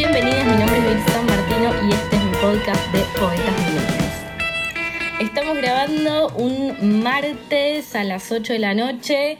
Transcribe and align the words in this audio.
Bienvenidas, 0.00 0.46
mi 0.46 0.52
nombre 0.52 0.78
es 0.78 0.84
Berit 0.84 1.08
San 1.10 1.26
Martino 1.26 1.74
y 1.86 1.92
este 1.92 2.16
es 2.16 2.24
mi 2.24 2.32
podcast 2.36 2.90
de 2.90 3.00
Poetas 3.20 3.54
Milenios. 3.58 5.20
Estamos 5.20 5.56
grabando 5.58 6.28
un 6.36 7.02
martes 7.02 7.94
a 7.94 8.02
las 8.04 8.32
8 8.32 8.54
de 8.54 8.58
la 8.60 8.72
noche, 8.72 9.36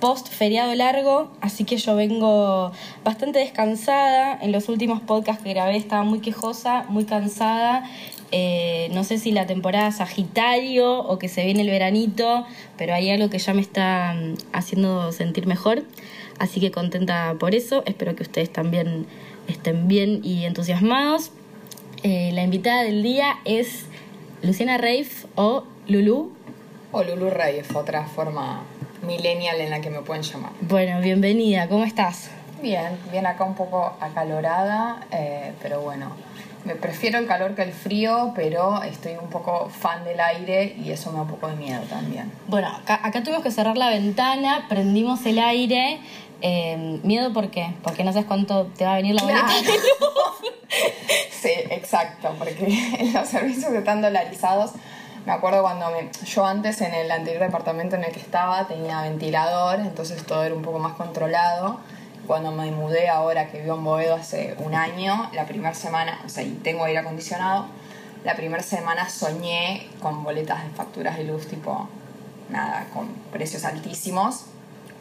post 0.00 0.28
feriado 0.28 0.74
largo, 0.74 1.30
así 1.42 1.64
que 1.64 1.76
yo 1.76 1.94
vengo 1.94 2.72
bastante 3.04 3.40
descansada. 3.40 4.38
En 4.40 4.50
los 4.50 4.70
últimos 4.70 5.02
podcasts 5.02 5.44
que 5.44 5.50
grabé 5.50 5.76
estaba 5.76 6.04
muy 6.04 6.20
quejosa, 6.20 6.86
muy 6.88 7.04
cansada. 7.04 7.84
Eh, 8.32 8.88
no 8.92 9.04
sé 9.04 9.18
si 9.18 9.30
la 9.30 9.46
temporada 9.46 9.92
Sagitario 9.92 11.00
o 11.00 11.18
que 11.18 11.28
se 11.28 11.44
viene 11.44 11.60
el 11.60 11.68
veranito, 11.68 12.46
pero 12.78 12.94
hay 12.94 13.10
algo 13.10 13.28
que 13.28 13.38
ya 13.38 13.52
me 13.52 13.60
está 13.60 14.14
mm, 14.14 14.36
haciendo 14.54 15.12
sentir 15.12 15.46
mejor. 15.46 15.84
Así 16.38 16.60
que 16.60 16.70
contenta 16.70 17.34
por 17.38 17.54
eso. 17.54 17.82
Espero 17.84 18.16
que 18.16 18.22
ustedes 18.22 18.50
también 18.50 19.06
estén 19.48 19.88
bien 19.88 20.20
y 20.22 20.44
entusiasmados. 20.44 21.32
Eh, 22.04 22.30
la 22.32 22.42
invitada 22.42 22.84
del 22.84 23.02
día 23.02 23.38
es 23.44 23.86
Luciana 24.42 24.78
Reif 24.78 25.24
o 25.34 25.64
Lulu. 25.88 26.30
O 26.92 27.02
Lulu 27.02 27.30
Reif, 27.30 27.74
otra 27.74 28.04
forma 28.06 28.62
millennial 29.04 29.60
en 29.60 29.70
la 29.70 29.80
que 29.80 29.90
me 29.90 30.00
pueden 30.02 30.22
llamar. 30.22 30.52
Bueno, 30.60 31.00
bienvenida, 31.00 31.68
¿cómo 31.68 31.84
estás? 31.84 32.30
Bien, 32.62 32.98
bien 33.10 33.26
acá 33.26 33.44
un 33.44 33.54
poco 33.54 33.96
acalorada, 34.00 35.06
eh, 35.12 35.52
pero 35.62 35.80
bueno, 35.80 36.12
me 36.64 36.74
prefiero 36.74 37.18
el 37.18 37.26
calor 37.26 37.54
que 37.54 37.62
el 37.62 37.72
frío, 37.72 38.32
pero 38.34 38.82
estoy 38.82 39.12
un 39.12 39.30
poco 39.30 39.68
fan 39.68 40.04
del 40.04 40.18
aire 40.20 40.76
y 40.84 40.90
eso 40.90 41.10
me 41.10 41.16
da 41.16 41.22
un 41.22 41.28
poco 41.28 41.48
de 41.48 41.56
miedo 41.56 41.82
también. 41.88 42.30
Bueno, 42.48 42.68
acá, 42.68 43.00
acá 43.02 43.22
tuvimos 43.22 43.42
que 43.42 43.50
cerrar 43.50 43.76
la 43.76 43.90
ventana, 43.90 44.66
prendimos 44.68 45.24
el 45.26 45.38
aire. 45.38 46.00
Eh, 46.40 47.00
¿Miedo 47.02 47.32
por 47.32 47.50
qué? 47.50 47.74
Porque 47.82 48.04
no 48.04 48.12
sabes 48.12 48.26
cuánto 48.26 48.66
te 48.66 48.84
va 48.84 48.92
a 48.92 48.96
venir 48.96 49.14
la 49.14 49.22
boleta. 49.22 49.46
Claro. 49.46 49.80
sí, 51.30 51.50
exacto, 51.70 52.34
porque 52.38 53.10
los 53.14 53.28
servicios 53.28 53.72
están 53.72 54.02
dolarizados. 54.02 54.72
Me 55.26 55.32
acuerdo 55.32 55.62
cuando 55.62 55.90
me, 55.90 56.10
yo 56.24 56.46
antes 56.46 56.80
en 56.80 56.94
el 56.94 57.10
anterior 57.10 57.42
departamento 57.42 57.96
en 57.96 58.04
el 58.04 58.12
que 58.12 58.20
estaba 58.20 58.66
tenía 58.66 59.02
ventilador, 59.02 59.80
entonces 59.80 60.24
todo 60.24 60.44
era 60.44 60.54
un 60.54 60.62
poco 60.62 60.78
más 60.78 60.94
controlado. 60.94 61.80
Cuando 62.26 62.52
me 62.52 62.70
mudé 62.70 63.08
ahora 63.08 63.50
que 63.50 63.60
vivo 63.60 63.76
en 63.76 63.84
Boedo 63.84 64.14
hace 64.14 64.54
un 64.58 64.74
año, 64.74 65.30
la 65.32 65.46
primera 65.46 65.74
semana, 65.74 66.20
o 66.24 66.28
sea, 66.28 66.44
y 66.44 66.50
tengo 66.62 66.84
aire 66.84 66.98
acondicionado, 66.98 67.66
la 68.24 68.36
primera 68.36 68.62
semana 68.62 69.08
soñé 69.08 69.88
con 70.00 70.24
boletas 70.24 70.64
de 70.64 70.70
facturas 70.70 71.16
de 71.16 71.24
luz 71.24 71.46
tipo, 71.46 71.88
nada, 72.50 72.86
con 72.92 73.08
precios 73.32 73.64
altísimos. 73.64 74.44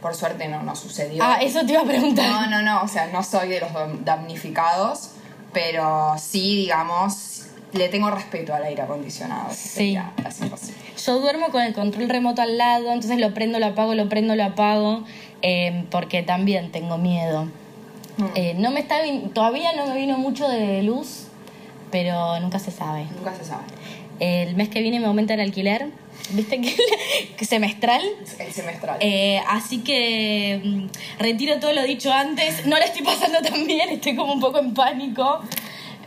Por 0.02 0.16
suerte 0.16 0.48
no, 0.48 0.62
no 0.64 0.76
sucedió. 0.76 1.23
Ah, 1.23 1.40
eso 1.42 1.66
te 1.66 1.73
iba 1.73 1.81
a 1.81 1.86
preguntar. 1.86 2.30
No, 2.30 2.48
no, 2.48 2.62
no, 2.62 2.84
o 2.84 2.88
sea, 2.88 3.08
no 3.08 3.23
soy 3.23 3.50
de 3.50 3.62
los 3.62 3.72
damnificados, 4.06 5.12
pero 5.53 6.16
sí, 6.20 6.56
digamos, 6.56 7.48
le 7.73 7.90
tengo 7.90 8.09
respeto 8.12 8.53
al 8.53 8.64
aire 8.64 8.84
acondicionado. 8.84 9.50
Sí. 9.52 9.98
Imposible. 10.42 10.75
Yo 11.03 11.20
duermo 11.20 11.50
con 11.50 11.62
el 11.64 11.73
control 11.73 12.09
remoto 12.09 12.42
al 12.42 12.58
lado, 12.58 12.92
entonces 12.92 13.20
lo 13.20 13.34
prendo, 13.34 13.59
lo 13.59 13.68
apago, 13.68 13.95
lo 13.95 14.09
prendo, 14.09 14.36
lo 14.36 14.44
apago, 14.44 15.03
eh, 15.42 15.86
porque 15.90 16.23
también 16.23 16.72
tengo 16.72 16.98
miedo. 16.98 17.45
Mm. 18.18 18.25
Eh, 18.36 18.53
no 18.58 18.72
me 18.72 18.80
está 18.80 18.98
todavía 19.34 19.73
no 19.73 19.88
me 19.88 19.95
vino 19.95 20.18
mucho 20.18 20.48
de 20.48 20.81
luz, 20.84 21.27
pero 21.91 22.39
nunca 22.39 22.59
se 22.59 22.71
sabe. 22.71 23.05
Nunca 23.16 23.35
se 23.35 23.45
sabe. 23.45 23.63
El 24.19 24.55
mes 24.55 24.69
que 24.69 24.81
viene 24.81 24.99
me 24.99 25.05
aumenta 25.05 25.35
el 25.35 25.41
alquiler, 25.41 25.88
viste 26.31 26.59
que, 26.59 26.75
que 27.38 27.45
semestral. 27.45 28.02
El 28.39 28.52
semestral. 28.52 28.97
Eh, 28.99 29.39
así 29.47 29.79
que 29.79 30.61
mm, 30.63 31.21
retiro 31.21 31.59
todo 31.59 31.73
lo 31.73 31.83
dicho 31.83 32.11
antes. 32.11 32.66
No 32.66 32.77
le 32.77 32.85
estoy 32.85 33.03
pasando 33.03 33.41
tan 33.41 33.66
bien, 33.67 33.89
estoy 33.89 34.16
como 34.16 34.33
un 34.33 34.39
poco 34.39 34.59
en 34.59 34.73
pánico. 34.73 35.41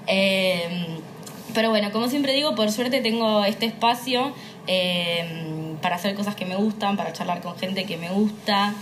Eh, 0.06 0.98
pero 1.54 1.70
bueno, 1.70 1.90
como 1.92 2.08
siempre 2.08 2.32
digo, 2.32 2.54
por 2.54 2.70
suerte 2.70 3.00
tengo 3.00 3.44
este 3.44 3.66
espacio 3.66 4.32
eh, 4.66 5.76
para 5.82 5.96
hacer 5.96 6.14
cosas 6.14 6.34
que 6.34 6.44
me 6.44 6.56
gustan, 6.56 6.96
para 6.96 7.12
charlar 7.12 7.40
con 7.40 7.56
gente 7.58 7.84
que 7.84 7.96
me 7.96 8.10
gusta. 8.10 8.74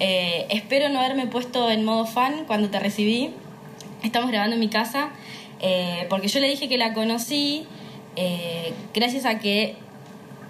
Eh, 0.00 0.46
espero 0.50 0.88
no 0.88 0.98
haberme 0.98 1.26
puesto 1.26 1.70
en 1.70 1.84
modo 1.84 2.06
fan 2.06 2.44
cuando 2.46 2.70
te 2.70 2.78
recibí. 2.78 3.32
Estamos 4.02 4.30
grabando 4.30 4.54
en 4.54 4.60
mi 4.60 4.68
casa 4.68 5.10
eh, 5.62 6.06
porque 6.10 6.28
yo 6.28 6.40
le 6.40 6.48
dije 6.48 6.68
que 6.68 6.76
la 6.76 6.92
conocí 6.92 7.66
eh, 8.16 8.74
gracias 8.92 9.24
a 9.24 9.38
que 9.38 9.76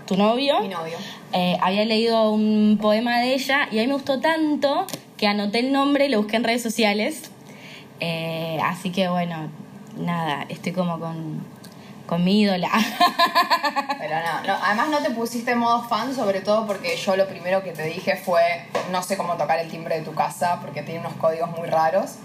tu 0.07 0.17
novio 0.17 0.61
Mi 0.61 0.69
novio. 0.69 0.99
eh, 1.33 1.57
había 1.63 1.85
leído 1.85 2.31
un 2.33 2.79
poema 2.81 3.21
de 3.21 3.35
ella 3.35 3.69
y 3.71 3.79
a 3.79 3.83
mí 3.83 3.87
me 3.87 3.95
gustó 3.95 4.21
tanto 4.21 4.87
que 5.17 5.27
anoté 5.29 5.61
el 5.61 5.71
nombre 5.73 6.07
y 6.07 6.09
lo 6.09 6.19
busqué 6.19 6.37
en 6.37 6.45
redes 6.45 6.63
sociales. 6.63 7.31
Así 8.65 8.91
que 8.91 9.09
bueno, 9.09 9.49
nada, 9.97 10.45
estoy 10.49 10.73
como 10.73 10.99
con, 10.99 11.41
con 12.07 12.25
mi 12.25 12.41
ídola. 12.41 12.69
Pero 13.99 14.15
no, 14.17 14.47
no, 14.47 14.65
además 14.65 14.89
no 14.89 14.99
te 14.99 15.11
pusiste 15.11 15.53
en 15.53 15.59
modo 15.59 15.83
fan, 15.85 16.15
sobre 16.15 16.41
todo 16.41 16.67
porque 16.67 16.97
yo 16.97 17.15
lo 17.17 17.29
primero 17.29 17.63
que 17.63 17.71
te 17.71 17.85
dije 17.85 18.17
fue 18.17 18.43
no 18.91 19.03
sé 19.03 19.17
cómo 19.17 19.35
tocar 19.35 19.59
el 19.61 19.71
timbre 19.71 19.99
de 19.99 20.03
tu 20.05 20.15
casa 20.15 20.59
porque 20.61 20.83
tiene 20.83 21.01
unos 21.01 21.15
códigos 21.15 21.51
muy 21.51 21.69
raros. 21.69 22.17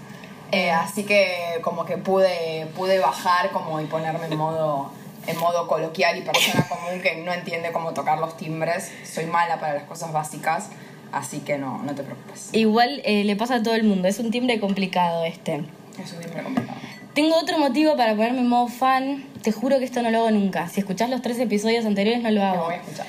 Eh, 0.52 0.70
así 0.70 1.04
que 1.04 1.58
como 1.62 1.84
que 1.84 1.98
pude, 1.98 2.66
pude 2.74 2.98
bajar 2.98 3.50
como 3.50 3.80
y 3.80 3.84
ponerme 3.84 4.26
en 4.26 4.36
modo, 4.38 4.90
en 5.26 5.38
modo 5.38 5.68
coloquial 5.68 6.16
y 6.18 6.22
persona 6.22 6.66
común 6.68 7.00
que 7.02 7.16
no 7.16 7.32
entiende 7.32 7.70
cómo 7.72 7.92
tocar 7.92 8.18
los 8.18 8.36
timbres. 8.36 8.90
Soy 9.04 9.26
mala 9.26 9.60
para 9.60 9.74
las 9.74 9.84
cosas 9.84 10.12
básicas, 10.12 10.70
así 11.12 11.40
que 11.40 11.58
no, 11.58 11.82
no 11.82 11.94
te 11.94 12.02
preocupes. 12.02 12.48
Igual 12.52 13.02
eh, 13.04 13.24
le 13.24 13.36
pasa 13.36 13.56
a 13.56 13.62
todo 13.62 13.74
el 13.74 13.84
mundo, 13.84 14.08
es 14.08 14.18
un 14.18 14.30
timbre 14.30 14.58
complicado 14.58 15.24
este. 15.24 15.64
Es 16.02 16.12
un 16.12 16.20
timbre 16.20 16.42
complicado. 16.42 16.78
Tengo 17.18 17.36
otro 17.36 17.58
motivo 17.58 17.96
para 17.96 18.14
ponerme 18.14 18.38
en 18.42 18.48
modo 18.48 18.68
fan. 18.68 19.24
Te 19.42 19.50
juro 19.50 19.80
que 19.80 19.84
esto 19.84 20.02
no 20.02 20.10
lo 20.12 20.18
hago 20.18 20.30
nunca. 20.30 20.68
Si 20.68 20.78
escuchás 20.78 21.10
los 21.10 21.20
tres 21.20 21.36
episodios 21.40 21.84
anteriores, 21.84 22.22
no 22.22 22.30
lo 22.30 22.44
hago. 22.44 22.66
voy 22.66 22.74
a 22.74 22.76
escuchar. 22.76 23.06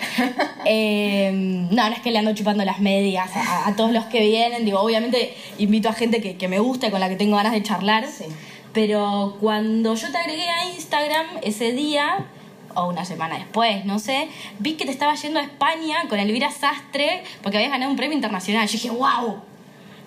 Eh, 0.66 1.30
no, 1.32 1.88
no 1.90 1.96
es 1.96 2.02
que 2.02 2.10
le 2.10 2.18
ando 2.18 2.34
chupando 2.34 2.66
las 2.66 2.80
medias 2.80 3.30
a, 3.36 3.68
a 3.68 3.76
todos 3.76 3.92
los 3.92 4.06
que 4.06 4.22
vienen. 4.22 4.66
Digo, 4.66 4.80
obviamente 4.80 5.36
invito 5.60 5.90
a 5.90 5.94
gente 5.94 6.22
que, 6.22 6.38
que 6.38 6.48
me 6.48 6.58
gusta 6.58 6.88
y 6.88 6.90
con 6.90 7.00
la 7.00 7.08
que 7.08 7.18
tengo 7.18 7.36
ganas 7.36 7.52
de 7.52 7.62
charlar. 7.62 8.08
Sí. 8.08 8.26
Pero 8.74 9.38
cuando 9.40 9.94
yo 9.94 10.12
te 10.12 10.18
agregué 10.18 10.50
a 10.50 10.66
Instagram 10.72 11.28
ese 11.44 11.72
día, 11.74 12.26
o 12.74 12.88
una 12.88 13.06
semana 13.06 13.38
después, 13.38 13.86
no 13.86 14.00
sé, 14.00 14.28
vi 14.58 14.74
que 14.74 14.86
te 14.86 14.92
estaba 14.92 15.14
yendo 15.14 15.40
a 15.40 15.44
España 15.44 15.98
con 16.10 16.18
Elvira 16.18 16.50
Sastre 16.50 17.24
porque 17.44 17.58
habías 17.58 17.72
ganado 17.72 17.92
un 17.92 17.98
premio 17.98 18.16
internacional. 18.16 18.68
Yo 18.68 18.74
dije, 18.74 18.90
wow. 18.90 19.49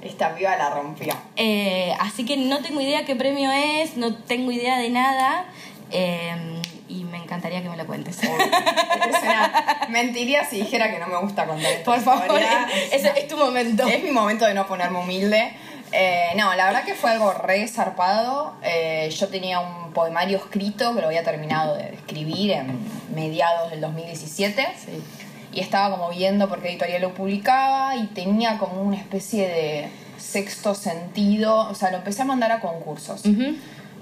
Esta 0.03 0.35
piba 0.35 0.57
la 0.57 0.71
rompió. 0.71 1.15
Eh, 1.37 1.95
así 2.01 2.25
que 2.25 2.37
no 2.37 2.61
tengo 2.61 2.81
idea 2.81 3.05
qué 3.05 3.15
premio 3.17 3.51
es, 3.53 3.97
no 3.97 4.15
tengo 4.15 4.51
idea 4.51 4.79
de 4.79 4.91
nada. 4.91 5.47
eh, 5.91 6.61
y 6.89 7.05
me 7.05 7.17
encantaría 7.19 7.63
que 7.63 7.71
me 7.71 7.77
lo 7.77 7.87
cuentes. 7.87 8.19
Mentiría 9.89 10.45
si 10.45 10.59
dijera 10.59 10.91
que 10.91 10.99
no 10.99 11.07
me 11.07 11.17
gusta 11.19 11.47
contar 11.47 11.73
esta 11.73 11.85
Por 11.85 12.01
favor, 12.01 12.41
ese 12.93 13.13
es 13.17 13.29
tu 13.29 13.37
momento. 13.37 13.87
Es 13.87 14.03
mi 14.03 14.11
momento 14.11 14.45
de 14.45 14.55
no 14.55 14.67
ponerme 14.67 14.99
humilde. 14.99 15.55
Eh, 15.93 16.33
no, 16.37 16.55
la 16.55 16.67
verdad 16.67 16.85
que 16.85 16.95
fue 16.95 17.11
algo 17.11 17.33
re 17.33 17.67
zarpado. 17.69 18.55
Eh, 18.63 19.11
yo 19.11 19.29
tenía 19.29 19.61
un 19.61 19.93
poemario 19.93 20.39
escrito 20.39 20.95
que 20.95 21.01
lo 21.01 21.07
había 21.07 21.23
terminado 21.23 21.77
de 21.77 21.95
escribir 21.95 22.53
en 22.53 22.79
mediados 23.15 23.71
del 23.71 23.81
2017. 23.81 24.67
Y 25.53 25.61
estaba 25.61 25.97
como 25.97 26.11
viendo 26.11 26.49
por 26.49 26.63
qué 26.63 26.71
editorial 26.71 27.03
lo 27.03 27.15
publicaba 27.15 27.97
y 27.97 28.07
tenía 28.07 28.59
como 28.59 28.83
una 28.83 28.97
especie 28.97 29.49
de 29.49 29.89
sexto 30.19 30.75
sentido. 30.75 31.69
O 31.69 31.75
sea, 31.75 31.91
lo 31.91 31.99
empecé 31.99 32.23
a 32.23 32.25
mandar 32.25 32.53
a 32.53 32.61
concursos. 32.61 33.23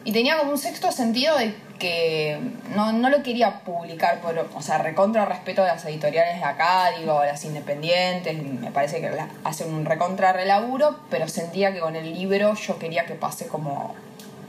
Y 0.05 0.13
tenía 0.13 0.39
como 0.39 0.53
un 0.53 0.59
sexto 0.59 0.93
sentido 0.93 1.37
de 1.37 1.55
que 1.79 2.39
no, 2.75 2.93
no 2.93 3.11
lo 3.11 3.23
quería 3.23 3.61
publicar, 3.61 4.21
por, 4.21 4.39
o 4.55 4.63
sea, 4.63 4.79
recontra 4.79 5.27
respeto 5.27 5.63
de 5.63 5.69
las 5.69 5.85
editoriales 5.85 6.39
de 6.39 6.45
acá, 6.45 6.91
digo, 6.99 7.23
las 7.25 7.45
independientes, 7.45 8.43
me 8.43 8.71
parece 8.71 9.01
que 9.01 9.11
hacen 9.45 9.75
un 9.75 9.85
recontra 9.85 10.33
relaburo, 10.33 11.01
pero 11.11 11.27
sentía 11.27 11.73
que 11.73 11.81
con 11.81 11.97
el 11.97 12.15
libro 12.15 12.55
yo 12.55 12.79
quería 12.79 13.07
que 13.07 13.15
pase 13.15 13.47
como 13.47 13.95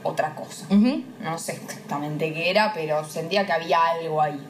otra 0.02 0.34
cosa. 0.34 0.66
No 1.20 1.38
sé 1.38 1.52
exactamente 1.52 2.32
qué 2.32 2.50
era, 2.50 2.72
pero 2.74 3.04
sentía 3.04 3.46
que 3.46 3.52
había 3.52 3.78
algo 3.82 4.20
ahí. 4.22 4.40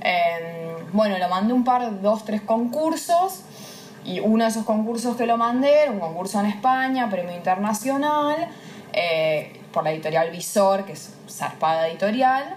Eh, 0.00 0.76
bueno, 0.92 1.18
lo 1.18 1.28
mandé 1.28 1.52
un 1.52 1.64
par, 1.64 2.00
dos, 2.00 2.24
tres 2.24 2.40
concursos. 2.42 3.42
Y 4.04 4.20
uno 4.20 4.44
de 4.44 4.50
esos 4.50 4.64
concursos 4.64 5.16
que 5.16 5.26
lo 5.26 5.36
mandé 5.36 5.82
era 5.82 5.90
un 5.90 6.00
concurso 6.00 6.40
en 6.40 6.46
España, 6.46 7.10
premio 7.10 7.34
internacional, 7.36 8.48
eh, 8.92 9.60
por 9.72 9.84
la 9.84 9.90
editorial 9.92 10.30
Visor, 10.30 10.84
que 10.86 10.92
es 10.92 11.12
zarpada 11.28 11.88
editorial. 11.88 12.56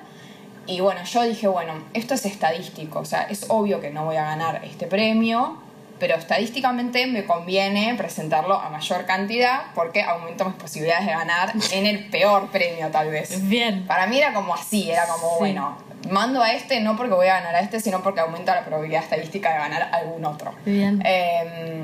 Y 0.68 0.80
bueno, 0.80 1.04
yo 1.04 1.24
dije, 1.24 1.48
bueno, 1.48 1.74
esto 1.94 2.14
es 2.14 2.26
estadístico, 2.26 3.00
o 3.00 3.06
sea, 3.06 3.24
es 3.24 3.46
obvio 3.50 3.82
que 3.82 3.90
no 3.90 4.06
voy 4.06 4.16
a 4.16 4.24
ganar 4.24 4.64
este 4.64 4.86
premio, 4.88 5.58
pero 6.00 6.16
estadísticamente 6.16 7.06
me 7.08 7.26
conviene 7.26 7.94
presentarlo 7.96 8.56
a 8.56 8.70
mayor 8.70 9.06
cantidad 9.06 9.64
porque 9.76 10.04
aumento 10.04 10.46
mis 10.46 10.56
posibilidades 10.56 11.06
de 11.08 11.12
ganar 11.12 11.54
en 11.74 11.86
el 11.86 12.10
peor 12.10 12.48
premio 12.50 12.88
tal 12.92 13.10
vez. 13.10 13.48
Bien. 13.50 13.86
Para 13.88 14.08
mí 14.08 14.18
era 14.18 14.34
como 14.34 14.54
así, 14.54 14.90
era 14.90 15.06
como, 15.08 15.30
Sí. 15.32 15.36
bueno, 15.40 15.78
mando 16.10 16.42
a 16.42 16.52
este 16.54 16.80
no 16.82 16.96
porque 16.98 17.14
voy 17.14 17.28
a 17.28 17.36
ganar 17.36 17.56
a 17.56 17.60
este, 17.62 17.80
sino 17.80 18.02
porque 18.02 18.20
aumenta 18.22 18.56
la 18.56 18.66
probabilidad 18.66 19.04
estadística 19.04 19.52
de 19.52 19.58
ganar 19.60 19.82
a 19.84 19.98
algún 19.98 20.26
otro. 20.26 20.54
Bien. 20.66 21.02
Eh, 21.06 21.84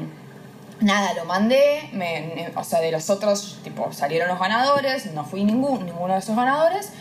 nada, 0.82 1.14
lo 1.14 1.26
mandé, 1.26 1.90
me- 1.94 2.50
o 2.56 2.64
sea, 2.64 2.80
de 2.82 2.92
los 2.92 3.10
otros, 3.10 3.60
tipo, 3.64 3.92
salieron 3.94 4.28
los 4.30 4.40
ganadores, 4.40 5.06
no 5.14 5.24
fui 5.26 5.44
ningún, 5.44 5.86
ninguno 5.86 6.14
de 6.14 6.20
esos 6.20 6.36
ganadores. 6.36 6.92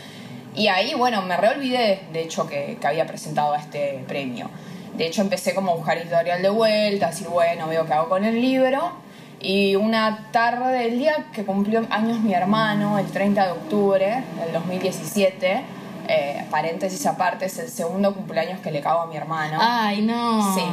Y 0.54 0.68
ahí, 0.68 0.94
bueno, 0.94 1.20
me 1.22 1.36
reolvidé, 1.36 2.00
de 2.12 2.22
hecho, 2.22 2.46
que, 2.46 2.78
que 2.80 2.86
había 2.86 3.06
presentado 3.06 3.52
a 3.52 3.58
este 3.58 4.02
premio. 4.08 4.48
De 4.96 5.06
hecho, 5.06 5.20
empecé 5.20 5.54
como 5.54 5.72
a 5.72 5.74
buscar 5.74 5.98
editorial 5.98 6.40
de 6.40 6.48
vuelta, 6.48 7.08
decir, 7.08 7.28
bueno, 7.28 7.66
veo 7.68 7.84
qué 7.84 7.92
hago 7.92 8.08
con 8.08 8.24
el 8.24 8.40
libro. 8.40 8.92
Y 9.38 9.76
una 9.76 10.28
tarde, 10.32 10.86
el 10.86 10.98
día 10.98 11.26
que 11.34 11.44
cumplió 11.44 11.86
años 11.90 12.20
mi 12.20 12.32
hermano, 12.32 12.98
el 12.98 13.04
30 13.06 13.44
de 13.44 13.52
octubre 13.52 14.22
del 14.42 14.52
2017, 14.54 15.60
eh, 16.08 16.44
paréntesis 16.50 17.05
aparte, 17.06 17.47
es 17.47 17.58
el 17.58 17.69
segundo 17.69 18.14
cumpleaños 18.14 18.61
que 18.61 18.70
le 18.70 18.81
cago 18.81 19.00
a 19.03 19.06
mi 19.06 19.17
hermano, 19.17 19.58
Ay, 19.61 20.03
no. 20.03 20.55
Sí. 20.55 20.64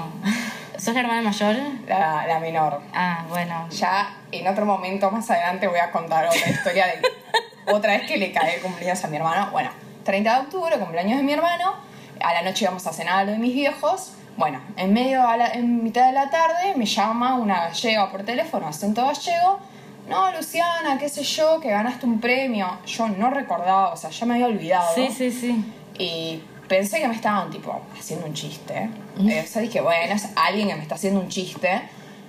¿Sos 0.78 0.94
la 0.96 1.02
hermana 1.02 1.22
mayor? 1.22 1.56
la, 1.88 2.26
la 2.28 2.40
menor. 2.40 2.82
Ah, 2.94 3.26
bueno. 3.30 3.68
Ya 3.70 4.18
en 4.32 4.48
otro 4.48 4.66
momento 4.66 5.10
más 5.12 5.30
adelante 5.30 5.68
voy 5.68 5.80
a 5.80 5.92
contar 5.92 6.26
otra 6.26 6.50
historia 6.50 6.88
de 6.88 7.02
otra 7.74 7.94
vez 7.98 8.08
que 8.08 8.18
le 8.18 8.32
cae 8.32 8.56
el 8.56 8.62
cumpleaños 8.62 9.04
a 9.04 9.08
mi 9.08 9.18
hermano. 9.18 9.50
Bueno, 9.52 9.70
30 10.04 10.34
de 10.34 10.40
octubre, 10.42 10.78
cumpleaños 10.80 11.18
de 11.18 11.24
mi 11.24 11.32
hermano. 11.34 11.74
A 12.22 12.34
la 12.34 12.42
noche 12.42 12.66
íbamos 12.66 12.86
a 12.88 12.92
cenar 12.94 13.20
a 13.20 13.24
lo 13.26 13.32
de 13.32 13.38
mis 13.38 13.54
viejos. 13.54 14.14
Bueno, 14.36 14.60
en 14.76 14.92
medio, 14.94 15.26
a 15.28 15.38
la- 15.38 15.52
en 15.54 15.84
mitad 15.84 16.06
de 16.08 16.12
la 16.14 16.30
tarde, 16.30 16.74
me 16.76 16.86
llama 16.86 17.36
una 17.36 17.68
gallega 17.68 18.12
por 18.12 18.24
teléfono, 18.24 18.68
acento 18.68 19.06
gallego. 19.06 19.60
No, 20.08 20.32
Luciana, 20.34 20.98
qué 21.00 21.08
sé 21.08 21.24
yo, 21.24 21.60
que 21.60 21.70
ganaste 21.70 22.06
un 22.06 22.20
premio. 22.20 22.80
Yo 22.86 23.08
no 23.08 23.30
recordaba, 23.30 23.94
o 23.94 23.98
sea, 23.98 24.10
ya 24.10 24.26
me 24.26 24.34
había 24.36 24.48
olvidado. 24.48 24.94
Sí, 24.96 25.10
sí, 25.10 25.32
sí. 25.32 25.64
Y 25.98 26.42
pensé 26.68 27.00
que 27.00 27.08
me 27.08 27.16
estaban, 27.16 27.50
tipo, 27.50 27.82
haciendo 27.98 28.26
un 28.26 28.34
chiste. 28.34 28.90
Eh, 29.20 29.44
o 29.44 29.48
sea, 29.48 29.62
dije, 29.62 29.80
bueno, 29.82 30.14
es 30.14 30.30
alguien 30.36 30.68
que 30.68 30.76
me 30.76 30.82
está 30.82 30.96
haciendo 30.96 31.20
un 31.20 31.30
chiste. 31.30 31.82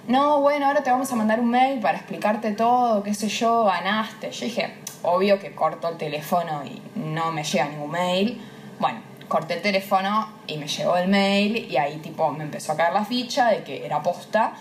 No, 0.06 0.40
bueno, 0.40 0.66
ahora 0.66 0.82
te 0.82 0.90
vamos 0.90 1.10
a 1.10 1.16
mandar 1.16 1.40
un 1.40 1.50
mail 1.50 1.80
para 1.80 1.98
explicarte 1.98 2.52
todo, 2.52 3.02
qué 3.02 3.14
sé 3.14 3.28
yo, 3.28 3.64
ganaste. 3.64 4.30
Yo 4.30 4.44
dije, 4.44 4.74
obvio 5.02 5.40
que 5.40 5.54
corto 5.54 5.88
el 5.88 5.96
teléfono 5.96 6.62
y 6.64 6.80
no 6.98 7.32
me 7.32 7.42
llega 7.42 7.66
ningún 7.68 7.90
mail. 7.90 8.40
Bueno, 8.78 9.00
corté 9.28 9.54
el 9.54 9.62
teléfono 9.62 10.28
y 10.46 10.58
me 10.58 10.68
llegó 10.68 10.96
el 10.96 11.08
mail 11.08 11.56
y 11.70 11.76
ahí, 11.76 11.96
tipo, 11.96 12.30
me 12.30 12.44
empezó 12.44 12.72
a 12.72 12.76
caer 12.76 12.92
la 12.92 13.04
ficha 13.04 13.48
de 13.48 13.64
que 13.64 13.84
era 13.84 14.02
posta. 14.02 14.52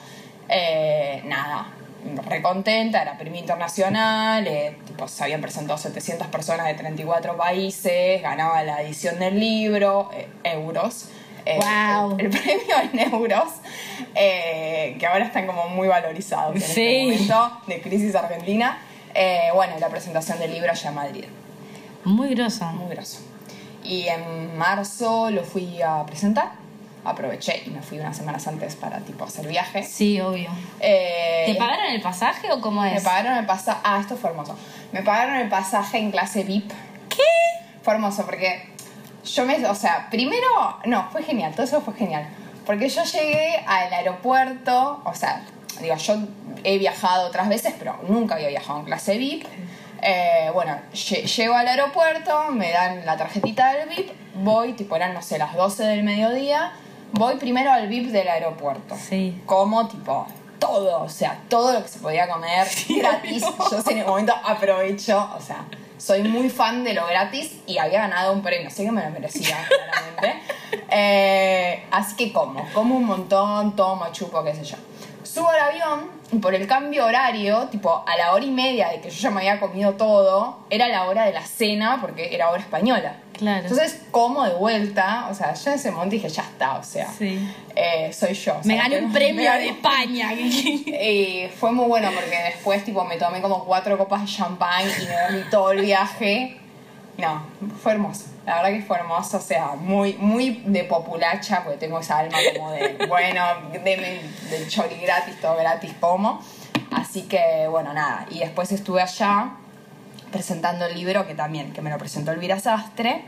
Eh, 0.48 1.22
nada, 1.26 1.68
recontenta, 2.26 3.02
era 3.02 3.18
premio 3.18 3.40
internacional, 3.40 4.46
eh, 4.48 4.78
tipo, 4.86 5.08
se 5.08 5.24
habían 5.24 5.42
presentado 5.42 5.78
700 5.78 6.28
personas 6.28 6.68
de 6.68 6.74
34 6.76 7.38
países, 7.38 8.22
ganaba 8.22 8.64
la 8.64 8.82
edición 8.82 9.20
del 9.20 9.40
libro, 9.40 10.10
eh, 10.14 10.28
euros. 10.44 11.06
eh, 11.46 11.58
Guau. 11.58 12.18
el, 12.20 12.26
el 12.26 12.30
premio 12.30 12.76
en 12.94 13.14
euros, 13.14 13.50
eh, 14.16 14.96
que 15.00 15.06
ahora 15.08 15.26
están 15.26 15.46
como 15.46 15.68
muy 15.70 15.88
valorizados 15.88 16.56
en 16.56 16.62
Sí. 16.62 17.12
este 17.12 17.26
momento 17.34 17.58
de 17.68 17.82
crisis 17.82 18.16
argentina. 18.16 18.78
Eh, 19.14 19.50
bueno, 19.54 19.74
la 19.80 19.90
presentación 19.90 20.40
del 20.40 20.52
libro 20.54 20.72
allá 20.72 20.90
en 20.90 20.96
Madrid, 20.96 21.26
Muy 22.06 22.34
grosa. 22.34 22.72
muy 22.72 22.96
grosso. 22.96 23.20
Y 23.84 24.08
en 24.08 24.58
marzo 24.58 25.30
lo 25.32 25.44
fui 25.44 25.82
a 25.82 26.06
presentar, 26.06 26.54
aproveché 27.06 27.64
y 27.66 27.70
me 27.70 27.82
fui 27.82 28.00
unas 28.00 28.16
semanas 28.16 28.48
antes 28.48 28.76
para 28.76 29.00
tipo 29.00 29.26
hacer 29.26 29.48
viaje. 29.48 29.84
Sí, 29.84 30.20
obvio. 30.22 30.50
Eh, 30.80 31.44
¿Te 31.48 31.56
pagaron 31.56 31.86
el 31.88 32.02
pasaje 32.02 32.52
o 32.52 32.62
cómo 32.62 32.82
me 32.82 32.96
es? 32.96 33.04
pagaron 33.04 33.38
el 33.38 33.46
pasaje. 33.46 33.80
Ah, 33.84 34.00
esto 34.00 34.16
fue 34.18 34.30
hermoso. 34.30 34.58
Me 34.92 35.02
pagaron 35.04 35.36
el 35.36 35.50
pasaje 35.50 35.98
en 35.98 36.12
clase 36.12 36.44
VIP. 36.44 36.70
¿Qué? 37.10 37.24
Fue 37.82 37.94
hermoso 37.96 38.26
porque 38.26 38.70
yo 39.26 39.46
me. 39.46 39.66
O 39.68 39.76
sea, 39.76 40.08
primero. 40.10 40.80
No, 40.86 41.10
fue 41.12 41.24
genial. 41.24 41.52
Todo 41.54 41.64
eso 41.64 41.82
fue 41.82 41.94
genial. 41.96 42.28
Porque 42.66 42.88
yo 42.90 43.04
llegué 43.04 43.58
al 43.68 43.92
aeropuerto. 43.94 45.02
O 45.06 45.14
sea, 45.14 45.42
digo, 45.82 45.96
yo 45.98 46.16
he 46.64 46.78
viajado 46.78 47.28
otras 47.28 47.50
veces, 47.50 47.74
pero 47.78 48.00
nunca 48.08 48.36
había 48.36 48.48
viajado 48.50 48.80
en 48.80 48.86
clase 48.86 49.18
VIP. 49.18 49.46
Eh, 50.06 50.50
bueno, 50.54 50.78
lle- 50.94 51.24
llego 51.26 51.56
al 51.56 51.68
aeropuerto, 51.68 52.50
me 52.52 52.72
dan 52.72 53.06
la 53.06 53.16
tarjetita 53.18 53.74
del 53.74 53.88
VIP. 53.90 54.12
Voy, 54.36 54.74
tipo, 54.74 54.96
eran, 54.96 55.14
no 55.14 55.22
sé, 55.22 55.38
las 55.38 55.54
12 55.56 55.84
del 55.84 56.04
mediodía. 56.04 56.72
Voy 57.14 57.36
primero 57.36 57.72
al 57.72 57.88
VIP 57.88 58.08
del 58.12 58.28
aeropuerto 58.28 58.96
Sí. 58.98 59.40
como 59.46 59.88
tipo 59.88 60.28
todo, 60.60 61.02
o 61.02 61.10
sea, 61.10 61.40
todo 61.50 61.74
lo 61.74 61.82
que 61.84 61.88
se 61.90 62.00
podía 62.00 62.28
comer 62.28 62.68
gratis. 62.90 63.44
Yo 63.72 63.92
en 63.92 63.98
el 64.00 64.06
momento 64.08 64.34
aprovecho, 64.44 65.30
o 65.38 65.42
sea, 65.42 65.66
soy 65.98 66.24
muy 66.24 66.50
fan 66.50 66.84
de 66.84 66.94
lo 66.94 67.06
gratis 67.06 67.60
y 67.68 67.78
había 67.78 68.00
ganado 68.02 68.34
un 68.34 68.42
premio, 68.42 68.68
así 68.68 68.84
que 68.86 68.92
me 68.92 69.04
lo 69.04 69.12
merecía, 69.12 69.58
claramente. 69.68 70.42
Eh, 70.90 71.86
así 71.92 72.16
que 72.16 72.32
como, 72.34 72.66
como 72.74 72.96
un 72.98 73.06
montón, 73.06 73.76
tomo, 73.76 74.06
chupo, 74.12 74.44
qué 74.44 74.56
sé 74.56 74.64
yo. 74.64 74.78
Subo 75.24 75.50
al 75.50 75.60
avión 75.60 76.10
y 76.32 76.38
por 76.38 76.54
el 76.56 76.66
cambio 76.68 77.06
horario, 77.06 77.68
tipo 77.70 78.04
a 78.08 78.16
la 78.18 78.34
hora 78.34 78.44
y 78.46 78.52
media 78.52 78.90
de 78.90 79.02
que 79.02 79.10
yo 79.10 79.20
ya 79.22 79.30
me 79.32 79.40
había 79.42 79.60
comido 79.60 79.94
todo, 79.94 80.60
era 80.70 80.88
la 80.88 81.04
hora 81.06 81.26
de 81.26 81.34
la 81.34 81.46
cena 81.46 82.00
porque 82.02 82.34
era 82.34 82.50
hora 82.50 82.62
española. 82.62 83.16
Claro. 83.44 83.68
Entonces, 83.68 84.02
como 84.12 84.44
de 84.46 84.54
vuelta, 84.56 85.28
o 85.30 85.34
sea, 85.36 85.54
yo 85.54 85.70
en 85.72 85.76
ese 85.76 85.92
momento 85.92 86.14
dije, 86.14 86.30
ya 86.30 86.44
está, 86.44 86.78
o 86.78 86.84
sea, 86.84 87.08
Sí. 87.18 87.48
eh, 87.76 88.12
soy 88.14 88.34
yo. 88.34 88.54
o 88.54 88.62
Me 88.68 88.78
gané 88.78 89.00
un 89.00 89.12
premio 89.12 89.44
gané 89.44 89.64
de 89.64 89.70
España. 89.70 90.34
Y 90.34 91.50
fue 91.60 91.72
muy 91.72 91.86
bueno 91.88 92.10
porque 92.14 92.38
después 92.54 92.84
tipo 92.86 93.04
me 93.04 93.18
tomé 93.18 93.42
como 93.42 93.66
cuatro 93.66 93.98
copas 93.98 94.22
de 94.22 94.28
champán 94.28 94.84
y 94.84 95.06
me 95.06 95.22
dormí 95.22 95.50
todo 95.52 95.72
el 95.72 95.82
viaje. 95.82 96.58
No, 97.18 97.44
fue 97.82 97.92
hermoso. 97.92 98.26
La 98.46 98.56
verdad 98.62 98.70
que 98.72 98.82
fue 98.82 98.98
hermoso, 98.98 99.38
o 99.38 99.42
sea, 99.42 99.76
muy, 99.78 100.14
muy 100.14 100.62
de 100.66 100.84
populacha, 100.86 101.64
porque 101.64 101.78
tengo 101.78 102.00
esa 102.00 102.20
alma 102.20 102.38
como 102.56 102.72
de, 102.72 102.98
bueno, 103.08 103.44
deme 103.72 104.22
del 104.50 104.68
chori 104.68 104.96
gratis, 104.96 105.40
todo 105.40 105.56
gratis, 105.58 105.92
como. 106.00 106.42
Así 106.92 107.24
que, 107.24 107.68
bueno, 107.70 107.94
nada. 107.94 108.26
Y 108.32 108.40
después 108.40 108.72
estuve 108.72 109.02
allá 109.02 109.52
presentando 110.34 110.86
el 110.86 110.96
libro, 110.96 111.26
que 111.26 111.36
también, 111.36 111.72
que 111.72 111.82
me 111.82 111.90
lo 111.90 111.98
presentó 111.98 112.32
Elvira 112.32 112.60
Sastre. 112.60 113.22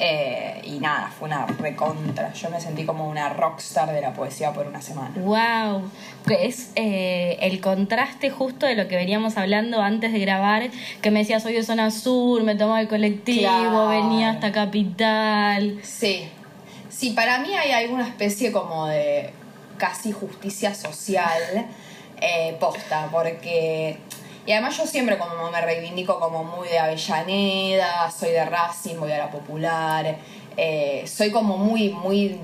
eh, 0.00 0.60
y 0.64 0.80
nada, 0.80 1.08
fue 1.16 1.28
una 1.28 1.46
recontra. 1.46 2.32
Yo 2.32 2.50
me 2.50 2.60
sentí 2.60 2.84
como 2.84 3.06
una 3.08 3.28
rockstar 3.28 3.92
de 3.92 4.00
la 4.00 4.12
poesía 4.12 4.52
por 4.52 4.66
una 4.66 4.82
semana. 4.82 5.12
Wow, 5.16 5.88
es 6.36 6.70
eh, 6.74 7.38
el 7.40 7.60
contraste 7.60 8.28
justo 8.30 8.66
de 8.66 8.74
lo 8.74 8.88
que 8.88 8.96
veníamos 8.96 9.36
hablando 9.36 9.80
antes 9.80 10.12
de 10.12 10.18
grabar, 10.18 10.68
que 11.00 11.10
me 11.12 11.20
decías 11.20 11.44
soy 11.44 11.52
de 11.52 11.62
zona 11.62 11.92
sur, 11.92 12.42
me 12.42 12.56
tomaba 12.56 12.80
el 12.80 12.88
colectivo, 12.88 13.42
Claro. 13.48 13.86
venía 13.88 14.30
hasta 14.30 14.50
capital. 14.50 15.78
Sí. 15.84 16.28
Sí, 16.88 17.10
para 17.10 17.38
mí 17.38 17.54
hay 17.54 17.70
alguna 17.70 18.08
especie 18.08 18.50
como 18.50 18.86
de 18.86 19.30
casi 19.78 20.10
justicia 20.12 20.74
social 20.74 21.66
eh, 22.20 22.56
posta, 22.58 23.08
porque... 23.12 23.98
Y 24.46 24.52
además 24.52 24.76
yo 24.76 24.86
siempre 24.86 25.16
como 25.18 25.50
me 25.50 25.60
reivindico 25.60 26.20
como 26.20 26.44
muy 26.44 26.68
de 26.68 26.78
Avellaneda, 26.78 28.10
soy 28.10 28.30
de 28.30 28.44
Racing, 28.44 28.96
voy 28.96 29.12
a 29.12 29.18
la 29.18 29.30
Popular, 29.30 30.16
eh, 30.56 31.04
soy 31.06 31.30
como 31.30 31.56
muy, 31.56 31.90
muy... 31.90 32.38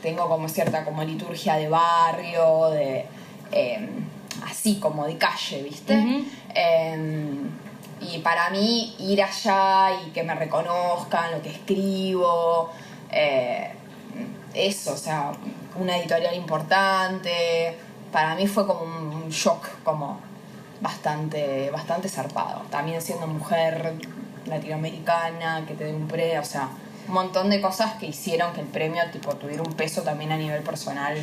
Tengo 0.00 0.28
como 0.28 0.48
cierta 0.48 0.84
como 0.84 1.04
liturgia 1.04 1.54
de 1.56 1.68
barrio, 1.68 2.70
de... 2.70 3.06
eh, 3.52 3.88
así 4.44 4.76
como 4.76 5.06
de 5.06 5.16
calle, 5.16 5.62
¿viste? 5.62 6.24
Eh, 6.54 7.34
y 8.00 8.18
para 8.18 8.50
mí 8.50 8.96
ir 8.98 9.22
allá 9.22 9.90
y 10.04 10.10
que 10.10 10.22
me 10.22 10.34
reconozcan 10.34 11.32
lo 11.32 11.42
que 11.42 11.50
escribo, 11.50 12.70
eh, 13.10 13.70
eso, 14.54 14.94
o 14.94 14.96
sea, 14.96 15.32
una 15.78 15.96
editorial 15.98 16.34
importante, 16.34 17.76
para 18.10 18.34
mí 18.34 18.46
fue 18.46 18.66
como 18.66 18.82
un 18.82 19.28
shock, 19.30 19.82
como 19.84 20.20
bastante, 20.82 21.70
bastante 21.70 22.08
zarpado. 22.08 22.62
También 22.70 23.00
siendo 23.00 23.26
mujer 23.26 23.94
latinoamericana, 24.46 25.64
que 25.66 25.74
te 25.74 25.84
den 25.84 25.94
un 25.94 26.08
premio, 26.08 26.40
o 26.40 26.44
sea, 26.44 26.68
un 27.08 27.14
montón 27.14 27.48
de 27.50 27.60
cosas 27.60 27.94
que 27.94 28.06
hicieron 28.06 28.52
que 28.52 28.60
el 28.60 28.66
premio 28.66 29.02
tipo 29.12 29.34
tuviera 29.36 29.62
un 29.62 29.72
peso 29.72 30.02
también 30.02 30.32
a 30.32 30.36
nivel 30.36 30.62
personal 30.62 31.16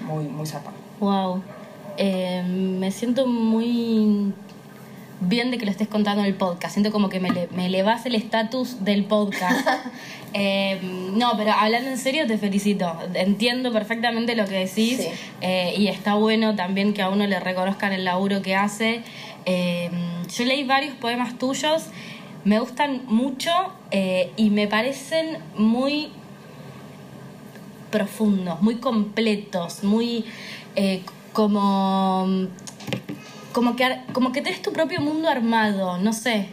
muy, 0.00 0.24
muy 0.24 0.46
zarpado. 0.46 0.76
Wow. 1.00 1.42
Eh, 1.96 2.42
me 2.42 2.90
siento 2.90 3.26
muy 3.26 4.32
bien 5.28 5.50
de 5.50 5.58
que 5.58 5.64
lo 5.64 5.70
estés 5.70 5.88
contando 5.88 6.20
en 6.22 6.26
el 6.28 6.34
podcast. 6.34 6.74
Siento 6.74 6.90
como 6.92 7.08
que 7.08 7.20
me, 7.20 7.30
me 7.54 7.66
elevas 7.66 8.06
el 8.06 8.14
estatus 8.14 8.84
del 8.84 9.04
podcast. 9.04 9.66
Eh, 10.36 10.80
no, 11.12 11.36
pero 11.36 11.52
hablando 11.52 11.90
en 11.90 11.96
serio, 11.96 12.26
te 12.26 12.38
felicito. 12.38 12.92
Entiendo 13.14 13.72
perfectamente 13.72 14.34
lo 14.34 14.46
que 14.46 14.66
decís 14.66 14.98
Sí. 14.98 15.08
eh, 15.40 15.74
y 15.78 15.86
está 15.86 16.14
bueno 16.14 16.56
también 16.56 16.92
que 16.92 17.02
a 17.02 17.08
uno 17.08 17.24
le 17.28 17.38
reconozcan 17.38 17.92
el 17.92 18.04
laburo 18.04 18.42
que 18.42 18.56
hace. 18.56 19.02
Eh, 19.46 19.90
yo 20.36 20.44
leí 20.44 20.64
varios 20.64 20.96
poemas 20.96 21.38
tuyos, 21.38 21.84
me 22.44 22.58
gustan 22.58 23.02
mucho 23.06 23.52
y 24.36 24.50
me 24.50 24.66
parecen 24.66 25.38
muy 25.56 26.08
profundos, 27.92 28.60
muy 28.60 28.74
completos, 28.78 29.84
muy 29.84 30.24
como 31.32 32.48
como 33.54 33.76
que 33.76 34.00
como 34.12 34.32
que 34.32 34.42
tenés 34.42 34.60
tu 34.60 34.72
propio 34.72 35.00
mundo 35.00 35.28
armado, 35.30 35.96
no 35.96 36.12
sé. 36.12 36.48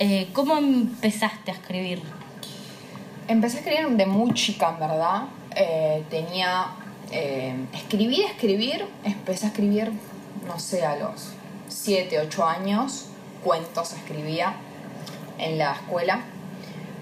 Eh, 0.00 0.28
¿Cómo 0.32 0.56
empezaste 0.58 1.52
a 1.52 1.54
escribir? 1.54 2.02
Empecé 3.28 3.58
a 3.58 3.60
escribir 3.60 3.88
de 3.96 4.04
muy 4.04 4.34
chica, 4.34 4.70
en 4.70 4.80
verdad. 4.80 5.22
Eh, 5.54 6.02
tenía 6.10 6.72
eh, 7.12 7.54
escribir, 7.72 8.24
escribir, 8.24 8.84
empecé 9.04 9.46
a 9.46 9.48
escribir, 9.50 9.92
no 10.46 10.58
sé, 10.58 10.84
a 10.84 10.96
los 10.96 11.30
7, 11.68 12.18
8 12.18 12.44
años, 12.44 13.06
cuentos 13.44 13.92
escribía 13.92 14.56
en 15.38 15.56
la 15.58 15.72
escuela. 15.74 16.24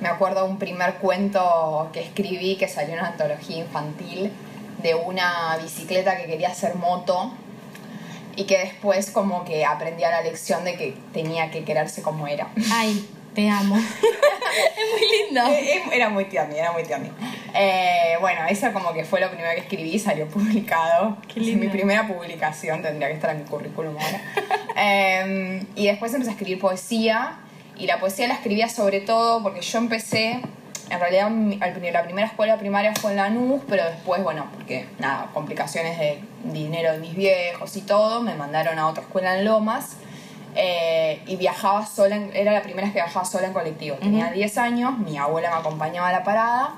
Me 0.00 0.08
acuerdo 0.08 0.44
un 0.44 0.58
primer 0.58 0.96
cuento 0.96 1.88
que 1.94 2.02
escribí 2.02 2.56
que 2.56 2.68
salió 2.68 2.92
en 2.92 3.00
una 3.00 3.08
antología 3.08 3.56
infantil 3.56 4.30
de 4.82 4.94
una 4.94 5.56
bicicleta 5.62 6.18
que 6.18 6.26
quería 6.26 6.50
hacer 6.50 6.74
moto 6.74 7.32
y 8.36 8.44
que 8.44 8.58
después 8.58 9.10
como 9.10 9.44
que 9.44 9.64
aprendí 9.64 10.04
a 10.04 10.10
la 10.10 10.22
lección 10.22 10.64
de 10.64 10.76
que 10.76 10.94
tenía 11.12 11.50
que 11.50 11.64
quererse 11.64 12.02
como 12.02 12.26
era. 12.26 12.48
Ay, 12.72 13.08
te 13.34 13.48
amo. 13.48 13.76
es 14.56 14.90
muy 14.90 15.18
lindo. 15.18 15.42
Era 15.92 16.08
muy 16.08 16.24
tierno, 16.26 16.54
era 16.54 16.72
muy 16.72 16.82
tierno. 16.82 17.08
Eh, 17.54 18.16
bueno, 18.20 18.40
eso 18.48 18.72
como 18.72 18.92
que 18.92 19.04
fue 19.04 19.20
lo 19.20 19.30
primero 19.30 19.50
que 19.54 19.60
escribí, 19.60 19.98
salió 19.98 20.26
publicado. 20.28 21.16
Qué 21.32 21.40
lindo. 21.40 21.64
Mi 21.64 21.70
primera 21.70 22.06
publicación 22.06 22.82
tendría 22.82 23.08
que 23.08 23.14
estar 23.14 23.30
en 23.30 23.38
mi 23.38 23.44
currículum 23.44 23.96
ahora. 23.98 24.20
Eh, 24.74 25.66
y 25.76 25.86
después 25.86 26.14
empecé 26.14 26.30
a 26.30 26.32
escribir 26.32 26.58
poesía. 26.58 27.38
Y 27.76 27.86
la 27.86 28.00
poesía 28.00 28.26
la 28.26 28.34
escribía 28.34 28.70
sobre 28.70 29.00
todo 29.00 29.42
porque 29.42 29.60
yo 29.60 29.78
empecé, 29.78 30.40
en 30.92 31.00
realidad 31.00 31.30
mi- 31.30 31.56
la 31.58 32.02
primera 32.04 32.26
escuela 32.26 32.56
primaria 32.58 32.94
fue 32.94 33.12
en 33.12 33.16
Lanús, 33.18 33.62
pero 33.68 33.84
después, 33.84 34.22
bueno, 34.22 34.46
porque 34.54 34.86
nada, 34.98 35.28
complicaciones 35.34 35.98
de 35.98 36.20
dinero 36.44 36.92
de 36.92 36.98
mis 36.98 37.14
viejos 37.14 37.76
y 37.76 37.80
todo, 37.82 38.20
me 38.22 38.34
mandaron 38.34 38.78
a 38.78 38.86
otra 38.86 39.02
escuela 39.02 39.36
en 39.38 39.44
Lomas. 39.44 39.96
Eh, 40.54 41.22
y 41.26 41.36
viajaba 41.36 41.86
sola, 41.86 42.14
en- 42.16 42.30
era 42.36 42.52
la 42.52 42.60
primera 42.60 42.82
vez 42.86 42.92
que 42.92 43.00
viajaba 43.02 43.24
sola 43.24 43.46
en 43.46 43.54
colectivo. 43.54 43.96
Tenía 43.96 44.30
10 44.30 44.58
años, 44.58 44.98
mi 44.98 45.16
abuela 45.16 45.48
me 45.50 45.56
acompañaba 45.56 46.08
a 46.08 46.12
la 46.12 46.22
parada, 46.24 46.74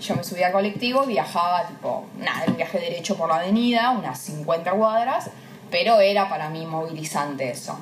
yo 0.00 0.14
me 0.14 0.22
subía 0.22 0.46
al 0.46 0.52
colectivo, 0.52 1.04
viajaba 1.04 1.66
tipo, 1.66 2.06
nada, 2.20 2.44
un 2.46 2.56
viaje 2.56 2.78
derecho 2.78 3.16
por 3.16 3.28
la 3.28 3.36
avenida, 3.40 3.90
unas 3.90 4.20
50 4.20 4.70
cuadras, 4.70 5.30
pero 5.68 5.98
era 6.00 6.28
para 6.28 6.48
mí 6.48 6.64
movilizante 6.64 7.50
eso, 7.50 7.76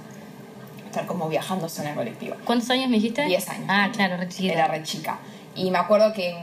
estar 0.86 1.04
como 1.04 1.28
viajando 1.28 1.68
sola 1.68 1.90
en 1.90 1.96
colectivo. 1.96 2.36
¿Cuántos 2.46 2.70
años 2.70 2.88
me 2.88 2.96
dijiste? 2.96 3.26
10 3.26 3.46
años. 3.50 3.66
Ah, 3.68 3.90
claro, 3.92 4.16
re 4.16 4.28
chiquita. 4.30 4.54
Era 4.54 4.68
re 4.68 4.82
chica. 4.84 5.18
Y 5.56 5.70
me 5.70 5.78
acuerdo 5.78 6.12
que 6.12 6.36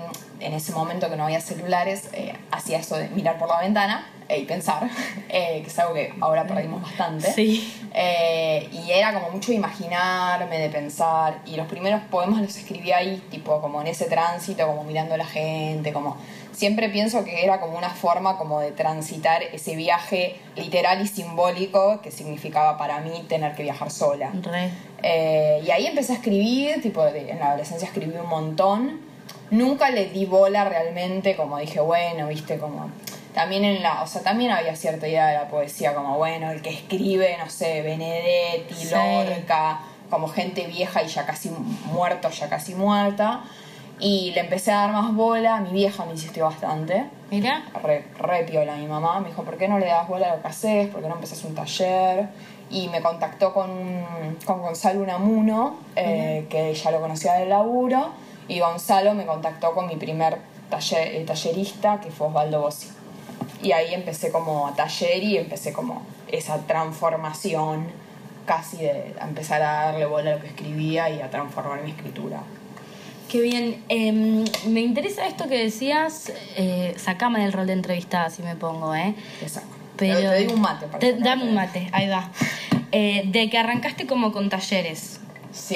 en, 0.45 0.53
ese 0.53 0.71
momento 0.73 1.09
que 1.09 1.15
no 1.15 1.25
había 1.25 1.41
celulares, 1.41 2.09
eh, 2.13 2.33
hacía 2.51 2.79
eso 2.79 2.95
de 2.97 3.09
mirar 3.09 3.37
por 3.37 3.47
la 3.49 3.59
ventana 3.59 4.07
eh, 4.29 4.39
y 4.39 4.45
pensar, 4.45 4.89
eh, 5.29 5.61
que 5.63 5.67
es 5.67 5.79
algo 5.79 5.93
que 5.93 6.13
ahora 6.21 6.45
perdimos 6.45 6.81
bastante. 6.81 7.31
Sí. 7.33 7.73
Eh, 7.93 8.69
y 8.71 8.91
era 8.91 9.13
como 9.13 9.29
mucho 9.29 9.51
de 9.51 9.57
imaginarme, 9.57 10.57
de 10.57 10.69
pensar. 10.69 11.39
Y 11.45 11.55
los 11.55 11.67
primeros 11.67 12.01
poemas 12.09 12.41
los 12.41 12.55
escribí 12.57 12.91
ahí, 12.91 13.21
tipo 13.29 13.61
como 13.61 13.81
en 13.81 13.87
ese 13.87 14.05
tránsito, 14.05 14.65
como 14.67 14.83
mirando 14.83 15.13
a 15.15 15.17
la 15.17 15.25
gente, 15.25 15.93
como... 15.93 16.17
Siempre 16.53 16.87
pienso 16.89 17.23
que 17.25 17.43
era 17.43 17.59
como 17.59 17.75
una 17.79 17.89
forma 17.89 18.37
como 18.37 18.59
de 18.59 18.71
transitar 18.71 19.41
ese 19.41 19.75
viaje 19.75 20.35
literal 20.55 21.01
y 21.01 21.07
simbólico 21.07 21.99
que 22.01 22.11
significaba 22.11 22.77
para 22.77 22.99
mí 22.99 23.25
tener 23.27 23.55
que 23.55 23.63
viajar 23.63 23.89
sola. 23.89 24.31
Re. 24.39 24.69
Eh, 25.01 25.63
y 25.65 25.71
ahí 25.71 25.87
empecé 25.87 26.13
a 26.13 26.15
escribir, 26.17 26.79
tipo, 26.81 27.03
de- 27.03 27.31
en 27.31 27.39
la 27.39 27.47
adolescencia 27.49 27.87
escribí 27.87 28.15
un 28.17 28.29
montón. 28.29 29.01
Nunca 29.51 29.89
le 29.89 30.05
di 30.07 30.25
bola 30.25 30.65
realmente, 30.65 31.35
como 31.35 31.57
dije, 31.57 31.79
bueno, 31.79 32.27
viste, 32.27 32.57
como... 32.57 32.89
También 33.33 33.65
en 33.65 33.81
la, 33.81 34.03
o 34.03 34.07
sea, 34.07 34.21
también 34.21 34.51
había 34.51 34.75
cierta 34.75 35.07
idea 35.07 35.25
de 35.27 35.33
la 35.33 35.47
poesía, 35.47 35.95
como, 35.95 36.17
bueno, 36.17 36.51
el 36.51 36.61
que 36.61 36.69
escribe, 36.69 37.35
no 37.39 37.49
sé, 37.49 37.81
Benedetti, 37.81 38.75
Sí. 38.75 38.93
Lorca, 38.93 39.79
como 40.11 40.27
gente 40.27 40.67
vieja 40.67 41.01
y 41.01 41.07
ya 41.07 41.25
casi 41.25 41.49
muerto, 41.91 42.29
ya 42.29 42.47
casi 42.47 42.75
muerta. 42.75 43.41
Y 43.99 44.31
le 44.35 44.41
empecé 44.41 44.71
a 44.71 44.81
dar 44.81 44.91
más 44.91 45.15
bola, 45.15 45.59
mi 45.61 45.71
vieja 45.71 46.05
me 46.05 46.11
insistió 46.11 46.45
bastante 46.45 47.05
Mira. 47.31 47.63
re, 47.81 48.03
re 48.19 48.43
piola 48.43 48.75
mi 48.75 48.85
mamá. 48.85 49.19
Me 49.19 49.29
dijo, 49.29 49.43
¿por 49.43 49.57
qué 49.57 49.67
no 49.67 49.79
le 49.79 49.87
das 49.87 50.07
bola 50.07 50.31
a 50.31 50.35
lo 50.35 50.41
que 50.41 50.47
haces? 50.49 50.89
¿Por 50.89 51.01
qué 51.01 51.07
no 51.07 51.15
empezás 51.15 51.43
un 51.43 51.55
taller? 51.55 52.27
Y 52.69 52.87
me 52.89 53.01
contactó 53.01 53.51
con, 53.53 53.69
con 54.45 54.61
Gonzalo 54.61 54.99
Unamuno, 55.01 55.77
eh, 55.95 56.45
que 56.49 56.73
ya 56.73 56.91
lo 56.91 56.99
conocía 57.01 57.33
del 57.33 57.49
laburo. 57.49 58.11
Y 58.47 58.59
Gonzalo 58.59 59.13
me 59.13 59.25
contactó 59.25 59.73
con 59.73 59.87
mi 59.87 59.95
primer 59.95 60.37
taller, 60.69 61.07
eh, 61.15 61.23
tallerista, 61.25 61.99
que 62.01 62.09
fue 62.11 62.27
Osvaldo 62.27 62.61
Bossi. 62.61 62.89
Y 63.61 63.71
ahí 63.71 63.93
empecé 63.93 64.31
como 64.31 64.67
a 64.67 64.75
taller 64.75 65.23
y 65.23 65.37
empecé 65.37 65.71
como 65.73 66.01
esa 66.27 66.57
transformación 66.67 67.87
casi 68.45 68.77
de 68.77 69.15
empezar 69.21 69.61
a 69.61 69.85
darle 69.85 70.05
bola 70.05 70.31
a 70.31 70.35
lo 70.35 70.41
que 70.41 70.47
escribía 70.47 71.09
y 71.09 71.21
a 71.21 71.29
transformar 71.29 71.81
mi 71.83 71.91
escritura. 71.91 72.41
Qué 73.29 73.39
bien. 73.41 73.81
Em, 73.87 74.43
me 74.67 74.81
interesa 74.81 75.25
esto 75.25 75.47
que 75.47 75.57
decías. 75.63 76.31
Eh, 76.57 76.93
sacame 76.97 77.39
del 77.41 77.53
rol 77.53 77.65
de 77.67 77.73
entrevistada 77.73 78.29
si 78.29 78.43
me 78.43 78.55
pongo, 78.55 78.93
¿eh? 78.93 79.15
Te 79.39 79.47
saco. 79.47 79.67
Pero, 79.95 80.19
te, 80.19 80.25
te 80.27 80.37
digo 80.39 80.53
un 80.53 80.61
mate. 80.61 80.87
para 80.87 80.99
Te- 80.99 81.13
dame 81.13 81.43
un 81.45 81.53
mate, 81.55 81.87
ahí 81.93 82.09
va. 82.09 82.29
Eh, 82.91 83.23
de 83.27 83.49
que 83.49 83.57
arrancaste 83.57 84.05
como 84.05 84.31
con 84.33 84.49
talleres. 84.49 85.19
Sí. 85.53 85.75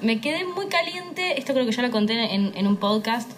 Me 0.00 0.20
quedé 0.20 0.44
muy 0.44 0.66
caliente, 0.66 1.38
esto 1.38 1.52
creo 1.52 1.66
que 1.66 1.72
ya 1.72 1.82
lo 1.82 1.90
conté 1.90 2.34
en, 2.34 2.52
en 2.54 2.66
un 2.66 2.76
podcast, 2.76 3.30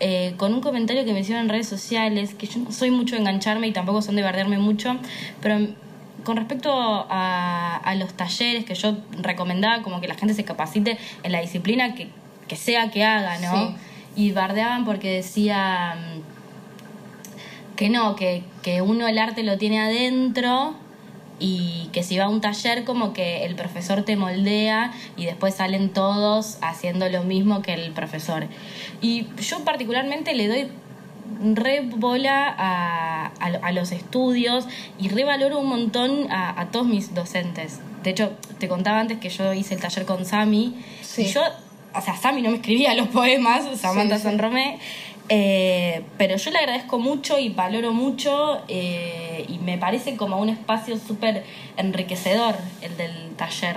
eh, 0.00 0.34
con 0.36 0.52
un 0.52 0.60
comentario 0.60 1.04
que 1.04 1.12
me 1.12 1.20
hicieron 1.20 1.44
en 1.44 1.48
redes 1.48 1.68
sociales, 1.68 2.34
que 2.34 2.46
yo 2.46 2.60
no 2.60 2.72
soy 2.72 2.90
mucho 2.90 3.14
de 3.14 3.20
engancharme 3.20 3.68
y 3.68 3.72
tampoco 3.72 4.02
son 4.02 4.16
de 4.16 4.22
bardearme 4.22 4.58
mucho, 4.58 4.96
pero 5.40 5.58
con 6.24 6.36
respecto 6.36 6.72
a, 6.72 7.76
a 7.76 7.94
los 7.94 8.14
talleres 8.14 8.64
que 8.64 8.74
yo 8.74 8.96
recomendaba, 9.20 9.82
como 9.82 10.00
que 10.00 10.08
la 10.08 10.14
gente 10.14 10.34
se 10.34 10.44
capacite 10.44 10.98
en 11.22 11.32
la 11.32 11.40
disciplina 11.40 11.94
que, 11.94 12.08
que 12.48 12.56
sea 12.56 12.90
que 12.90 13.04
haga, 13.04 13.38
¿no? 13.38 13.68
Sí. 13.68 13.74
Y 14.16 14.32
bardeaban 14.32 14.84
porque 14.84 15.10
decía 15.10 15.96
que 17.76 17.88
no, 17.88 18.16
que, 18.16 18.42
que 18.62 18.82
uno 18.82 19.06
el 19.06 19.18
arte 19.18 19.44
lo 19.44 19.56
tiene 19.56 19.80
adentro 19.80 20.74
y 21.40 21.88
que 21.92 22.02
si 22.02 22.18
va 22.18 22.24
a 22.24 22.28
un 22.28 22.40
taller 22.40 22.84
como 22.84 23.12
que 23.12 23.44
el 23.44 23.54
profesor 23.54 24.02
te 24.02 24.16
moldea 24.16 24.92
y 25.16 25.24
después 25.26 25.54
salen 25.54 25.90
todos 25.90 26.58
haciendo 26.62 27.08
lo 27.08 27.22
mismo 27.24 27.62
que 27.62 27.74
el 27.74 27.92
profesor. 27.92 28.46
Y 29.00 29.26
yo 29.40 29.64
particularmente 29.64 30.34
le 30.34 30.48
doy 30.48 30.68
re 31.54 31.82
bola 31.82 32.48
a, 32.58 33.26
a, 33.38 33.46
a 33.62 33.72
los 33.72 33.92
estudios 33.92 34.66
y 34.98 35.08
revaloro 35.08 35.58
un 35.60 35.68
montón 35.68 36.30
a, 36.32 36.60
a 36.60 36.70
todos 36.70 36.86
mis 36.86 37.14
docentes. 37.14 37.80
De 38.02 38.10
hecho, 38.10 38.32
te 38.58 38.68
contaba 38.68 39.00
antes 39.00 39.18
que 39.18 39.28
yo 39.28 39.52
hice 39.52 39.74
el 39.74 39.80
taller 39.80 40.04
con 40.06 40.24
Sami 40.24 40.74
Sí. 41.02 41.22
y 41.22 41.26
yo, 41.26 41.42
o 41.94 42.00
sea, 42.00 42.16
Sami 42.16 42.42
no 42.42 42.50
me 42.50 42.56
escribía 42.56 42.94
los 42.94 43.08
poemas, 43.08 43.64
Samantha 43.78 44.16
Sí, 44.16 44.22
sí. 44.22 44.28
San 44.28 44.38
Romé, 44.38 44.78
eh, 45.28 46.04
pero 46.16 46.36
yo 46.36 46.50
le 46.50 46.58
agradezco 46.58 46.98
mucho 46.98 47.38
y 47.38 47.50
valoro 47.50 47.92
mucho 47.92 48.62
eh, 48.68 49.44
y 49.48 49.58
me 49.58 49.78
parece 49.78 50.16
como 50.16 50.38
un 50.38 50.48
espacio 50.48 50.98
súper 50.98 51.44
enriquecedor 51.76 52.54
el 52.80 52.96
del 52.96 53.34
taller. 53.36 53.76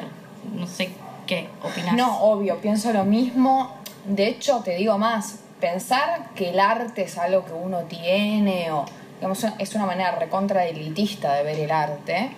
No 0.56 0.68
sé 0.68 0.92
qué 1.28 1.48
opinas. 1.64 1.96
No, 1.96 2.22
obvio, 2.22 2.58
pienso 2.60 2.94
lo 2.94 3.04
mismo. 3.04 3.76
De 4.06 4.28
hecho, 4.28 4.62
te 4.64 4.76
digo 4.76 4.98
más, 4.98 5.40
pensar 5.60 6.30
que 6.36 6.50
el 6.50 6.60
arte 6.60 7.04
es 7.04 7.18
algo 7.18 7.46
que 7.46 7.54
uno 7.54 7.82
tiene 7.82 8.72
o 8.72 8.86
digamos, 9.22 9.46
es 9.60 9.76
una 9.76 9.86
manera 9.86 10.14
recontra 10.14 10.66
elitista 10.66 11.36
de 11.36 11.44
ver 11.44 11.60
el 11.60 11.72
arte. 11.72 12.32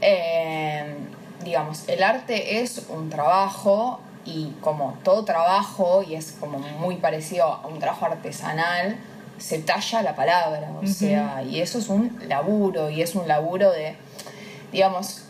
Eh, 0.00 0.96
digamos, 1.44 1.86
el 1.86 2.02
arte 2.02 2.62
es 2.62 2.86
un 2.88 3.10
trabajo 3.10 4.00
y 4.24 4.52
como 4.60 4.98
todo 5.02 5.24
trabajo, 5.24 6.02
y 6.02 6.14
es 6.14 6.32
como 6.32 6.58
muy 6.58 6.96
parecido 6.96 7.46
a 7.46 7.66
un 7.66 7.78
trabajo 7.78 8.06
artesanal, 8.06 8.96
se 9.38 9.58
talla 9.58 10.02
la 10.02 10.14
palabra, 10.14 10.70
o 10.82 10.86
sea, 10.86 11.42
y 11.42 11.60
eso 11.60 11.78
es 11.78 11.88
un 11.88 12.18
laburo, 12.28 12.90
y 12.90 13.02
es 13.02 13.14
un 13.14 13.26
laburo 13.26 13.70
de, 13.72 13.96
digamos, 14.72 15.24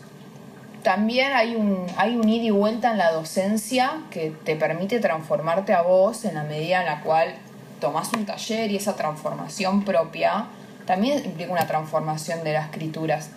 también 0.83 1.33
hay 1.33 1.55
un, 1.55 1.87
hay 1.97 2.15
un 2.15 2.29
ida 2.29 2.43
y 2.43 2.51
vuelta 2.51 2.91
en 2.91 2.99
la 2.99 3.11
docencia 3.11 4.03
que 4.11 4.29
te 4.43 4.55
permite 4.55 4.99
transformarte 4.99 5.73
a 5.73 5.81
vos 5.81 6.25
en 6.25 6.35
la 6.35 6.43
medida 6.43 6.81
en 6.81 6.85
la 6.85 7.01
cual 7.01 7.33
tomás 7.81 8.13
un 8.13 8.25
taller 8.25 8.69
y 8.69 8.75
esa 8.75 8.95
transformación 8.95 9.83
propia 9.83 10.45
también 10.85 11.25
implica 11.25 11.51
una 11.51 11.65
transformación 11.65 12.43
de 12.43 12.53
las 12.53 12.65
escrituras. 12.65 13.31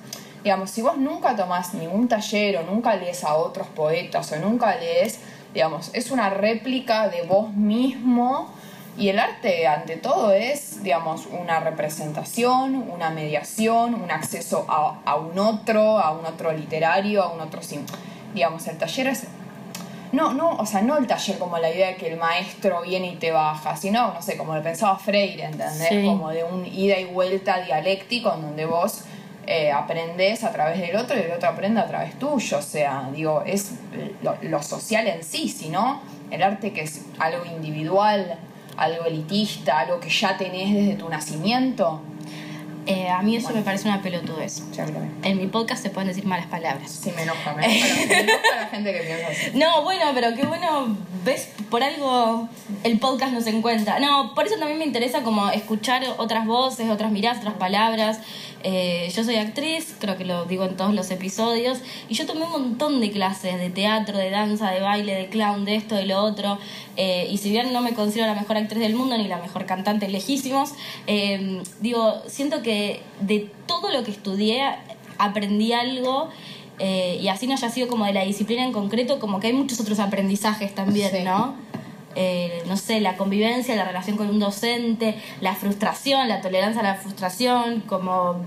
Digamos, 0.44 0.70
si 0.70 0.82
vos 0.82 0.98
nunca 0.98 1.34
tomás 1.34 1.72
ningún 1.72 2.06
taller 2.06 2.58
o 2.58 2.62
nunca 2.64 2.94
lees 2.96 3.24
a 3.24 3.34
otros 3.34 3.66
poetas 3.68 4.30
o 4.32 4.36
nunca 4.36 4.76
lees, 4.76 5.18
digamos, 5.54 5.90
es 5.94 6.10
una 6.10 6.30
réplica 6.30 7.08
de 7.08 7.22
vos 7.22 7.52
mismo 7.52 8.52
y 8.98 9.10
el 9.10 9.20
arte, 9.20 9.66
ante 9.68 9.96
todo, 9.96 10.32
es, 10.32 10.82
digamos, 10.82 11.26
una 11.26 11.60
representación, 11.60 12.74
una 12.74 13.10
mediación, 13.10 13.94
un 13.94 14.10
acceso 14.10 14.66
a, 14.68 14.98
a 15.04 15.14
un 15.14 15.38
otro, 15.38 16.00
a 16.00 16.10
un 16.10 16.26
otro 16.26 16.52
literario, 16.52 17.22
a 17.22 17.32
un 17.32 17.40
otro... 17.40 17.60
Digamos, 18.34 18.66
el 18.66 18.76
taller 18.76 19.06
es... 19.06 19.26
No, 20.10 20.32
no, 20.32 20.50
o 20.50 20.66
sea, 20.66 20.82
no 20.82 20.96
el 20.96 21.06
taller 21.06 21.38
como 21.38 21.58
la 21.58 21.70
idea 21.70 21.88
de 21.88 21.96
que 21.96 22.08
el 22.08 22.18
maestro 22.18 22.82
viene 22.82 23.08
y 23.08 23.16
te 23.16 23.30
baja, 23.30 23.76
sino, 23.76 24.12
no 24.12 24.20
sé, 24.20 24.36
como 24.36 24.56
lo 24.56 24.62
pensaba 24.62 24.98
Freire, 24.98 25.44
¿entendés? 25.44 25.88
Sí. 25.88 26.04
Como 26.04 26.30
de 26.30 26.42
un 26.42 26.66
ida 26.66 26.98
y 26.98 27.04
vuelta 27.04 27.60
dialéctico 27.60 28.34
en 28.34 28.42
donde 28.42 28.64
vos 28.64 29.04
eh, 29.50 29.72
aprendés 29.72 30.44
a 30.44 30.52
través 30.52 30.78
del 30.78 30.94
otro 30.94 31.16
y 31.16 31.22
el 31.22 31.32
otro 31.32 31.48
aprende 31.48 31.80
a 31.80 31.86
través 31.86 32.18
tuyo. 32.18 32.58
O 32.58 32.62
sea, 32.62 33.08
digo, 33.14 33.42
es 33.46 33.72
lo, 34.22 34.36
lo 34.42 34.62
social 34.62 35.06
en 35.06 35.22
sí, 35.24 35.48
sino 35.48 36.02
el 36.30 36.42
arte 36.42 36.72
que 36.74 36.82
es 36.82 37.00
algo 37.18 37.44
individual, 37.46 38.38
algo 38.76 39.06
elitista, 39.06 39.80
algo 39.80 39.98
que 40.00 40.10
ya 40.10 40.36
tenés 40.36 40.74
desde 40.74 40.94
tu 40.96 41.08
nacimiento, 41.08 42.02
Eh, 42.90 43.06
a 43.10 43.20
mí 43.20 43.36
eso 43.36 43.50
me 43.52 43.60
parece 43.60 43.86
una 43.86 44.00
pelotudez. 44.00 44.62
En 45.22 45.36
mi 45.36 45.46
podcast 45.46 45.82
se 45.82 45.90
pueden 45.90 46.08
decir 46.08 46.24
malas 46.24 46.46
palabras. 46.46 46.90
Sí, 46.90 47.12
me 47.14 47.22
enoja, 47.24 47.52
me 47.52 47.66
enoja, 47.66 48.06
me 48.08 48.20
enoja 48.20 48.56
la 48.62 48.66
gente 48.68 48.92
que 48.94 49.00
piensa 49.00 49.26
así. 49.28 49.58
No, 49.58 49.82
bueno, 49.82 50.04
pero 50.14 50.34
qué 50.34 50.46
bueno, 50.46 50.96
ves, 51.22 51.50
por 51.68 51.82
algo 51.82 52.48
el 52.84 52.98
podcast 52.98 53.32
nos 53.34 53.46
encuentra. 53.46 54.00
No, 54.00 54.32
por 54.34 54.46
eso 54.46 54.56
también 54.58 54.78
me 54.78 54.86
interesa 54.86 55.22
como 55.22 55.50
escuchar 55.50 56.02
otras 56.16 56.46
voces, 56.46 56.88
otras 56.88 57.10
miradas, 57.12 57.40
otras 57.40 57.56
palabras. 57.56 58.20
Eh, 58.64 59.10
yo 59.14 59.22
soy 59.24 59.36
actriz, 59.36 59.94
creo 60.00 60.16
que 60.16 60.24
lo 60.24 60.44
digo 60.46 60.64
en 60.64 60.76
todos 60.76 60.92
los 60.94 61.10
episodios, 61.10 61.78
y 62.08 62.14
yo 62.14 62.26
tomé 62.26 62.44
un 62.44 62.50
montón 62.50 63.00
de 63.00 63.10
clases 63.10 63.58
de 63.58 63.70
teatro, 63.70 64.18
de 64.18 64.30
danza, 64.30 64.70
de 64.70 64.80
baile, 64.80 65.14
de 65.14 65.28
clown, 65.28 65.64
de 65.64 65.76
esto, 65.76 65.94
de 65.94 66.06
lo 66.06 66.18
otro. 66.22 66.58
Eh, 66.96 67.28
y 67.30 67.38
si 67.38 67.50
bien 67.50 67.72
no 67.72 67.80
me 67.82 67.94
considero 67.94 68.26
la 68.26 68.34
mejor 68.40 68.56
actriz 68.56 68.80
del 68.80 68.94
mundo 68.94 69.16
ni 69.16 69.28
la 69.28 69.38
mejor 69.38 69.64
cantante 69.66 70.08
lejísimos, 70.08 70.72
eh, 71.06 71.62
digo, 71.80 72.22
siento 72.26 72.62
que 72.62 73.00
de 73.20 73.48
todo 73.66 73.90
lo 73.92 74.02
que 74.04 74.10
estudié 74.10 74.62
aprendí 75.18 75.72
algo. 75.72 76.28
eh, 76.80 77.18
y 77.20 77.26
así 77.26 77.48
no 77.48 77.54
haya 77.54 77.70
sido 77.70 77.88
como 77.88 78.04
de 78.04 78.12
la 78.12 78.22
disciplina 78.24 78.62
en 78.64 78.70
concreto, 78.72 79.18
como 79.18 79.40
que 79.40 79.48
hay 79.48 79.52
muchos 79.52 79.80
otros 79.80 79.98
aprendizajes 79.98 80.72
también, 80.76 81.10
Sí. 81.10 81.24
¿no? 81.24 81.56
Eh, 82.20 82.64
no 82.66 82.76
sé, 82.76 83.00
la 83.00 83.16
convivencia, 83.16 83.76
la 83.76 83.84
relación 83.84 84.16
con 84.16 84.28
un 84.28 84.40
docente, 84.40 85.14
la 85.40 85.54
frustración, 85.54 86.26
la 86.26 86.40
tolerancia 86.40 86.80
a 86.80 86.82
la 86.82 86.96
frustración, 86.96 87.82
como, 87.82 88.44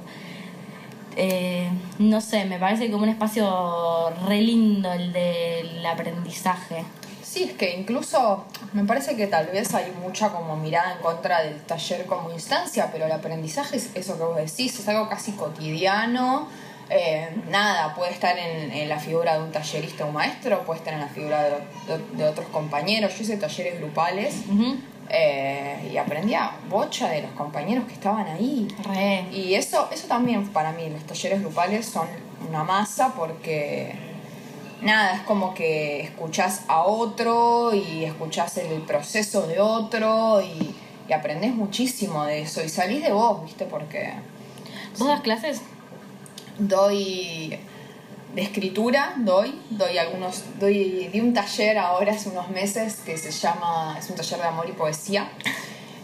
eh, 1.15 1.69
no 1.97 2.19
sé, 2.19 2.43
me 2.43 2.59
parece 2.59 2.91
como 2.91 3.03
un 3.03 3.09
espacio 3.09 4.09
re 4.27 4.41
lindo 4.41 4.91
el 4.91 5.13
del 5.13 5.85
aprendizaje. 5.85 6.83
Sí, 7.23 7.43
es 7.43 7.53
que 7.53 7.73
incluso 7.79 8.43
me 8.73 8.83
parece 8.83 9.15
que 9.15 9.27
tal 9.27 9.47
vez 9.47 9.73
hay 9.73 9.89
mucha 10.01 10.33
como 10.33 10.57
mirada 10.57 10.91
en 10.91 10.99
contra 10.99 11.41
del 11.41 11.61
taller 11.61 12.05
como 12.07 12.29
instancia, 12.29 12.89
pero 12.91 13.05
el 13.05 13.11
aprendizaje 13.13 13.77
es 13.77 13.91
eso 13.95 14.17
que 14.17 14.23
vos 14.25 14.35
decís, 14.35 14.77
es 14.77 14.87
algo 14.89 15.07
casi 15.07 15.31
cotidiano. 15.31 16.49
Eh, 16.93 17.29
nada, 17.49 17.95
puede 17.95 18.11
estar 18.11 18.37
en, 18.37 18.69
en 18.73 18.89
la 18.89 18.99
figura 18.99 19.35
de 19.37 19.43
un 19.43 19.51
tallerista 19.51 20.03
o 20.03 20.07
un 20.09 20.13
maestro, 20.13 20.63
puede 20.65 20.79
estar 20.79 20.93
en 20.93 20.99
la 20.99 21.07
figura 21.07 21.41
de, 21.43 21.51
de- 21.87 22.17
de 22.17 22.23
otros 22.25 22.47
compañeros. 22.49 23.15
Yo 23.15 23.23
hice 23.23 23.37
talleres 23.37 23.79
grupales 23.79 24.41
Ujú. 24.51 24.75
eh, 25.09 25.89
y 25.93 25.95
aprendía 25.95 26.51
bocha 26.69 27.07
de 27.09 27.21
los 27.21 27.31
compañeros 27.31 27.85
que 27.87 27.93
estaban 27.93 28.27
ahí. 28.27 28.67
Re. 28.83 29.25
Y 29.31 29.53
eso, 29.53 29.87
eso 29.93 30.07
también 30.07 30.49
para 30.49 30.73
mí, 30.73 30.89
los 30.89 31.03
talleres 31.05 31.39
grupales 31.41 31.85
son 31.85 32.07
una 32.49 32.65
masa 32.65 33.13
porque 33.15 33.93
nada, 34.81 35.15
es 35.15 35.21
como 35.21 35.53
que 35.53 36.01
escuchás 36.01 36.63
a 36.67 36.81
otro 36.83 37.73
y 37.73 38.03
escuchás 38.03 38.57
el 38.57 38.81
proceso 38.81 39.47
de 39.47 39.61
otro 39.61 40.41
y, 40.41 40.75
y 41.07 41.13
aprendés 41.13 41.53
muchísimo 41.55 42.25
de 42.25 42.41
eso 42.41 42.61
y 42.61 42.67
salís 42.67 43.01
de 43.01 43.13
vos, 43.13 43.45
¿viste? 43.45 43.63
Porque 43.63 44.11
¿Vos 44.99 45.07
das 45.07 45.21
clases? 45.21 45.61
Doy 46.67 47.57
de 48.35 48.41
escritura, 48.41 49.13
doy, 49.17 49.59
doy 49.69 49.97
algunos, 49.97 50.43
doy, 50.59 51.09
di 51.11 51.19
un 51.19 51.33
taller 51.33 51.77
ahora 51.77 52.13
hace 52.13 52.29
unos 52.29 52.49
meses 52.49 52.97
que 53.05 53.17
se 53.17 53.31
llama, 53.31 53.97
es 53.99 54.09
un 54.09 54.15
taller 54.15 54.39
de 54.39 54.47
amor 54.47 54.69
y 54.69 54.71
poesía, 54.71 55.29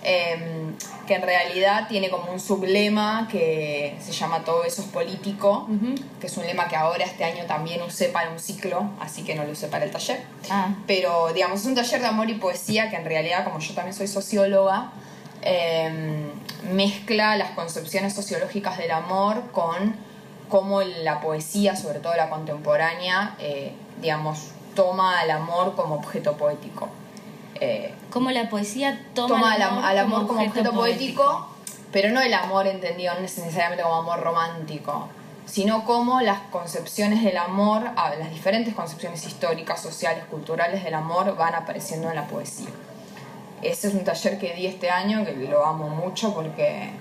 em, 0.03 0.75
que 1.07 1.15
en 1.15 1.21
realidad 1.21 1.87
tiene 1.87 2.09
como 2.09 2.31
un 2.31 2.39
sublema 2.39 3.29
que 3.31 3.95
se 4.01 4.11
llama 4.11 4.43
Todo 4.43 4.65
eso 4.65 4.81
es 4.81 4.87
político, 4.89 5.67
que 6.19 6.27
es 6.27 6.35
un 6.37 6.45
lema 6.45 6.67
que 6.67 6.75
ahora 6.75 7.05
este 7.05 7.23
año 7.23 7.45
también 7.45 7.81
usé 7.81 8.09
para 8.09 8.29
un 8.29 8.39
ciclo, 8.39 8.89
así 8.99 9.23
que 9.23 9.33
no 9.33 9.45
lo 9.45 9.51
usé 9.51 9.67
para 9.67 9.85
el 9.85 9.91
taller. 9.91 10.21
Ah, 10.49 10.75
Pero, 10.85 11.31
digamos, 11.33 11.61
es 11.61 11.65
un 11.65 11.75
taller 11.75 12.01
de 12.01 12.07
amor 12.07 12.29
y 12.29 12.33
poesía 12.33 12.89
que 12.89 12.97
en 12.97 13.05
realidad, 13.05 13.45
como 13.45 13.59
yo 13.59 13.73
también 13.73 13.95
soy 13.95 14.07
socióloga, 14.07 14.91
eh, 15.43 16.29
mezcla 16.73 17.37
las 17.37 17.51
concepciones 17.51 18.13
sociológicas 18.13 18.77
del 18.77 18.91
amor 18.91 19.51
con 19.53 19.95
cómo 20.49 20.81
la 20.81 21.19
poesía, 21.21 21.75
sobre 21.75 21.99
todo 21.99 22.15
la 22.15 22.29
contemporánea, 22.29 23.35
eh, 23.39 23.73
digamos, 24.01 24.49
toma 24.75 25.19
al 25.19 25.31
amor 25.31 25.75
como 25.75 25.95
objeto 25.95 26.37
poético. 26.37 26.89
Eh, 27.59 27.93
como 28.11 28.29
la 28.31 28.49
poesía 28.49 29.03
toma, 29.15 29.27
toma 29.35 29.53
al 29.53 29.61
al, 29.63 29.69
am- 29.69 29.83
al 29.85 29.97
amor 29.97 30.27
como 30.27 30.41
objeto 30.41 30.71
poético, 30.73 31.47
pero 31.91 32.11
no 32.11 32.21
el 32.21 32.33
amor 32.33 32.67
entendido 32.67 33.13
necesariamente 33.19 33.83
como 33.83 33.95
amor 33.95 34.19
romántico, 34.21 35.07
sino 35.45 35.83
como 35.85 36.21
las 36.21 36.39
concepciones 36.51 37.23
del 37.23 37.37
amor, 37.37 37.83
las 38.19 38.29
diferentes 38.29 38.75
concepciones 38.75 39.25
históricas, 39.25 39.81
sociales, 39.81 40.25
culturales 40.29 40.83
del 40.83 40.93
amor 40.93 41.35
van 41.35 41.55
apareciendo 41.55 42.09
en 42.09 42.15
la 42.15 42.27
poesía. 42.27 42.67
Ese 43.63 43.87
es 43.87 43.93
un 43.95 44.03
taller 44.03 44.37
que 44.37 44.53
di 44.53 44.67
este 44.67 44.91
año, 44.91 45.25
que 45.25 45.33
lo 45.33 45.65
amo 45.65 45.87
mucho 45.89 46.33
porque 46.35 46.91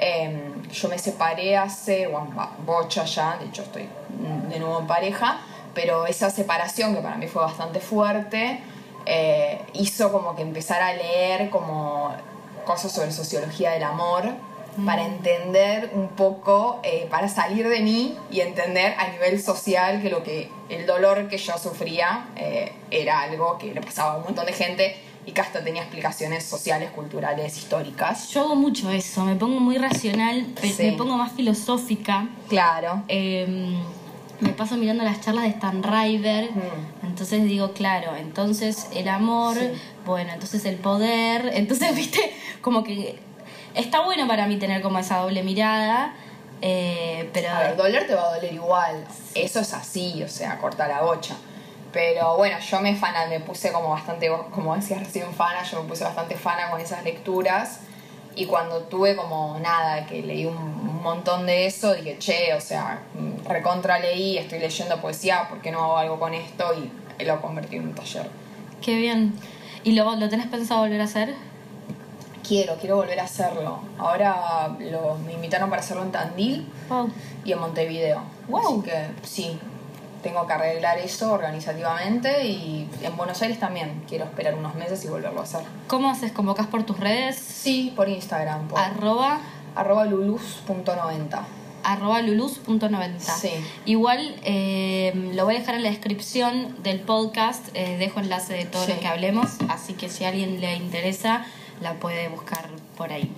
eh, 0.00 0.52
yo 0.72 0.88
me 0.88 0.98
separé 0.98 1.56
hace, 1.56 2.06
bueno, 2.06 2.28
bocha 2.64 3.04
ya, 3.04 3.36
de 3.38 3.46
hecho 3.46 3.62
estoy 3.62 3.84
mm, 3.84 4.48
de 4.48 4.58
nuevo 4.58 4.80
en 4.80 4.86
pareja, 4.86 5.40
pero 5.74 6.06
esa 6.06 6.30
separación 6.30 6.94
que 6.94 7.00
para 7.00 7.16
mí 7.16 7.26
fue 7.28 7.42
bastante 7.42 7.80
fuerte, 7.80 8.60
eh, 9.06 9.60
hizo 9.74 10.10
como 10.12 10.34
que 10.34 10.42
empezar 10.42 10.82
a 10.82 10.94
leer 10.94 11.50
como 11.50 12.14
cosas 12.64 12.92
sobre 12.92 13.12
sociología 13.12 13.70
del 13.72 13.82
amor 13.82 14.24
para 14.86 15.04
entender 15.04 15.90
un 15.94 16.08
poco, 16.08 16.80
eh, 16.82 17.06
para 17.10 17.28
salir 17.28 17.68
de 17.68 17.80
mí 17.80 18.16
y 18.30 18.40
entender 18.40 18.94
a 18.98 19.08
nivel 19.08 19.42
social 19.42 20.00
que 20.00 20.10
lo 20.10 20.22
que 20.22 20.50
el 20.68 20.86
dolor 20.86 21.28
que 21.28 21.38
yo 21.38 21.58
sufría 21.58 22.28
eh, 22.36 22.72
era 22.90 23.20
algo 23.20 23.58
que 23.58 23.74
le 23.74 23.80
pasaba 23.80 24.12
a 24.12 24.16
un 24.18 24.24
montón 24.24 24.46
de 24.46 24.52
gente 24.52 24.96
y 25.26 25.32
que 25.32 25.40
hasta 25.40 25.62
tenía 25.62 25.82
explicaciones 25.82 26.44
sociales, 26.44 26.90
culturales, 26.90 27.56
históricas. 27.58 28.28
Yo 28.30 28.42
hago 28.42 28.56
mucho 28.56 28.90
eso, 28.90 29.24
me 29.24 29.36
pongo 29.36 29.60
muy 29.60 29.76
racional, 29.78 30.46
Sí. 30.62 30.74
me 30.78 30.92
pongo 30.92 31.16
más 31.16 31.32
filosófica. 31.32 32.28
Claro. 32.48 33.02
Eh, 33.08 33.76
me 34.40 34.50
paso 34.50 34.76
mirando 34.76 35.04
las 35.04 35.20
charlas 35.20 35.44
de 35.44 35.50
Stan 35.50 35.82
River, 35.82 36.50
Mm. 36.52 37.06
entonces 37.06 37.44
digo, 37.44 37.72
claro, 37.72 38.16
entonces 38.16 38.88
el 38.94 39.08
amor, 39.08 39.56
Sí. 39.58 39.68
bueno, 40.06 40.32
entonces 40.32 40.64
el 40.64 40.76
poder, 40.76 41.50
entonces, 41.54 41.94
viste, 41.94 42.32
como 42.62 42.82
que 42.82 43.18
está 43.74 44.00
bueno 44.00 44.26
para 44.26 44.46
mí 44.46 44.56
tener 44.58 44.80
como 44.80 44.98
esa 44.98 45.18
doble 45.18 45.42
mirada, 45.42 46.14
eh, 46.62 47.28
pero... 47.34 47.50
A 47.50 47.60
ver, 47.60 47.76
doler 47.76 48.06
te 48.06 48.14
va 48.14 48.22
a 48.30 48.34
doler 48.36 48.52
igual. 48.54 49.04
Eso 49.34 49.60
es 49.60 49.72
así, 49.74 50.22
o 50.22 50.28
sea, 50.28 50.58
corta 50.58 50.88
la 50.88 51.02
bocha. 51.02 51.36
Pero 51.92 52.36
bueno, 52.36 52.58
yo 52.58 52.80
me 52.80 52.94
fana, 52.94 53.26
me 53.26 53.40
puse 53.40 53.72
como 53.72 53.90
bastante, 53.90 54.30
como 54.50 54.76
decías 54.76 55.00
recién 55.00 55.32
fana, 55.32 55.62
yo 55.64 55.82
me 55.82 55.88
puse 55.88 56.04
bastante 56.04 56.36
fana 56.36 56.70
con 56.70 56.80
esas 56.80 57.02
lecturas. 57.04 57.80
Y 58.36 58.46
cuando 58.46 58.82
tuve 58.82 59.16
como 59.16 59.58
nada, 59.58 60.06
que 60.06 60.22
leí 60.22 60.46
un, 60.46 60.80
montón 61.00 61.46
de 61.46 61.64
eso, 61.64 61.94
dije, 61.94 62.18
che, 62.18 62.52
o 62.52 62.60
sea, 62.60 63.00
recontra 63.48 63.98
leí, 63.98 64.36
estoy 64.36 64.58
leyendo 64.58 65.00
poesía, 65.00 65.48
¿por 65.48 65.62
qué 65.62 65.70
no 65.70 65.82
hago 65.82 65.96
algo 65.96 66.20
con 66.20 66.34
esto? 66.34 66.74
Y 67.18 67.24
lo 67.24 67.40
convertí 67.40 67.76
en 67.76 67.88
un 67.88 67.94
taller. 67.94 68.28
Qué 68.82 68.96
bien. 68.96 69.32
¿Y 69.82 69.92
lo, 69.92 70.14
lo 70.16 70.28
tenés 70.28 70.46
pensado 70.48 70.82
volver 70.82 71.00
a 71.00 71.04
hacer? 71.04 71.34
Quiero, 72.46 72.76
quiero 72.76 72.96
volver 72.96 73.18
a 73.18 73.24
hacerlo. 73.24 73.80
Ahora 73.98 74.76
lo, 74.78 75.16
me 75.24 75.32
invitaron 75.32 75.70
para 75.70 75.80
hacerlo 75.80 76.02
en 76.02 76.12
Tandil. 76.12 76.68
Wow. 76.88 77.10
y 77.44 77.52
en 77.52 77.60
Montevideo. 77.60 78.22
Wow. 78.48 78.60
Así 78.60 78.90
que 78.90 79.06
sí, 79.22 79.58
tengo 80.22 80.46
que 80.46 80.52
arreglar 80.52 80.98
eso 80.98 81.32
organizativamente 81.32 82.46
y 82.46 82.88
en 83.02 83.16
Buenos 83.16 83.40
Aires 83.42 83.58
también. 83.58 84.02
Quiero 84.08 84.24
esperar 84.24 84.54
unos 84.54 84.74
meses 84.74 85.04
y 85.04 85.08
volverlo 85.08 85.40
a 85.40 85.44
hacer. 85.44 85.60
¿Cómo 85.88 86.10
haces? 86.10 86.32
¿Convocas 86.32 86.66
por 86.66 86.82
tus 86.84 86.98
redes? 87.00 87.36
Sí, 87.36 87.92
por 87.96 88.08
Instagram, 88.08 88.68
por 88.68 88.78
Arroba, 88.78 89.40
arroba 89.74 90.04
lulus.90. 90.04 91.40
arroba 91.82 92.20
lulus.90. 92.22 93.18
Sí. 93.20 93.50
Igual 93.86 94.36
eh, 94.44 95.30
lo 95.34 95.44
voy 95.44 95.56
a 95.56 95.58
dejar 95.60 95.74
en 95.76 95.82
la 95.82 95.90
descripción 95.90 96.82
del 96.82 97.00
podcast, 97.00 97.68
eh, 97.74 97.96
dejo 97.98 98.20
enlace 98.20 98.52
de 98.54 98.64
todo 98.66 98.84
Sí. 98.84 98.92
lo 98.92 99.00
que 99.00 99.06
hablemos, 99.08 99.48
así 99.68 99.94
que 99.94 100.08
si 100.08 100.24
a 100.24 100.28
alguien 100.28 100.60
le 100.60 100.74
interesa, 100.76 101.44
la 101.80 101.94
puede 101.94 102.28
buscar 102.28 102.68
por 102.98 103.12
ahí. 103.12 103.32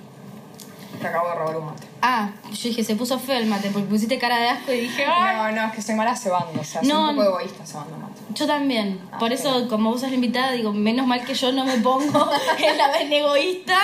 Te 1.02 1.08
acabo 1.08 1.28
de 1.30 1.34
robar 1.34 1.56
un 1.56 1.66
mate. 1.66 1.86
Ah, 2.00 2.30
yo 2.52 2.68
dije, 2.68 2.84
se 2.84 2.94
puso 2.96 3.18
feo 3.18 3.36
el 3.38 3.46
mate, 3.46 3.70
porque 3.70 3.88
pusiste 3.88 4.18
cara 4.18 4.38
de 4.38 4.48
asco 4.48 4.72
y 4.72 4.80
dije. 4.82 5.04
No, 5.06 5.50
no, 5.52 5.66
es 5.66 5.72
que 5.74 5.82
soy 5.82 5.94
mala 5.96 6.16
cebando, 6.16 6.60
o 6.60 6.64
sea, 6.64 6.80
soy 6.80 6.88
No, 6.88 7.10
un 7.10 7.16
poco 7.16 7.28
egoísta 7.28 7.66
cebando 7.66 7.96
mate. 7.98 8.20
Yo 8.34 8.46
también. 8.46 9.00
Ah, 9.12 9.18
Por 9.18 9.32
eso, 9.32 9.52
bien. 9.56 9.68
como 9.68 9.90
vos 9.90 10.00
sos 10.00 10.10
la 10.10 10.14
invitada, 10.14 10.52
digo, 10.52 10.72
menos 10.72 11.06
mal 11.06 11.24
que 11.24 11.34
yo 11.34 11.52
no 11.52 11.64
me 11.64 11.76
pongo 11.78 12.30
en 12.58 12.78
la 12.78 12.88
vez 12.88 13.10
egoísta. 13.10 13.76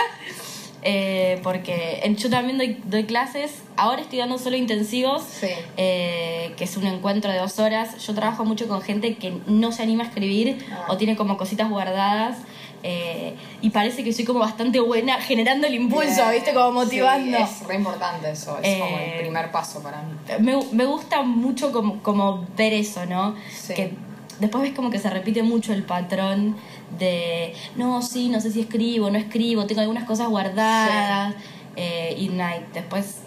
Eh, 0.83 1.41
porque 1.43 2.03
yo 2.17 2.31
también 2.31 2.59
doy, 2.59 2.79
doy 2.85 3.05
clases. 3.05 3.53
Ahora 3.77 4.03
estoy 4.03 4.19
dando 4.21 4.39
solo 4.39 4.57
intensivos, 4.57 5.23
Sí. 5.23 5.49
eh, 5.77 6.53
que 6.57 6.65
es 6.65 6.77
un 6.77 6.87
encuentro 6.87 7.31
de 7.33 7.39
dos 7.39 7.59
horas. 7.59 8.05
Yo 8.07 8.15
trabajo 8.15 8.45
mucho 8.45 8.69
con 8.69 8.81
gente 8.83 9.17
que 9.17 9.33
no 9.47 9.73
se 9.73 9.83
anima 9.83 10.05
a 10.05 10.07
escribir 10.09 10.65
Ah. 10.73 10.87
o 10.89 10.97
tiene 10.97 11.17
como 11.17 11.37
cositas 11.37 11.69
guardadas. 11.71 12.39
eh, 12.85 13.35
y 13.61 13.71
parece 13.71 14.05
que 14.05 14.13
soy 14.13 14.25
como 14.25 14.39
bastante 14.39 14.79
buena 14.79 15.21
generando 15.21 15.67
el 15.67 15.75
impulso. 15.75 16.23
¿viste? 16.31 16.55
Como 16.55 16.71
motivando. 16.71 17.37
Sí, 17.37 17.43
es 17.43 17.67
re 17.67 17.75
importante 17.75 18.31
eso, 18.31 18.57
es 18.63 18.79
como 18.79 18.97
Eh, 18.99 19.15
el 19.15 19.21
primer 19.23 19.51
paso 19.51 19.83
para 19.83 20.01
mí. 20.03 20.13
me, 20.39 20.57
me 20.71 20.85
gusta 20.85 21.23
mucho 21.23 21.73
como, 21.73 22.01
como 22.05 22.47
ver 22.57 22.73
eso, 22.75 23.05
¿no? 23.05 23.35
Sí. 23.53 23.75
Que 23.75 23.95
después 24.41 24.63
ves 24.63 24.73
como 24.75 24.91
que 24.91 24.99
se 24.99 25.11
repite 25.11 25.43
mucho 25.43 25.73
el 25.73 25.83
patrón 25.83 26.57
de, 26.99 27.55
no, 27.77 28.03
sí, 28.03 28.29
no 28.29 28.41
sé 28.41 28.51
si 28.51 28.61
escribo, 28.61 29.11
no 29.11 29.19
escribo, 29.19 29.67
tengo 29.67 29.81
algunas 29.81 30.05
cosas 30.05 30.29
guardadas. 30.29 31.35
eh, 31.77 32.17
y 32.19 32.29
después 32.75 33.19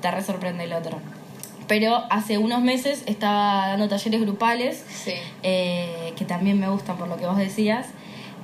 te 0.00 0.10
re 0.10 0.22
sorprende 0.24 0.64
el 0.64 0.72
otro. 0.72 0.98
Pero 1.68 2.02
hace 2.10 2.38
unos 2.38 2.60
meses 2.60 3.02
estaba 3.06 3.68
dando 3.68 3.88
talleres 3.88 4.20
grupales, 4.20 4.82
Sí. 5.04 5.12
eh, 5.44 6.12
que 6.16 6.24
también 6.24 6.58
me 6.58 6.68
gustan 6.68 6.96
por 6.98 7.06
lo 7.08 7.16
que 7.16 7.26
vos 7.26 7.36
decías. 7.36 7.86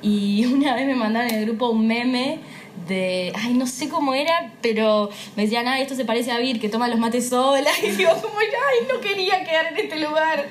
Y 0.00 0.46
una 0.54 0.74
vez 0.74 0.86
me 0.86 0.94
mandaron 0.94 1.28
en 1.30 1.36
el 1.40 1.46
grupo 1.46 1.68
un 1.70 1.86
meme 1.88 2.38
de, 2.86 3.32
ay, 3.34 3.54
no 3.54 3.66
sé 3.66 3.88
cómo 3.88 4.14
era, 4.14 4.52
pero 4.62 5.10
me 5.34 5.42
decían, 5.42 5.66
ay, 5.66 5.82
esto 5.82 5.96
se 5.96 6.04
parece 6.04 6.30
a 6.30 6.38
Vir, 6.38 6.60
que 6.60 6.68
toma 6.68 6.86
los 6.86 6.98
mates 7.00 7.28
sola. 7.28 7.70
Y 7.82 7.90
digo, 7.90 8.12
como, 8.22 8.38
ay, 8.38 8.86
no 8.92 9.00
quería 9.00 9.42
quedar 9.44 9.66
en 9.72 9.76
este 9.78 9.96
lugar. 9.98 10.46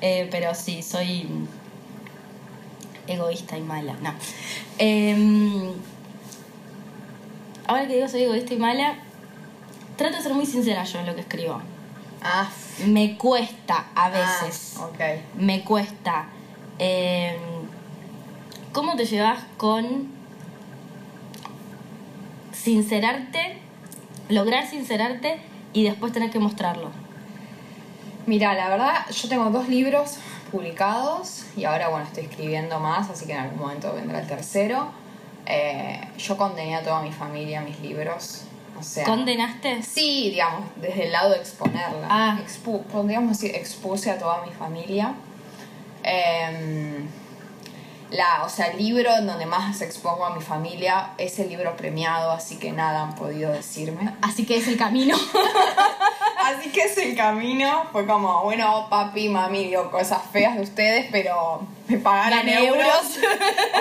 Eh, 0.00 0.28
pero 0.30 0.54
sí, 0.54 0.82
soy 0.82 1.26
egoísta 3.06 3.56
y 3.56 3.62
mala. 3.62 3.94
No. 4.02 4.12
Em, 4.78 5.72
ahora 7.66 7.86
que 7.86 7.94
digo 7.94 8.08
soy 8.08 8.22
egoísta 8.24 8.54
y 8.54 8.58
mala, 8.58 8.94
trato 9.96 10.16
de 10.16 10.22
ser 10.22 10.34
muy 10.34 10.46
sincera 10.46 10.84
yo 10.84 11.00
en 11.00 11.06
lo 11.06 11.14
que 11.14 11.22
escribo. 11.22 11.60
Ah, 12.22 12.48
Me 12.86 13.16
cuesta 13.16 13.86
a 13.94 14.08
veces. 14.10 14.74
ah, 14.78 14.86
ok. 14.86 15.00
Me 15.40 15.62
cuesta. 15.64 16.26
Em, 16.78 17.36
¿Cómo 18.72 18.94
te 18.96 19.04
llevas 19.06 19.42
con 19.56 20.08
sincerarte, 22.52 23.56
lograr 24.28 24.66
sincerarte 24.68 25.38
y 25.72 25.84
después 25.84 26.12
tener 26.12 26.30
que 26.30 26.38
mostrarlo? 26.38 26.90
Mira, 28.28 28.52
la 28.54 28.68
verdad, 28.68 29.06
yo 29.10 29.28
tengo 29.28 29.48
dos 29.48 29.68
libros 29.70 30.16
publicados 30.52 31.46
y 31.56 31.64
ahora, 31.64 31.88
bueno, 31.88 32.04
estoy 32.04 32.24
escribiendo 32.24 32.78
más, 32.78 33.08
así 33.08 33.24
que 33.26 33.32
en 33.32 33.38
algún 33.38 33.58
momento 33.58 33.94
vendrá 33.94 34.20
el 34.20 34.26
tercero. 34.26 34.90
Eh, 35.46 35.98
yo 36.18 36.36
condené 36.36 36.76
a 36.76 36.82
toda 36.82 37.00
mi 37.00 37.10
familia 37.10 37.62
mis 37.62 37.80
libros. 37.80 38.42
O 38.78 38.82
sea, 38.82 39.04
¿Condenaste? 39.06 39.82
sí, 39.82 40.28
digamos, 40.30 40.66
desde 40.76 41.06
el 41.06 41.12
lado 41.12 41.30
de 41.30 41.38
exponerla. 41.38 42.06
Ah. 42.10 42.38
Expu- 42.46 42.82
podríamos 42.82 43.30
decir, 43.40 43.56
expuse 43.56 44.10
a 44.10 44.18
toda 44.18 44.44
mi 44.44 44.52
familia. 44.52 45.14
Em, 46.02 47.08
la, 48.10 48.42
o 48.44 48.48
sea, 48.48 48.68
el 48.68 48.78
libro 48.78 49.14
en 49.14 49.26
donde 49.26 49.44
más 49.44 49.82
expongo 49.82 50.24
a 50.24 50.34
mi 50.34 50.40
familia 50.40 51.10
es 51.18 51.38
el 51.38 51.50
libro 51.50 51.76
premiado, 51.76 52.30
así 52.30 52.56
que 52.56 52.72
nada 52.72 53.02
han 53.02 53.14
podido 53.14 53.52
decirme. 53.52 54.14
Así 54.22 54.46
que 54.46 54.56
es 54.56 54.68
el 54.68 54.78
camino. 54.78 55.16
Así 56.44 56.70
que 56.70 56.82
es 56.82 56.96
el 56.96 57.14
camino. 57.14 57.84
Fue 57.92 58.06
como, 58.06 58.42
bueno, 58.44 58.86
papi, 58.88 59.28
mami, 59.28 59.66
digo 59.66 59.90
cosas 59.90 60.22
feas 60.32 60.56
de 60.56 60.62
ustedes, 60.62 61.06
pero 61.10 61.60
me 61.86 61.98
pagaron 61.98 62.48
euros. 62.48 62.86
euros. 62.86 63.18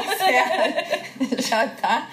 o 0.12 0.18
sea, 0.18 1.40
ya 1.40 1.64
está. 1.64 2.10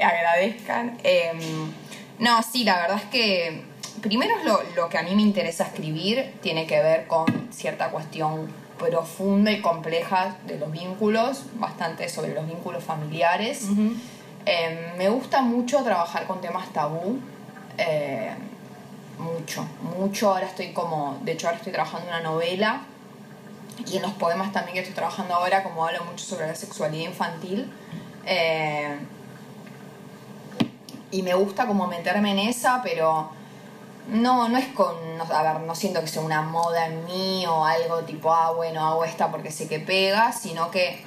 Agradezcan. 0.00 0.98
Em, 1.02 1.72
no, 2.18 2.42
sí, 2.42 2.64
la 2.64 2.80
verdad 2.80 2.96
es 2.96 3.10
que 3.10 3.62
primero 4.00 4.34
es 4.38 4.44
lo, 4.44 4.62
lo 4.74 4.88
que 4.88 4.96
a 4.96 5.02
mí 5.02 5.14
me 5.14 5.22
interesa 5.22 5.64
escribir, 5.64 6.34
tiene 6.40 6.66
que 6.66 6.80
ver 6.80 7.06
con 7.06 7.48
cierta 7.52 7.90
cuestión 7.90 8.50
profunda 8.80 9.52
y 9.52 9.60
compleja 9.60 10.36
de 10.46 10.58
los 10.58 10.72
vínculos, 10.72 11.44
bastante 11.54 12.08
sobre 12.08 12.34
los 12.34 12.46
vínculos 12.46 12.82
familiares. 12.82 13.66
Eh, 14.46 14.94
me 14.96 15.08
gusta 15.10 15.42
mucho 15.42 15.82
trabajar 15.84 16.26
con 16.26 16.40
temas 16.40 16.72
tabú. 16.72 17.18
eh, 17.78 18.34
mucho, 19.18 19.66
mucho. 19.98 20.30
Ahora 20.30 20.46
estoy 20.46 20.72
como, 20.72 21.18
de 21.22 21.32
hecho 21.32 21.46
ahora 21.46 21.58
estoy 21.58 21.72
trabajando 21.72 22.06
en 22.08 22.14
una 22.14 22.22
novela 22.22 22.80
y 23.86 23.96
en 23.96 24.02
los 24.02 24.12
poemas 24.12 24.50
también 24.52 24.74
que 24.74 24.80
estoy 24.80 24.94
trabajando 24.94 25.34
ahora, 25.34 25.62
como 25.62 25.86
hablo 25.86 26.02
mucho 26.04 26.24
sobre 26.24 26.46
la 26.46 26.54
sexualidad 26.54 27.04
infantil. 27.10 27.70
eh, 28.26 28.98
y 31.12 31.22
me 31.22 31.34
gusta 31.34 31.66
como 31.66 31.86
meterme 31.86 32.30
en 32.30 32.38
esa, 32.38 32.80
pero 32.82 33.30
no, 34.08 34.48
no 34.48 34.58
es 34.58 34.66
con, 34.68 35.18
no, 35.18 35.24
a 35.24 35.42
ver, 35.42 35.60
no 35.62 35.74
siento 35.74 36.00
que 36.00 36.06
sea 36.06 36.22
una 36.22 36.42
moda 36.42 36.86
en 36.86 37.04
mí 37.04 37.46
o 37.46 37.64
algo 37.64 38.00
tipo, 38.00 38.32
ah, 38.32 38.52
bueno, 38.52 38.86
hago 38.86 39.04
esta 39.04 39.30
porque 39.30 39.50
sé 39.50 39.68
que 39.68 39.78
pega, 39.78 40.32
sino 40.32 40.70
que 40.70 41.04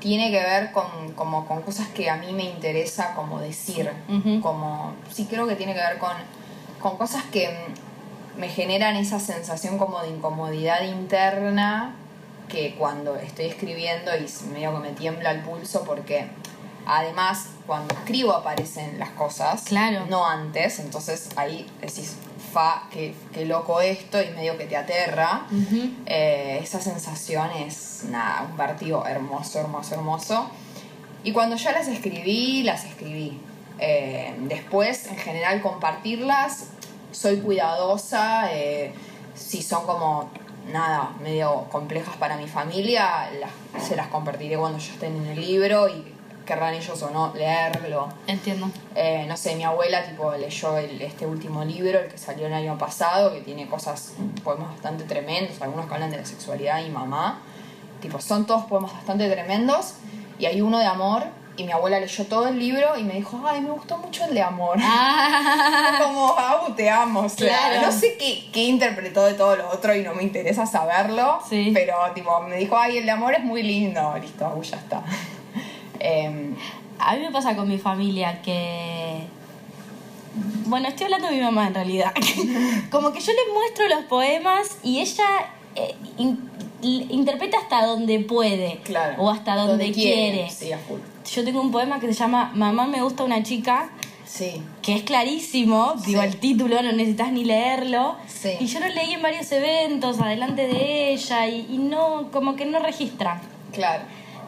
tiene 0.00 0.30
que 0.30 0.40
ver 0.40 0.72
con, 0.72 1.12
como, 1.14 1.46
con 1.46 1.62
cosas 1.62 1.88
que 1.88 2.10
a 2.10 2.16
mí 2.16 2.32
me 2.32 2.44
interesa 2.44 3.14
como 3.14 3.40
decir, 3.40 3.90
como, 4.42 4.94
sí 5.10 5.26
creo 5.26 5.46
que 5.46 5.56
tiene 5.56 5.74
que 5.74 5.80
ver 5.80 5.98
con, 5.98 6.12
con 6.80 6.98
cosas 6.98 7.22
que 7.24 7.56
me 8.36 8.48
generan 8.48 8.96
esa 8.96 9.20
sensación 9.20 9.78
como 9.78 10.00
de 10.02 10.08
incomodidad 10.08 10.82
interna 10.82 11.94
que 12.48 12.74
cuando 12.74 13.16
estoy 13.16 13.46
escribiendo 13.46 14.10
y 14.16 14.28
medio 14.52 14.74
que 14.74 14.88
me 14.88 14.92
tiembla 14.92 15.30
el 15.30 15.40
pulso 15.40 15.84
porque 15.84 16.26
además 16.84 17.53
cuando 17.66 17.94
escribo 17.94 18.32
aparecen 18.32 18.98
las 18.98 19.10
cosas, 19.10 19.62
Claro. 19.64 20.06
no 20.08 20.26
antes, 20.26 20.78
entonces 20.80 21.30
ahí 21.36 21.66
decís, 21.80 22.16
fa, 22.52 22.84
qué, 22.90 23.14
qué 23.32 23.44
loco 23.46 23.80
esto 23.80 24.22
y 24.22 24.28
medio 24.30 24.56
que 24.58 24.66
te 24.66 24.76
aterra. 24.76 25.46
Ujú. 25.50 25.88
Eh, 26.06 26.60
esa 26.62 26.80
sensación 26.80 27.50
es 27.52 28.04
nada, 28.10 28.42
un 28.50 28.56
vértigo 28.56 29.06
hermoso, 29.06 29.58
hermoso, 29.60 29.94
hermoso. 29.94 30.50
Y 31.24 31.32
cuando 31.32 31.56
ya 31.56 31.72
las 31.72 31.88
escribí, 31.88 32.62
las 32.64 32.84
escribí. 32.84 33.40
Eh, 33.78 34.34
después, 34.40 35.06
en 35.06 35.16
general, 35.16 35.62
compartirlas, 35.62 36.66
soy 37.12 37.38
cuidadosa. 37.40 38.52
eh, 38.52 38.92
si 39.34 39.62
son 39.62 39.84
como, 39.86 40.30
nada, 40.72 41.10
medio 41.22 41.64
complejas 41.72 42.16
para 42.18 42.36
mi 42.36 42.46
familia, 42.46 43.30
las- 43.40 43.84
se 43.88 43.96
las 43.96 44.06
compartiré 44.08 44.56
cuando 44.56 44.78
ya 44.78 44.92
estén 44.92 45.16
en 45.16 45.26
el 45.28 45.40
libro 45.40 45.88
y 45.88 46.13
querrán 46.44 46.74
ellos 46.74 47.02
o 47.02 47.10
no 47.10 47.32
leerlo. 47.34 48.08
Entiendo. 48.26 48.68
Eh, 48.94 49.24
no 49.28 49.36
sé, 49.36 49.56
mi 49.56 49.64
abuela 49.64 50.04
tipo 50.04 50.32
leyó 50.34 50.76
el- 50.78 51.00
este 51.02 51.26
último 51.26 51.64
libro, 51.64 51.98
el 52.00 52.08
que 52.08 52.18
salió 52.18 52.46
el 52.46 52.52
año 52.54 52.76
pasado, 52.78 53.32
que 53.32 53.40
tiene 53.40 53.66
cosas, 53.66 54.12
poemas 54.42 54.68
bastante 54.72 55.04
tremendos, 55.04 55.60
algunos 55.62 55.86
que 55.86 55.94
hablan 55.94 56.10
de 56.10 56.18
la 56.18 56.24
sexualidad 56.26 56.82
mi 56.82 56.90
mamá. 56.90 57.40
Tipo, 58.00 58.20
son 58.20 58.46
todos 58.46 58.64
poemas 58.64 58.92
bastante 58.92 59.28
tremendos. 59.30 59.94
Y 60.38 60.46
hay 60.46 60.60
uno 60.60 60.78
de 60.78 60.84
amor, 60.86 61.22
y 61.56 61.62
mi 61.62 61.70
abuela 61.70 62.00
leyó 62.00 62.26
todo 62.26 62.48
el 62.48 62.58
libro 62.58 62.98
y 62.98 63.04
me 63.04 63.14
dijo, 63.14 63.40
ay, 63.46 63.60
me 63.60 63.70
gustó 63.70 63.96
mucho 63.98 64.24
el 64.24 64.34
de 64.34 64.42
amor. 64.42 64.76
Ah, 64.80 65.98
Como, 66.02 66.36
Abu, 66.36 66.74
te 66.74 66.90
amo. 66.90 67.20
O 67.20 67.28
sea, 67.28 67.46
Claro. 67.70 67.86
No 67.86 67.92
sé 67.92 68.16
qué, 68.18 68.50
qué 68.52 68.64
interpretó 68.64 69.24
de 69.24 69.34
todo 69.34 69.54
lo 69.54 69.68
otro 69.70 69.94
y 69.94 70.02
no 70.02 70.12
me 70.14 70.24
interesa 70.24 70.66
saberlo. 70.66 71.38
Sí. 71.48 71.70
Pero, 71.72 71.94
tipo, 72.14 72.40
me 72.40 72.56
dijo, 72.56 72.76
ay, 72.76 72.98
el 72.98 73.04
de 73.06 73.12
amor 73.12 73.34
es 73.34 73.44
muy 73.44 73.62
lindo. 73.62 74.14
Listo, 74.20 74.44
Abu, 74.46 74.62
ya 74.62 74.76
está. 74.76 75.02
Em, 76.06 76.54
a 76.98 77.14
mí 77.16 77.22
me 77.22 77.30
pasa 77.32 77.56
con 77.56 77.66
mi 77.68 77.78
familia 77.78 78.42
que... 78.42 79.22
Bueno, 80.66 80.88
estoy 80.88 81.04
hablando 81.04 81.28
de 81.28 81.34
mi 81.36 81.40
mamá 81.42 81.68
en 81.68 81.74
realidad. 81.74 82.12
Como 82.90 83.12
que 83.12 83.20
yo 83.20 83.32
le 83.32 83.52
muestro 83.52 83.88
los 83.88 84.04
poemas 84.04 84.78
y 84.82 85.00
ella 85.00 85.24
eh, 85.76 85.94
in- 86.18 86.50
interpreta 86.82 87.56
hasta 87.58 87.86
donde 87.86 88.18
puede. 88.20 88.78
claro. 88.84 89.22
O 89.22 89.30
hasta 89.30 89.56
donde, 89.56 89.92
quiere. 89.92 90.50
Sí, 90.50 90.72
a 90.72 90.78
full. 90.78 90.98
Yo 91.32 91.44
tengo 91.44 91.60
un 91.60 91.70
poema 91.70 92.00
que 92.00 92.06
se 92.08 92.14
llama 92.14 92.50
Mamá 92.54 92.86
me 92.86 93.00
gusta 93.02 93.24
una 93.24 93.42
chica, 93.42 93.90
Sí. 94.26 94.60
que 94.82 94.96
es 94.96 95.02
clarísimo, 95.04 95.94
digo 96.04 96.20
Sí. 96.20 96.26
el 96.26 96.36
título, 96.36 96.82
no 96.82 96.92
necesitas 96.92 97.30
ni 97.32 97.44
leerlo. 97.44 98.16
Sí. 98.26 98.50
Y 98.60 98.66
yo 98.66 98.80
lo 98.80 98.88
leí 98.88 99.12
en 99.14 99.22
varios 99.22 99.50
eventos, 99.52 100.20
adelante 100.20 100.66
de 100.66 101.12
ella, 101.12 101.46
y, 101.46 101.66
y 101.70 101.78
no, 101.78 102.28
como 102.32 102.56
que 102.56 102.66
no 102.66 102.80
registra. 102.80 103.40
Claro. 103.72 104.02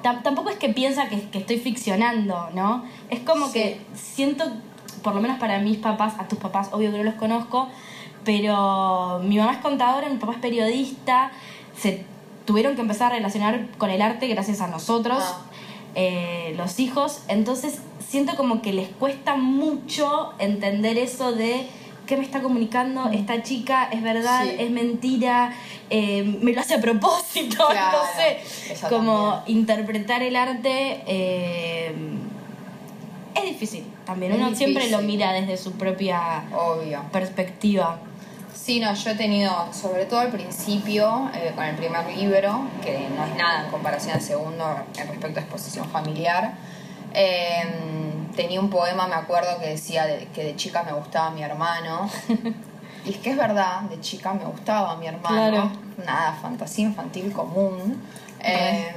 Tam- 0.07 0.23
tampoco 0.23 0.51
es 0.51 0.57
que 0.57 0.69
piensa 0.69 1.09
que, 1.09 1.21
que 1.31 1.39
estoy 1.39 1.59
ficcionando, 1.59 2.49
¿no? 2.55 2.85
Es 3.11 3.21
como 3.21 3.47
Sí. 3.49 3.53
que 3.55 3.81
siento, 3.95 4.45
por 5.03 5.17
lo 5.17 5.21
menos 5.21 5.39
para 5.41 5.59
mis 5.59 5.79
papás, 5.79 6.15
a 6.21 6.29
tus 6.29 6.39
papás, 6.39 6.69
obvio 6.71 6.93
que 6.93 6.99
no 6.99 7.03
los 7.03 7.15
conozco, 7.15 7.69
pero 8.25 9.21
mi 9.25 9.39
mamá 9.39 9.53
es 9.53 9.59
contadora, 9.59 10.09
mi 10.09 10.17
papá 10.19 10.35
es 10.35 10.39
periodista, 10.39 11.33
se 11.77 12.05
tuvieron 12.45 12.75
que 12.77 12.83
empezar 12.83 13.11
a 13.13 13.17
relacionar 13.17 13.67
con 13.79 13.91
el 13.91 14.01
arte 14.01 14.29
gracias 14.29 14.61
a 14.61 14.69
nosotros, 14.69 15.19
Ah. 15.21 15.41
eh, 15.97 16.55
los 16.57 16.79
hijos, 16.79 17.23
entonces 17.27 17.81
siento 18.07 18.37
como 18.37 18.63
que 18.63 18.73
les 18.73 18.89
cuesta 18.89 19.35
mucho 19.37 20.35
entender 20.39 20.99
eso 20.99 21.33
de 21.33 21.67
qué 22.07 22.17
me 22.17 22.25
está 22.25 22.41
comunicando 22.41 23.11
esta 23.11 23.43
chica, 23.43 23.89
es 23.93 24.03
verdad, 24.03 24.43
Sí. 24.45 24.57
es 24.59 24.71
mentira, 24.71 25.53
eh, 25.91 26.23
me 26.41 26.53
lo 26.53 26.61
hace 26.61 26.75
a 26.75 26.81
propósito, 26.81 27.67
Claro, 27.71 27.99
no 27.99 28.05
sé 28.17 28.89
como 28.89 29.35
también. 29.35 29.59
interpretar 29.59 30.23
el 30.23 30.37
arte 30.37 31.03
eh, 31.07 31.95
es 33.35 33.45
difícil 33.45 33.85
también. 34.05 34.33
Es 34.33 34.39
Uno 34.39 34.55
siempre 34.55 34.89
lo 34.91 35.03
mira 35.03 35.33
desde 35.33 35.57
su 35.57 35.73
propia 35.73 36.45
Obvio. 36.55 37.03
perspectiva. 37.13 37.99
Sí, 38.55 38.81
no, 38.81 38.93
yo 38.95 39.11
he 39.11 39.15
tenido, 39.15 39.53
sobre 39.73 40.07
todo 40.07 40.21
al 40.21 40.31
principio, 40.31 41.31
eh, 41.35 41.53
con 41.55 41.65
el 41.65 41.77
primer 41.77 42.07
libro, 42.17 42.63
que 42.83 43.07
no 43.17 43.25
es 43.27 43.37
nada 43.37 43.65
en 43.65 43.71
comparación 43.71 44.15
al 44.17 44.23
segundo 44.23 44.65
en 44.99 45.09
respecto 45.09 45.39
a 45.39 45.43
exposición 45.43 45.89
familiar, 45.91 46.55
eh, 47.15 47.63
tenía 48.37 48.61
un 48.61 48.71
poema, 48.71 49.07
me 49.09 49.15
acuerdo, 49.15 49.59
que 49.59 49.67
decía 49.71 50.05
de- 50.07 50.29
que 50.35 50.45
de 50.45 50.57
chica 50.57 50.83
me 50.85 50.93
gustaba 50.93 51.31
mi 51.31 51.43
hermano. 51.43 52.09
y 53.05 53.11
es 53.11 53.17
que 53.19 53.31
es 53.31 53.37
verdad, 53.37 53.81
de 53.83 54.01
chica 54.01 54.33
me 54.35 54.45
gustaba 54.45 54.97
mi 54.97 55.07
hermano. 55.09 55.27
Claro. 55.51 55.71
Nada, 56.05 56.33
fantasía 56.41 56.85
infantil 56.85 57.33
común. 57.33 58.01
Eh, 58.41 58.93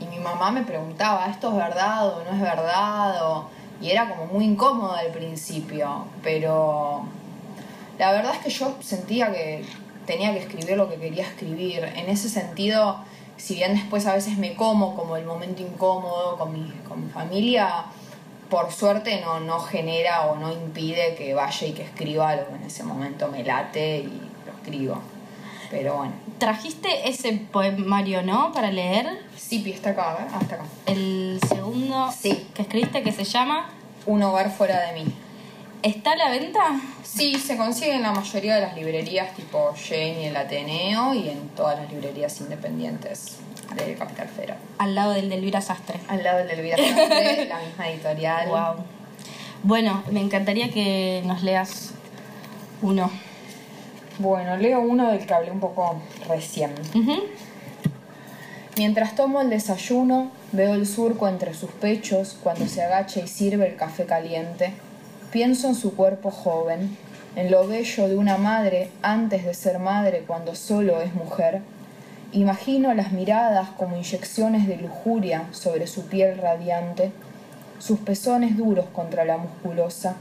y 0.00 0.06
mi 0.06 0.18
mamá 0.18 0.50
me 0.50 0.62
preguntaba, 0.62 1.26
¿esto 1.26 1.50
es 1.50 1.56
verdad 1.56 2.06
o 2.08 2.24
no 2.24 2.30
es 2.30 2.40
verdad? 2.40 3.26
O- 3.28 3.48
y 3.80 3.90
era 3.90 4.08
como 4.08 4.26
muy 4.26 4.44
incómodo 4.44 4.92
al 4.94 5.08
principio, 5.08 6.06
pero 6.22 7.04
La 7.98 8.10
verdad 8.12 8.32
es 8.34 8.38
que 8.40 8.50
yo 8.50 8.74
sentía 8.80 9.30
que 9.32 9.64
tenía 10.06 10.32
que 10.32 10.38
escribir 10.40 10.76
lo 10.76 10.88
que 10.88 10.96
quería 10.96 11.24
escribir. 11.24 11.84
En 11.94 12.08
ese 12.08 12.28
sentido, 12.28 12.96
si 13.36 13.54
bien 13.54 13.74
después 13.74 14.06
a 14.06 14.14
veces 14.14 14.38
me 14.38 14.54
como 14.54 14.96
como 14.96 15.16
el 15.16 15.24
momento 15.26 15.62
incómodo 15.62 16.36
con 16.38 16.52
mi, 16.52 16.68
con 16.88 17.04
mi 17.04 17.10
familia, 17.10 17.84
por 18.52 18.70
suerte 18.70 19.18
no, 19.22 19.40
no 19.40 19.60
genera 19.60 20.26
o 20.26 20.36
no 20.36 20.52
impide 20.52 21.14
que 21.14 21.32
vaya 21.32 21.66
y 21.66 21.72
que 21.72 21.84
escriba 21.84 22.36
lo 22.36 22.46
que 22.48 22.56
en 22.56 22.62
ese 22.64 22.84
momento 22.84 23.28
me 23.28 23.42
late 23.42 24.00
y 24.00 24.20
lo 24.44 24.52
escribo. 24.60 25.00
Pero 25.70 25.96
bueno. 25.96 26.12
Trajiste 26.36 27.08
ese 27.08 27.32
poemario, 27.50 28.22
¿no? 28.22 28.52
Para 28.52 28.70
leer. 28.70 29.20
Sí, 29.38 29.64
está 29.74 29.90
acá, 29.90 30.18
¿eh? 30.20 30.30
Hasta 30.34 30.56
acá. 30.56 30.64
El 30.84 31.40
segundo 31.48 32.12
Sí. 32.12 32.46
que 32.52 32.60
escribiste 32.60 33.02
que 33.02 33.10
se 33.10 33.24
llama 33.24 33.70
Un 34.04 34.22
hogar 34.22 34.50
fuera 34.50 34.82
de 34.82 35.00
mí. 35.00 35.14
¿Está 35.82 36.12
a 36.12 36.16
la 36.16 36.28
venta? 36.28 36.78
Sí, 37.02 37.38
se 37.38 37.56
consigue 37.56 37.94
en 37.94 38.02
la 38.02 38.12
mayoría 38.12 38.56
de 38.56 38.60
las 38.60 38.76
librerías 38.76 39.34
tipo 39.34 39.72
Jane 39.74 40.24
y 40.24 40.26
el 40.26 40.36
Ateneo 40.36 41.14
y 41.14 41.30
en 41.30 41.48
todas 41.56 41.78
las 41.80 41.90
librerías 41.90 42.38
independientes 42.42 43.38
de 43.74 43.94
Capital 43.94 44.28
Federal. 44.28 44.58
Al 44.78 44.94
lado 44.94 45.12
del 45.12 45.28
de 45.28 45.36
Elvira 45.36 45.60
Sastre. 45.60 46.00
Al 46.08 46.22
lado 46.22 46.44
del 46.44 46.60
Vida 46.60 46.76
Sastre, 46.76 47.46
la 47.48 47.58
misma 47.60 47.88
editorial. 47.88 48.48
Wow. 48.48 48.84
Bueno, 49.62 50.02
me 50.10 50.20
encantaría 50.20 50.70
que 50.70 51.22
nos 51.24 51.42
leas 51.42 51.92
uno. 52.82 53.10
Bueno, 54.18 54.56
leo 54.56 54.80
uno 54.80 55.10
del 55.10 55.24
que 55.24 55.34
hablé 55.34 55.50
un 55.50 55.60
poco 55.60 56.00
recién. 56.28 56.74
Mientras 58.76 59.14
tomo 59.14 59.40
el 59.40 59.50
desayuno, 59.50 60.30
veo 60.52 60.74
el 60.74 60.86
surco 60.86 61.28
entre 61.28 61.54
sus 61.54 61.70
pechos 61.70 62.36
cuando 62.42 62.66
se 62.66 62.82
agacha 62.82 63.20
y 63.20 63.28
sirve 63.28 63.68
el 63.68 63.76
café 63.76 64.06
caliente. 64.06 64.72
Pienso 65.30 65.68
en 65.68 65.74
su 65.74 65.94
cuerpo 65.94 66.30
joven, 66.30 66.96
en 67.36 67.50
lo 67.50 67.66
bello 67.66 68.08
de 68.08 68.16
una 68.16 68.36
madre 68.38 68.90
antes 69.02 69.44
de 69.44 69.54
ser 69.54 69.78
madre 69.78 70.24
cuando 70.26 70.54
solo 70.54 71.00
es 71.00 71.14
mujer. 71.14 71.62
Imagino 72.34 72.94
las 72.94 73.12
miradas 73.12 73.68
como 73.76 73.98
inyecciones 73.98 74.66
de 74.66 74.78
lujuria 74.78 75.48
sobre 75.50 75.86
su 75.86 76.06
piel 76.06 76.38
radiante, 76.38 77.12
sus 77.78 77.98
pezones 77.98 78.56
duros 78.56 78.86
contra 78.94 79.26
la 79.26 79.36
musculosa, 79.36 80.16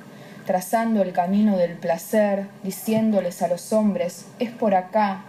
trazando 0.45 1.01
el 1.03 1.13
camino 1.13 1.55
del 1.55 1.77
placer, 1.77 2.47
diciéndoles 2.63 3.41
a 3.41 3.47
los 3.47 3.71
hombres, 3.71 4.25
es 4.39 4.51
por 4.51 4.75
acá, 4.75 5.23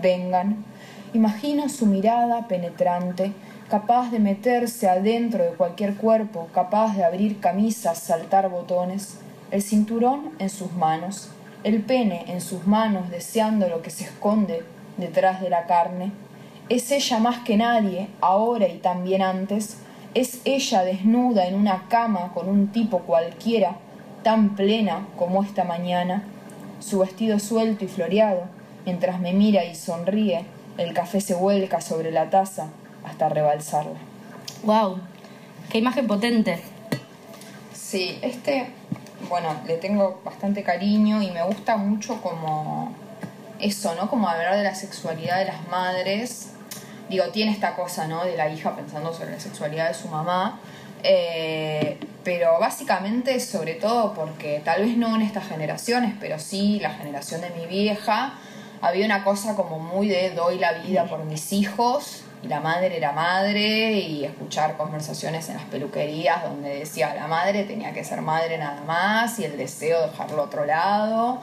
vengan. 0.00 0.64
Imagino 1.12 1.68
su 1.68 1.86
mirada 1.86 2.46
penetrante, 2.46 3.32
capaz 3.68 4.12
de 4.12 4.20
meterse 4.20 4.88
adentro 4.88 5.42
de 5.42 5.50
cualquier 5.50 5.96
cuerpo, 5.96 6.48
capaz 6.54 6.94
de 6.94 7.02
abrir 7.02 7.40
camisas, 7.40 7.98
saltar 7.98 8.48
botones, 8.48 9.18
el 9.50 9.62
cinturón 9.62 10.30
en 10.38 10.50
sus 10.50 10.72
manos, 10.72 11.30
el 11.64 11.82
pene 11.82 12.26
en 12.28 12.40
sus 12.40 12.64
manos, 12.64 13.10
deseando 13.10 13.68
lo 13.68 13.82
que 13.82 13.90
se 13.90 14.04
esconde 14.04 14.62
detrás 14.98 15.40
de 15.40 15.50
la 15.50 15.66
carne. 15.66 16.12
Es 16.68 16.90
ella 16.90 17.18
más 17.18 17.38
que 17.44 17.56
nadie, 17.56 18.08
ahora 18.20 18.68
y 18.68 18.78
también 18.78 19.22
antes. 19.22 19.78
Es 20.14 20.40
ella 20.44 20.82
desnuda 20.82 21.46
en 21.46 21.54
una 21.54 21.88
cama 21.88 22.32
con 22.34 22.48
un 22.48 22.68
tipo 22.68 23.00
cualquiera, 23.00 23.76
tan 24.22 24.54
plena 24.54 25.06
como 25.16 25.42
esta 25.42 25.64
mañana. 25.64 26.24
Su 26.80 26.98
vestido 26.98 27.38
suelto 27.38 27.84
y 27.86 27.88
floreado, 27.88 28.42
mientras 28.84 29.18
me 29.18 29.32
mira 29.32 29.64
y 29.64 29.74
sonríe, 29.74 30.44
el 30.76 30.92
café 30.92 31.20
se 31.20 31.34
vuelca 31.34 31.80
sobre 31.80 32.10
la 32.10 32.28
taza 32.28 32.68
hasta 33.04 33.28
rebalsarla. 33.30 33.98
Wow. 34.64 34.98
Qué 35.70 35.78
imagen 35.78 36.06
potente. 36.06 36.62
Sí, 37.72 38.18
este, 38.20 38.68
bueno, 39.30 39.56
le 39.66 39.78
tengo 39.78 40.20
bastante 40.22 40.62
cariño 40.62 41.22
y 41.22 41.30
me 41.30 41.42
gusta 41.42 41.78
mucho 41.78 42.20
como 42.20 42.92
eso, 43.58 43.94
¿no? 43.94 44.10
Como 44.10 44.28
hablar 44.28 44.56
de 44.56 44.64
la 44.64 44.74
sexualidad 44.74 45.38
de 45.38 45.46
las 45.46 45.66
madres. 45.68 46.52
Digo, 47.08 47.24
tiene 47.28 47.52
esta 47.52 47.74
cosa, 47.74 48.06
¿no? 48.06 48.24
De 48.24 48.36
la 48.36 48.48
hija 48.48 48.74
pensando 48.76 49.12
sobre 49.12 49.32
la 49.32 49.40
sexualidad 49.40 49.88
de 49.88 49.94
su 49.94 50.08
mamá. 50.08 50.60
Eh, 51.02 51.98
pero 52.24 52.58
básicamente, 52.58 53.40
sobre 53.40 53.74
todo 53.74 54.12
porque 54.14 54.60
tal 54.64 54.82
vez 54.82 54.96
no 54.96 55.14
en 55.16 55.22
estas 55.22 55.48
generaciones, 55.48 56.14
pero 56.20 56.38
sí 56.38 56.80
la 56.80 56.90
generación 56.90 57.40
de 57.40 57.50
mi 57.50 57.66
vieja, 57.66 58.34
había 58.80 59.06
una 59.06 59.24
cosa 59.24 59.54
como 59.54 59.78
muy 59.78 60.08
de 60.08 60.30
doy 60.30 60.58
la 60.58 60.72
vida 60.72 61.04
por 61.06 61.24
mis 61.24 61.52
hijos 61.52 62.24
y 62.42 62.48
la 62.48 62.60
madre 62.60 62.96
era 62.96 63.12
madre 63.12 63.92
y 63.92 64.24
escuchar 64.24 64.76
conversaciones 64.76 65.48
en 65.48 65.56
las 65.56 65.64
peluquerías 65.64 66.44
donde 66.44 66.80
decía 66.80 67.14
la 67.14 67.26
madre 67.26 67.64
tenía 67.64 67.92
que 67.92 68.04
ser 68.04 68.20
madre 68.20 68.58
nada 68.58 68.80
más 68.86 69.38
y 69.40 69.44
el 69.44 69.56
deseo 69.56 70.02
dejarlo 70.02 70.42
a 70.42 70.44
otro 70.44 70.64
lado 70.64 71.40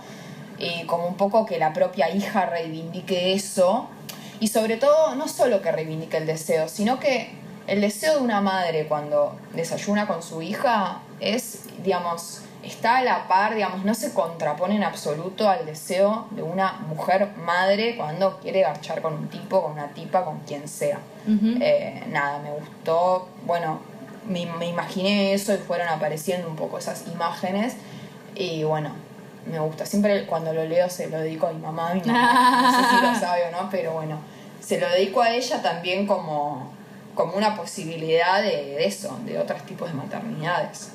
y 0.57 0.85
como 0.85 1.07
un 1.07 1.15
poco 1.15 1.45
que 1.45 1.57
la 1.59 1.73
propia 1.73 2.09
hija 2.09 2.45
reivindique 2.45 3.33
eso 3.33 3.89
y 4.39 4.47
sobre 4.47 4.77
todo 4.77 5.15
no 5.15 5.27
solo 5.27 5.61
que 5.61 5.71
reivindique 5.71 6.17
el 6.17 6.25
deseo 6.25 6.67
sino 6.67 6.99
que 6.99 7.29
el 7.67 7.81
deseo 7.81 8.15
de 8.15 8.19
una 8.21 8.41
madre 8.41 8.87
cuando 8.87 9.35
desayuna 9.53 10.07
con 10.07 10.21
su 10.21 10.41
hija 10.41 11.01
es 11.19 11.63
digamos 11.83 12.41
está 12.65 12.97
a 12.97 13.01
la 13.01 13.27
par, 13.27 13.53
digamos, 13.53 13.85
no 13.85 13.93
se 13.93 14.13
contrapone 14.13 14.75
en 14.75 14.83
absoluto 14.83 15.47
al 15.49 15.65
deseo 15.65 16.27
de 16.31 16.41
una 16.41 16.73
mujer 16.87 17.29
madre 17.37 17.95
cuando 17.95 18.39
quiere 18.39 18.61
garchar 18.61 19.01
con 19.01 19.13
un 19.13 19.27
tipo, 19.27 19.61
con 19.61 19.73
una 19.73 19.89
tipa, 19.89 20.25
con 20.25 20.39
quien 20.39 20.67
sea. 20.67 20.99
Eh, 21.27 22.03
nada, 22.09 22.39
me 22.39 22.51
gustó, 22.51 23.27
bueno, 23.45 23.79
me, 24.27 24.45
me 24.45 24.67
imaginé 24.67 25.33
eso 25.33 25.53
y 25.53 25.57
fueron 25.57 25.87
apareciendo 25.87 26.47
un 26.47 26.55
poco 26.55 26.77
esas 26.77 27.07
imágenes 27.07 27.75
y 28.35 28.63
bueno, 28.63 28.91
me 29.49 29.59
gusta. 29.59 29.85
Siempre 29.85 30.25
cuando 30.25 30.53
lo 30.53 30.65
leo 30.65 30.89
se 30.89 31.07
lo 31.09 31.19
dedico 31.19 31.47
a 31.47 31.53
mi 31.53 31.59
mamá, 31.59 31.91
a 31.91 31.93
mi 31.95 32.01
mamá, 32.01 32.61
no 32.61 32.71
sé 32.71 32.89
si 32.89 33.01
lo 33.05 33.19
sabe 33.19 33.41
o 33.47 33.51
no, 33.51 33.69
pero 33.69 33.93
bueno, 33.93 34.17
se 34.59 34.79
lo 34.79 34.89
dedico 34.89 35.21
a 35.21 35.29
ella 35.31 35.61
también 35.61 36.07
como, 36.07 36.71
como 37.13 37.33
una 37.35 37.55
posibilidad 37.55 38.41
de, 38.41 38.49
de 38.75 38.85
eso, 38.85 39.17
de 39.25 39.37
otros 39.39 39.63
tipos 39.65 39.87
de 39.89 39.93
maternidades. 39.95 40.89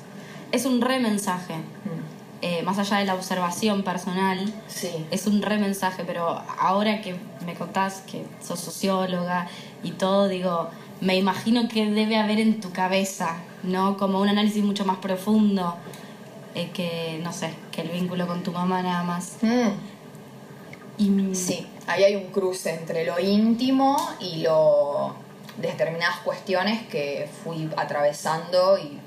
Es 0.51 0.65
un 0.65 0.81
remensaje. 0.81 1.55
Mm, 1.55 2.01
Eh, 2.43 2.63
más 2.63 2.79
allá 2.79 2.97
de 2.97 3.05
la 3.05 3.13
observación 3.13 3.83
personal, 3.83 4.51
Sí. 4.67 4.89
es 5.11 5.27
un 5.27 5.43
remensaje, 5.43 6.03
pero 6.05 6.41
ahora 6.59 6.99
que 7.03 7.13
me 7.45 7.53
contás 7.53 8.01
que 8.09 8.25
sos 8.43 8.59
socióloga 8.59 9.45
y 9.83 9.91
todo, 9.91 10.27
digo, 10.27 10.69
me 11.01 11.15
imagino 11.15 11.67
que 11.69 11.91
debe 11.91 12.17
haber 12.17 12.39
en 12.39 12.59
tu 12.59 12.71
cabeza, 12.71 13.35
¿no? 13.61 13.95
Como 13.95 14.19
un 14.19 14.27
análisis 14.27 14.63
mucho 14.63 14.85
más 14.85 14.97
profundo 14.97 15.75
eh, 16.55 16.69
que, 16.73 17.19
no 17.23 17.31
sé, 17.33 17.53
que 17.71 17.81
el 17.81 17.89
vínculo 17.89 18.27
con 18.27 18.43
tu 18.43 18.51
mamá 18.51 18.81
nada 18.81 19.03
más. 19.03 19.37
Mm. 19.41 19.69
Y, 20.97 21.35
Sí, 21.35 21.67
ahí 21.87 22.03
hay 22.03 22.15
un 22.15 22.31
cruce 22.31 22.73
entre 22.73 23.05
lo 23.05 23.19
íntimo 23.19 23.97
y 24.19 24.41
lo 24.41 25.15
determinadas 25.57 26.19
cuestiones 26.19 26.85
que 26.87 27.29
fui 27.43 27.69
atravesando 27.75 28.77
y 28.77 28.99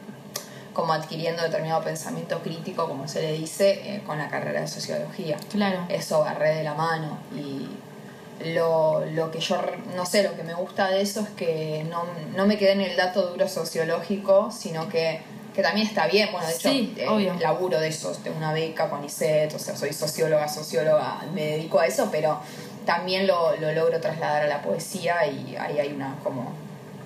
como 0.72 0.92
adquiriendo 0.92 1.42
determinado 1.42 1.82
pensamiento 1.82 2.40
crítico, 2.40 2.88
como 2.88 3.06
se 3.06 3.22
le 3.22 3.32
dice, 3.32 3.80
eh, 3.84 4.02
con 4.04 4.18
la 4.18 4.28
carrera 4.28 4.60
de 4.60 4.68
sociología. 4.68 5.36
Claro. 5.50 5.86
Eso 5.88 6.22
agarré 6.22 6.56
de 6.56 6.64
la 6.64 6.74
mano 6.74 7.18
y 7.34 7.68
lo, 8.52 9.04
lo 9.06 9.30
que 9.30 9.38
yo, 9.38 9.60
no 9.94 10.04
sé, 10.04 10.24
lo 10.24 10.34
que 10.34 10.42
me 10.42 10.54
gusta 10.54 10.88
de 10.88 11.00
eso 11.00 11.20
es 11.20 11.30
que 11.30 11.86
no, 11.88 12.04
no 12.36 12.46
me 12.46 12.58
quedé 12.58 12.72
en 12.72 12.80
el 12.80 12.96
dato 12.96 13.28
duro 13.28 13.48
sociológico, 13.48 14.50
sino 14.50 14.88
que, 14.88 15.20
que 15.54 15.62
también 15.62 15.86
está 15.86 16.06
bien, 16.06 16.30
bueno, 16.32 16.46
de 16.48 16.54
hecho, 16.54 16.68
Sí, 16.68 16.94
eh, 16.96 17.32
laburo 17.40 17.78
de 17.78 17.88
eso, 17.88 18.12
de 18.24 18.30
una 18.30 18.52
beca 18.52 18.90
con 18.90 19.04
ISET, 19.04 19.54
o 19.54 19.58
sea, 19.58 19.76
soy 19.76 19.92
socióloga, 19.92 20.48
socióloga, 20.48 21.22
me 21.32 21.42
dedico 21.42 21.78
a 21.78 21.86
eso, 21.86 22.08
pero 22.10 22.40
también 22.84 23.26
lo, 23.26 23.56
lo 23.56 23.72
logro 23.72 24.00
trasladar 24.00 24.42
a 24.42 24.46
la 24.48 24.62
poesía 24.62 25.26
y 25.26 25.54
ahí 25.56 25.78
hay 25.78 25.92
una 25.92 26.16
como 26.24 26.52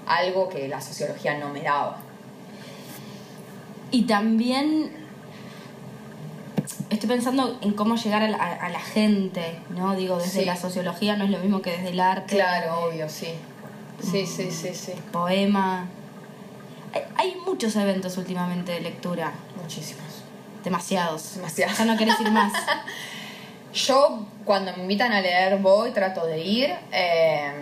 algo 0.06 0.48
que 0.48 0.66
la 0.68 0.80
sociología 0.80 1.37
no 1.37 1.50
me 1.50 1.61
daba. 1.62 1.98
Y 3.90 4.02
también 4.02 4.90
estoy 6.90 7.08
pensando 7.08 7.58
en 7.61 7.72
cómo 7.74 7.96
llegar 7.96 8.22
a 8.22 8.28
la, 8.28 8.37
a 8.38 8.68
la 8.70 8.80
gente, 8.80 9.58
¿no? 9.76 9.94
Digo, 9.94 10.18
desde 10.18 10.40
Sí. 10.40 10.44
la 10.44 10.56
sociología 10.56 11.16
no 11.16 11.24
es 11.24 11.30
lo 11.30 11.38
mismo 11.38 11.61
que 11.62 11.72
desde 11.72 11.90
el 11.90 12.00
arte. 12.00 12.34
Claro, 12.37 12.87
obvio, 12.87 13.08
sí. 13.08 13.28
Sí, 14.02 14.26
sí, 14.26 14.50
sí, 14.50 14.74
sí. 14.74 14.92
Poema. 15.12 15.87
Hay, 17.16 17.37
muchos 17.44 17.74
eventos 17.77 18.16
últimamente 18.16 18.72
de 18.72 18.81
lectura. 18.81 19.33
Muchísimos. 19.61 20.05
Demasiados. 20.64 21.37
Demasiados. 21.37 21.79
Ya 21.79 21.85
no 21.85 21.96
querés 21.96 22.20
ir 22.20 22.31
más. 22.31 22.53
Yo 23.72 24.27
cuando 24.44 24.72
me 24.77 24.83
invitan 24.83 25.12
a 25.12 25.20
leer 25.20 25.59
voy, 25.59 25.90
trato 25.90 26.27
de 26.27 26.38
ir. 26.38 26.74
Eh, 26.92 27.53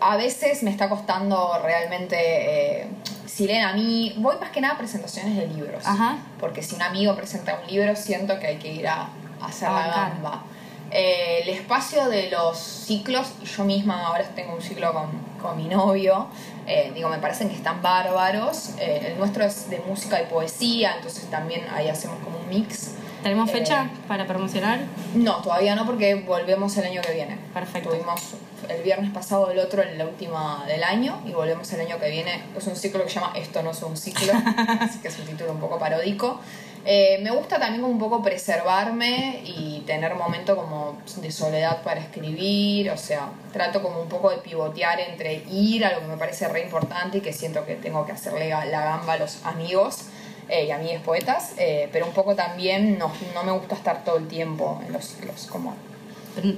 a 0.00 0.16
veces 0.16 0.62
me 0.62 0.70
está 0.70 0.88
costando 0.88 1.60
realmente, 1.62 2.16
eh, 2.16 2.88
si 3.26 3.46
leen 3.46 3.64
a 3.64 3.72
mí, 3.74 4.14
voy 4.18 4.36
más 4.40 4.50
que 4.50 4.60
nada 4.60 4.74
a 4.74 4.78
presentaciones 4.78 5.36
de 5.36 5.46
libros. 5.46 5.86
Ajá. 5.86 6.18
Porque 6.38 6.62
si 6.62 6.74
un 6.74 6.82
amigo 6.82 7.14
presenta 7.14 7.60
un 7.60 7.70
libro, 7.70 7.94
siento 7.96 8.38
que 8.40 8.46
hay 8.46 8.56
que 8.56 8.72
ir 8.72 8.88
a, 8.88 9.08
a 9.40 9.46
hacer 9.46 9.70
la 9.70 9.86
gamba. 9.88 10.42
Eh, 10.90 11.42
el 11.42 11.50
espacio 11.50 12.08
de 12.08 12.30
los 12.30 12.58
ciclos, 12.58 13.28
yo 13.44 13.64
misma 13.64 14.06
ahora 14.06 14.24
tengo 14.34 14.54
un 14.54 14.62
ciclo 14.62 14.92
con, 14.92 15.10
con 15.40 15.56
mi 15.56 15.64
novio, 15.64 16.26
eh, 16.66 16.92
digo, 16.94 17.08
me 17.08 17.18
parecen 17.18 17.48
que 17.48 17.56
están 17.56 17.82
bárbaros. 17.82 18.70
Eh, 18.78 19.08
el 19.12 19.18
nuestro 19.18 19.44
es 19.44 19.68
de 19.70 19.78
música 19.80 20.20
y 20.22 20.26
poesía, 20.26 20.94
entonces 20.96 21.24
también 21.30 21.62
ahí 21.74 21.88
hacemos 21.88 22.18
como 22.22 22.38
un 22.38 22.48
mix. 22.48 22.92
¿Tenemos 23.22 23.50
Eh, 23.50 23.52
fecha 23.52 23.90
para 24.08 24.26
promocionar? 24.26 24.80
No, 25.14 25.42
todavía 25.42 25.74
no 25.74 25.84
porque 25.84 26.14
volvemos 26.14 26.76
el 26.78 26.84
año 26.84 27.02
que 27.02 27.12
viene. 27.12 27.38
Perfecto. 27.52 27.90
Tuvimos 27.90 28.34
el 28.68 28.82
viernes 28.82 29.10
pasado 29.10 29.50
el 29.50 29.58
otro 29.58 29.82
en 29.82 29.98
la 29.98 30.06
última 30.06 30.64
del 30.66 30.84
año 30.84 31.20
y 31.26 31.32
volvemos 31.32 31.70
el 31.72 31.80
año 31.80 31.98
que 31.98 32.08
viene. 32.08 32.42
Es 32.56 32.66
un 32.66 32.76
ciclo 32.76 33.02
que 33.02 33.10
se 33.10 33.16
llama 33.16 33.32
Esto 33.34 33.62
no 33.62 33.72
es 33.72 33.82
un 33.82 33.96
ciclo, 33.96 34.32
así 34.80 35.00
que 35.00 35.08
es 35.08 35.18
un 35.18 35.26
título 35.26 35.52
un 35.52 35.60
poco 35.60 35.78
paródico. 35.78 36.40
Eh, 36.86 37.18
me 37.22 37.30
gusta 37.30 37.58
también 37.58 37.82
como 37.82 37.92
un 37.92 37.98
poco 37.98 38.22
preservarme 38.22 39.42
y 39.44 39.82
tener 39.86 40.14
momento 40.14 40.56
como 40.56 40.98
de 41.16 41.30
soledad 41.30 41.82
para 41.82 42.00
escribir, 42.00 42.90
o 42.90 42.96
sea, 42.96 43.28
trato 43.52 43.82
como 43.82 44.00
un 44.00 44.08
poco 44.08 44.30
de 44.30 44.38
pivotear 44.38 44.98
entre 45.00 45.42
ir 45.50 45.84
a 45.84 45.92
lo 45.92 46.00
que 46.00 46.06
me 46.06 46.16
parece 46.16 46.48
re 46.48 46.62
importante 46.62 47.18
y 47.18 47.20
que 47.20 47.34
siento 47.34 47.66
que 47.66 47.74
tengo 47.74 48.06
que 48.06 48.12
hacerle 48.12 48.48
la 48.48 48.82
gamba 48.82 49.12
a 49.12 49.18
los 49.18 49.44
amigos 49.44 50.06
eh, 50.48 50.64
y 50.64 50.70
amigas 50.72 51.02
poetas, 51.02 51.52
eh, 51.58 51.88
pero 51.92 52.06
un 52.06 52.12
poco 52.12 52.34
también 52.34 52.98
no, 52.98 53.12
no 53.34 53.44
me 53.44 53.52
gusta 53.52 53.76
estar 53.76 54.02
todo 54.02 54.16
el 54.16 54.26
tiempo 54.26 54.80
en 54.84 54.92
los 54.92 55.04
ciclos, 55.04 55.46
como 55.46 55.76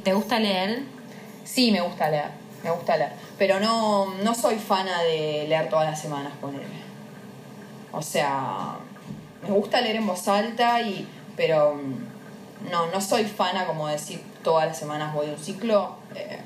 ¿Te 0.03 0.13
gusta 0.13 0.39
leer? 0.39 0.83
Sí, 1.45 1.73
me 1.73 1.81
gusta 1.81 2.09
leer, 2.09 2.31
me 2.63 2.71
gusta 2.71 2.97
leer. 2.97 3.13
Pero 3.39 3.59
no, 3.59 4.15
no 4.23 4.35
soy 4.35 4.57
fana 4.57 5.03
de 5.03 5.47
leer 5.49 5.69
todas 5.69 5.91
las 5.91 6.01
semanas, 6.01 6.33
ponerme. 6.41 6.83
O 7.93 8.01
sea, 8.01 8.77
me 9.43 9.51
gusta 9.51 9.81
leer 9.81 9.97
en 9.97 10.07
voz 10.07 10.27
alta, 10.29 10.81
y, 10.83 11.07
pero 11.37 11.75
mm, 11.75 12.71
no, 12.71 12.87
no 12.91 13.01
soy 13.01 13.25
fana 13.25 13.67
como 13.67 13.89
decir 13.89 14.21
todas 14.45 14.67
las 14.67 14.79
semanas 14.79 15.15
voy 15.15 15.27
a 15.29 15.31
un 15.31 15.39
ciclo. 15.39 15.97
eh, 16.15 16.39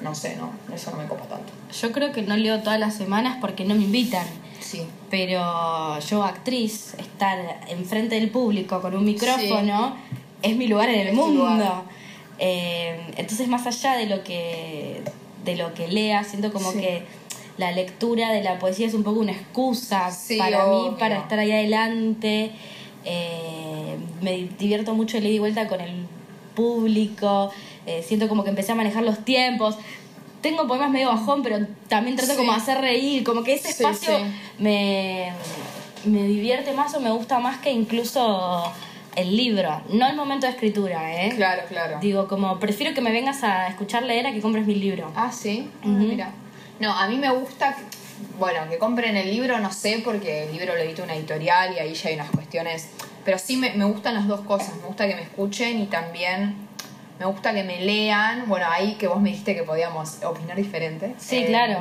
no 0.00 0.14
sé, 0.14 0.36
no, 0.36 0.50
eso 0.74 0.90
no 0.90 0.98
me 0.98 1.06
copa 1.06 1.24
tanto. 1.26 1.52
Yo 1.80 1.92
creo 1.92 2.12
que 2.12 2.20
no 2.22 2.36
leo 2.36 2.60
todas 2.62 2.78
las 2.78 2.94
semanas 2.94 3.38
porque 3.40 3.64
no 3.64 3.74
me 3.74 3.84
invitan. 3.84 4.26
Sí. 4.60 4.86
Pero 5.08 5.98
yo, 6.00 6.24
actriz, 6.24 6.94
estar 6.98 7.38
enfrente 7.68 8.16
del 8.16 8.30
público 8.30 8.82
con 8.82 8.94
un 8.96 9.04
micrófono 9.04 9.96
es 10.42 10.56
mi 10.56 10.66
lugar 10.66 10.88
en 10.90 11.06
el 11.08 11.14
mundo. 11.14 11.84
Eh, 12.38 13.12
entonces, 13.16 13.48
más 13.48 13.66
allá 13.66 13.96
de 13.96 14.06
lo 14.06 14.22
que 14.24 15.00
de 15.44 15.56
lo 15.56 15.72
que 15.74 15.88
lea, 15.88 16.24
siento 16.24 16.52
como 16.52 16.72
Sí. 16.72 16.80
que 16.80 17.06
la 17.58 17.70
lectura 17.72 18.30
de 18.32 18.42
la 18.42 18.58
poesía 18.58 18.86
es 18.86 18.94
un 18.94 19.04
poco 19.04 19.20
una 19.20 19.32
excusa 19.32 20.10
Sí, 20.10 20.36
para 20.38 20.66
mí, 20.66 20.90
para 20.98 21.18
estar 21.18 21.38
ahí 21.38 21.52
adelante. 21.52 22.50
Eh, 23.04 23.96
me 24.22 24.48
divierto 24.58 24.94
mucho 24.94 25.18
el 25.18 25.26
ida 25.26 25.34
y 25.34 25.38
vuelta 25.38 25.68
con 25.68 25.80
el 25.80 26.06
público. 26.54 27.50
Eh, 27.86 28.02
siento 28.06 28.28
como 28.28 28.44
que 28.44 28.50
empecé 28.50 28.72
a 28.72 28.74
manejar 28.74 29.02
los 29.04 29.24
tiempos. 29.24 29.76
Tengo 30.40 30.66
poemas 30.66 30.90
medio 30.90 31.08
bajón, 31.08 31.42
pero 31.42 31.58
también 31.88 32.16
trato 32.16 32.32
Sí. 32.32 32.38
como 32.38 32.52
de 32.52 32.58
hacer 32.58 32.78
reír. 32.80 33.24
Como 33.24 33.42
que 33.44 33.54
ese 33.54 33.70
espacio 33.70 34.18
sí. 34.18 34.24
me, 34.58 35.32
me 36.04 36.22
divierte 36.24 36.72
más 36.72 36.94
o 36.94 37.00
me 37.00 37.10
gusta 37.10 37.38
más 37.38 37.58
que 37.58 37.70
incluso 37.70 38.64
el 39.16 39.36
libro. 39.36 39.80
No 39.90 40.06
el 40.08 40.16
momento 40.16 40.46
de 40.46 40.52
escritura, 40.52 41.24
¿eh? 41.24 41.32
Claro, 41.36 41.62
claro. 41.68 41.98
Digo, 42.00 42.26
como 42.28 42.58
prefiero 42.58 42.94
que 42.94 43.00
me 43.00 43.12
vengas 43.12 43.42
a 43.42 43.68
escuchar 43.68 44.02
leer 44.02 44.26
a 44.26 44.32
que 44.32 44.40
compres 44.40 44.66
mi 44.66 44.74
libro. 44.74 45.10
Ah, 45.14 45.30
sí. 45.32 45.68
Ah. 45.82 45.86
Mira. 45.86 46.32
No, 46.80 46.92
a 46.92 47.06
mí 47.08 47.16
me 47.16 47.30
gusta, 47.30 47.74
que- 47.76 47.82
bueno, 48.38 48.68
que 48.68 48.78
compren 48.78 49.16
el 49.16 49.30
libro, 49.30 49.58
no 49.58 49.72
sé, 49.72 50.00
porque 50.04 50.44
el 50.44 50.52
libro 50.52 50.74
lo 50.74 50.80
edita 50.80 51.02
una 51.02 51.14
editorial 51.14 51.74
y 51.74 51.78
ahí 51.78 51.94
ya 51.94 52.08
hay 52.08 52.14
unas 52.16 52.30
cuestiones. 52.30 52.88
Pero 53.24 53.38
sí 53.38 53.56
me, 53.56 53.70
me 53.74 53.84
gustan 53.84 54.14
las 54.14 54.26
dos 54.26 54.40
cosas. 54.42 54.74
Me 54.76 54.86
gusta 54.86 55.06
que 55.08 55.14
me 55.14 55.22
escuchen 55.22 55.80
y 55.80 55.86
también 55.86 56.56
me 57.18 57.26
gusta 57.26 57.54
que 57.54 57.62
me 57.64 57.80
lean. 57.80 58.44
Bueno, 58.48 58.66
ahí 58.70 58.94
que 58.94 59.06
vos 59.06 59.20
me 59.20 59.30
dijiste 59.30 59.54
que 59.54 59.62
podíamos 59.62 60.22
opinar 60.24 60.56
diferente. 60.56 61.06
Eh, 61.06 61.14
Sí, 61.18 61.44
claro. 61.46 61.78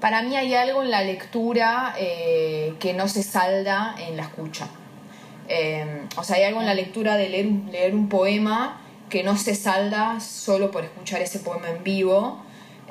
Para 0.00 0.22
mí 0.22 0.36
hay 0.36 0.54
algo 0.54 0.82
en 0.82 0.90
la 0.90 1.02
lectura 1.02 1.94
eh, 1.98 2.74
que 2.80 2.92
no 2.92 3.06
se 3.08 3.22
salda 3.22 3.94
en 3.98 4.16
la 4.16 4.22
escucha. 4.24 4.66
Eh, 5.48 6.02
o 6.16 6.24
sea, 6.24 6.36
hay 6.36 6.44
algo 6.44 6.60
en 6.60 6.66
la 6.66 6.74
lectura 6.74 7.16
de 7.16 7.28
leer, 7.28 7.46
un- 7.46 7.68
leer 7.70 7.94
un 7.94 8.08
poema 8.08 8.80
que 9.10 9.22
no 9.22 9.36
se 9.36 9.54
salda 9.54 10.18
solo 10.20 10.70
por 10.70 10.84
escuchar 10.84 11.20
ese 11.20 11.38
poema 11.40 11.68
en 11.68 11.84
vivo. 11.84 12.42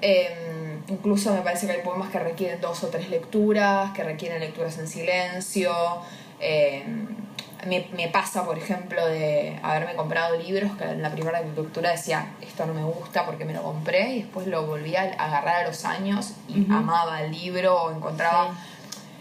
Eh, 0.02 0.71
incluso 0.88 1.34
me 1.34 1.42
parece 1.42 1.66
que 1.68 1.74
hay 1.74 1.82
poemas 1.82 2.10
que 2.10 2.20
requieren 2.20 2.60
dos 2.62 2.84
o 2.84 2.88
tres 2.88 3.10
lecturas, 3.10 3.92
que 3.92 4.04
requieren 4.04 4.40
lecturas 4.40 4.78
en 4.78 4.88
silencio. 4.88 5.74
Eh, 6.40 6.84
me, 7.68 7.86
me 7.96 8.08
pasa, 8.08 8.44
por 8.44 8.58
ejemplo, 8.58 9.06
de 9.08 9.60
haberme 9.62 9.96
comprado 9.96 10.36
libros 10.38 10.76
que 10.78 10.84
en 10.86 11.02
la 11.04 11.12
primera 11.12 11.42
lectura 11.42 11.92
decía, 11.92 12.32
esto 12.42 12.66
no 12.66 12.74
me 12.74 12.84
gusta 12.84 13.26
porque 13.26 13.46
me 13.46 13.54
lo 13.54 13.62
compré, 13.62 14.14
y 14.14 14.22
después 14.24 14.48
lo 14.48 14.66
volví 14.66 14.96
a 14.96 15.04
agarrar 15.04 15.64
a 15.64 15.68
los 15.68 15.86
años 15.86 16.34
y 16.48 16.66
amaba 16.72 17.22
el 17.22 17.32
libro 17.32 17.84
o 17.84 17.92
encontraba 17.92 18.56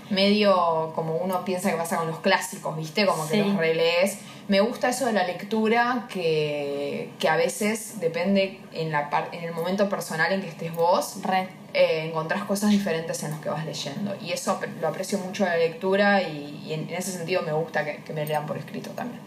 medio 0.09 0.93
como 0.95 1.17
uno 1.17 1.45
piensa 1.45 1.71
que 1.71 1.77
pasa 1.77 1.97
con 1.99 2.07
los 2.09 2.19
clásicos, 2.21 2.77
¿viste? 2.77 3.07
Como 3.07 3.27
que 3.29 3.35
Sí. 3.35 3.43
los 3.43 3.57
relees. 3.57 4.19
Me 4.51 4.59
gusta 4.61 4.89
eso 4.89 5.07
de 5.07 5.13
la 5.13 5.23
lectura 5.25 6.07
que, 6.13 7.09
que 7.21 7.29
a 7.29 7.37
veces 7.37 8.01
depende 8.01 8.59
en, 8.73 8.91
la 8.91 9.09
par- 9.09 9.29
en 9.31 9.45
el 9.45 9.53
momento 9.53 9.89
personal 9.89 10.33
en 10.33 10.43
que 10.43 10.49
estés 10.49 10.75
vos, 10.75 11.19
Re. 11.23 11.47
eh, 11.73 12.07
encontrás 12.09 12.43
cosas 12.43 12.71
diferentes 12.71 13.23
en 13.23 13.31
los 13.31 13.39
que 13.41 13.49
vas 13.49 13.65
leyendo. 13.65 14.13
Y 14.21 14.33
eso 14.33 14.59
lo 14.81 14.89
aprecio 14.89 15.19
mucho 15.21 15.45
de 15.45 15.51
la 15.51 15.57
lectura 15.57 16.21
y, 16.23 16.65
y 16.67 16.73
en, 16.73 16.89
en 16.91 16.97
ese 16.97 17.13
sentido 17.13 17.43
me 17.43 17.53
gusta 17.53 17.85
que, 17.85 17.99
que 18.03 18.13
me 18.13 18.27
lean 18.27 18.45
por 18.47 18.59
escrito 18.59 18.91
también. 18.91 19.21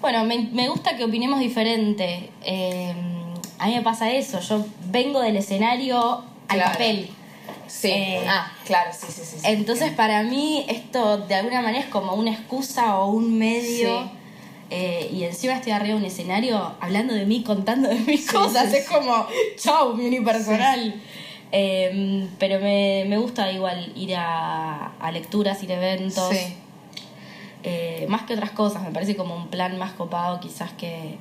Bueno, 0.00 0.24
me, 0.24 0.38
me 0.52 0.68
gusta 0.68 0.96
que 0.96 1.04
opinemos 1.04 1.38
diferente. 1.38 2.30
Eh, 2.42 2.92
a 3.60 3.66
mí 3.68 3.76
me 3.76 3.82
pasa 3.82 4.10
eso. 4.10 4.40
Yo 4.40 4.66
vengo 4.86 5.20
del 5.20 5.36
escenario 5.36 6.24
al 6.48 6.56
Claro. 6.56 6.72
papel. 6.72 7.10
Sí. 7.80 7.90
Eh, 7.90 8.24
ah, 8.28 8.50
claro, 8.64 8.90
sí, 8.92 9.06
sí, 9.10 9.22
sí. 9.24 9.36
sí. 9.38 9.46
Entonces, 9.46 9.90
para 9.92 10.22
mí, 10.22 10.64
esto 10.68 11.18
de 11.18 11.34
alguna 11.34 11.60
manera 11.60 11.84
es 11.84 11.90
como 11.90 12.14
una 12.14 12.30
excusa 12.32 12.96
o 12.98 13.10
un 13.10 13.36
medio. 13.38 14.02
Sí. 14.04 14.10
Eh, 14.70 15.10
y 15.12 15.24
encima 15.24 15.54
estoy 15.54 15.72
arriba 15.72 15.94
de 15.94 16.00
un 16.00 16.04
escenario 16.06 16.74
hablando 16.80 17.12
de 17.14 17.26
mí, 17.26 17.42
contando 17.42 17.88
de 17.88 17.96
mis 18.00 18.26
Sí, 18.26 18.32
cosas. 18.32 18.70
sí, 18.70 18.76
es 18.78 18.88
como, 18.88 19.26
chau, 19.56 19.94
mi 19.94 20.06
unipersonal. 20.06 20.94
Eh, 21.52 22.26
pero 22.38 22.58
me, 22.60 23.04
me 23.06 23.18
gusta 23.18 23.50
igual 23.52 23.92
ir 23.94 24.14
a, 24.16 24.92
a 24.98 25.10
lecturas, 25.12 25.62
ir 25.62 25.72
a 25.72 25.76
eventos. 25.76 26.30
Sí. 26.34 26.54
Eh, 27.62 28.06
más 28.08 28.22
que 28.22 28.34
otras 28.34 28.50
cosas, 28.52 28.82
me 28.82 28.90
parece 28.90 29.16
como 29.16 29.34
un 29.36 29.48
plan 29.48 29.78
más 29.78 29.92
copado 29.92 30.40
quizás 30.40 30.72
que, 30.72 31.16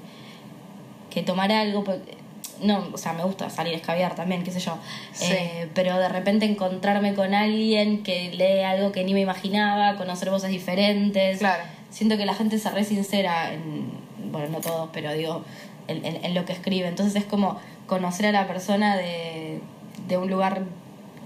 que 1.09 1.21
tomar 1.23 1.51
algo. 1.51 1.83
porque- 1.83 2.17
No, 2.61 2.87
o 2.93 2.97
sea, 2.97 3.13
me 3.13 3.23
gusta 3.23 3.49
salir 3.49 3.73
a 3.73 3.77
escabiar 3.77 4.15
también, 4.15 4.43
qué 4.43 4.51
sé 4.51 4.59
yo. 4.59 4.77
Sí. 5.11 5.25
Eh, 5.33 5.69
pero 5.73 5.97
de 5.97 6.07
repente 6.09 6.45
encontrarme 6.45 7.13
con 7.13 7.33
alguien 7.33 8.03
que 8.03 8.31
lee 8.31 8.63
algo 8.63 8.91
que 8.91 9.03
ni 9.03 9.13
me 9.13 9.19
imaginaba, 9.21 9.95
conocer 9.97 10.29
voces 10.29 10.49
diferentes. 10.49 11.39
Claro. 11.39 11.63
Siento 11.89 12.15
que 12.17 12.25
la 12.25 12.33
gente 12.33 12.57
se 12.59 12.69
re 12.69 12.83
sincera, 12.85 13.53
en, 13.53 13.91
bueno, 14.31 14.47
no 14.49 14.59
todos, 14.61 14.89
pero 14.93 15.11
digo, 15.13 15.43
en, 15.87 16.05
en- 16.05 16.23
en 16.23 16.33
lo 16.33 16.45
que 16.45 16.53
escribe. 16.53 16.87
Entonces 16.87 17.15
es 17.15 17.25
como 17.25 17.59
conocer 17.87 18.27
a 18.27 18.31
la 18.31 18.47
persona 18.47 18.95
de, 18.97 19.59
de 20.07 20.17
un 20.17 20.29
lugar 20.29 20.63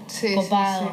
Sí, 0.08 0.34
copado. 0.34 0.82
sí. 0.82 0.88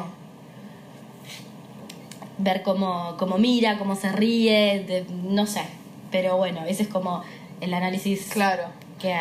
Ver 2.38 2.62
cómo, 2.62 3.16
cómo 3.18 3.38
mira, 3.38 3.78
cómo 3.78 3.96
se 3.96 4.12
ríe, 4.12 4.84
de- 4.86 5.06
no 5.24 5.46
sé. 5.46 5.62
Pero 6.10 6.36
bueno, 6.36 6.64
ese 6.66 6.82
es 6.82 6.88
como 6.88 7.22
el 7.60 7.72
análisis 7.74 8.28
Claro. 8.30 8.64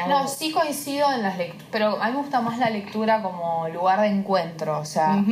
No, 0.08 0.28
sí 0.28 0.52
coincido 0.52 1.12
en 1.12 1.22
las 1.24 1.38
lecturas, 1.38 1.68
pero 1.72 2.02
a 2.02 2.06
mí 2.08 2.12
me 2.14 2.20
gusta 2.20 2.42
más 2.42 2.58
la 2.58 2.70
lectura 2.70 3.22
como 3.22 3.68
lugar 3.70 4.02
de 4.02 4.08
encuentro, 4.08 4.80
o 4.80 4.86
sea, 4.86 5.24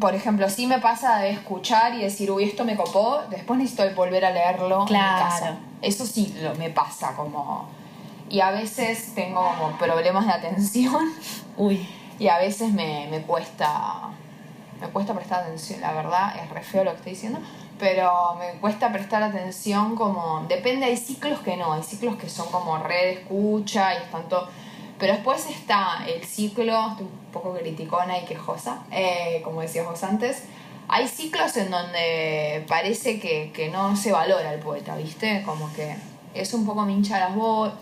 por 0.00 0.14
ejemplo, 0.14 0.48
sí 0.50 0.66
me 0.66 0.78
pasa 0.78 1.18
de 1.18 1.30
escuchar 1.30 1.94
y 1.94 2.02
decir, 2.02 2.30
uy, 2.30 2.44
esto 2.44 2.64
me 2.64 2.76
copó, 2.76 3.20
después 3.30 3.58
necesito 3.58 3.84
volver 3.94 4.24
a 4.24 4.30
leerlo 4.30 4.84
Claro. 4.84 5.16
en 5.18 5.24
mi 5.24 5.30
casa. 5.30 5.56
Eso 5.80 6.06
sí 6.06 6.34
lo, 6.40 6.54
me 6.56 6.70
pasa 6.70 7.14
como... 7.16 7.68
Y 8.28 8.40
a 8.40 8.50
veces 8.50 9.14
tengo 9.14 9.42
como 9.58 9.76
problemas 9.78 10.26
de 10.26 10.32
atención 10.32 10.94
Uy, 11.56 11.86
y 12.18 12.28
a 12.28 12.38
veces 12.38 12.72
me, 12.72 13.06
me 13.10 13.20
cuesta 13.22 14.08
me 14.80 14.88
cuesta 14.88 15.14
prestar 15.14 15.44
atención, 15.44 15.80
la 15.80 15.92
verdad 15.92 16.34
es 16.42 16.50
re 16.50 16.62
feo 16.62 16.82
lo 16.82 16.90
que 16.90 16.96
estoy 16.96 17.12
diciendo, 17.12 17.38
pero 17.82 18.36
me 18.38 18.60
cuesta 18.60 18.92
prestar 18.92 19.24
atención 19.24 19.96
como, 19.96 20.46
depende, 20.48 20.86
hay 20.86 20.96
ciclos 20.96 21.40
que 21.40 21.56
no, 21.56 21.72
hay 21.72 21.82
ciclos 21.82 22.14
que 22.14 22.28
son 22.28 22.48
como 22.52 22.78
red 22.78 23.18
escucha 23.18 23.94
y 23.94 24.28
todo, 24.28 24.48
pero 25.00 25.14
después 25.14 25.46
está 25.50 26.04
el 26.06 26.22
ciclo, 26.22 26.90
estoy 26.90 27.06
un 27.06 27.32
poco 27.32 27.54
criticona 27.54 28.18
y 28.18 28.24
quejosa, 28.24 28.84
eh, 28.92 29.40
como 29.42 29.62
decías 29.62 29.84
vos 29.84 30.00
antes, 30.04 30.44
hay 30.86 31.08
ciclos 31.08 31.56
en 31.56 31.72
donde 31.72 32.64
parece 32.68 33.18
que, 33.18 33.50
que 33.52 33.68
no 33.68 33.96
se 33.96 34.12
valora 34.12 34.54
el 34.54 34.60
poeta, 34.60 34.94
¿viste? 34.94 35.42
Como 35.44 35.72
que 35.72 35.96
es 36.34 36.54
un 36.54 36.64
poco 36.64 36.82
mincha 36.82 37.18
las 37.18 37.34
voz. 37.34 37.72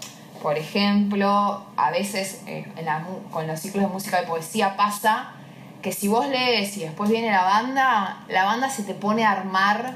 Por 0.43 0.57
ejemplo, 0.57 1.63
a 1.77 1.91
veces 1.91 2.41
eh, 2.47 2.65
en 2.75 2.87
la 2.87 3.05
con 3.31 3.47
los 3.47 3.61
ciclos 3.61 3.85
de 3.85 3.93
música 3.93 4.23
y 4.23 4.27
poesía 4.27 4.79
pasa 4.79 5.35
que 5.83 5.93
si 5.93 6.09
vos 6.09 6.27
lees 6.27 6.77
y 6.77 6.81
después 6.81 7.11
viene 7.11 7.31
la 7.31 7.43
banda, 7.43 8.25
la 8.29 8.45
banda 8.45 8.69
se 8.71 8.83
te 8.83 8.95
pone 8.95 9.25
a 9.25 9.33
armar 9.33 9.95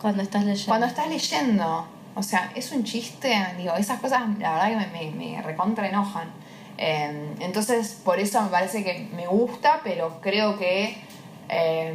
cuando 0.00 0.22
estás 0.22 0.44
leyendo. 0.44 0.68
cuando 0.68 0.86
estás 0.86 1.08
leyendo. 1.08 1.86
O 2.14 2.22
sea, 2.22 2.52
es 2.54 2.70
un 2.72 2.84
chiste, 2.84 3.34
digo, 3.58 3.74
esas 3.74 3.98
cosas 4.00 4.22
la 4.38 4.52
verdad 4.54 4.68
que 4.68 4.76
me, 4.76 5.10
me, 5.10 5.32
me 5.32 5.42
recontra 5.42 5.88
enojan. 5.88 6.28
Eh, 6.78 7.34
entonces, 7.40 8.00
por 8.04 8.18
eso 8.20 8.40
me 8.42 8.48
parece 8.48 8.84
que 8.84 9.08
me 9.14 9.26
gusta, 9.26 9.80
pero 9.82 10.20
creo 10.20 10.56
que 10.58 10.96
eh, 11.48 11.94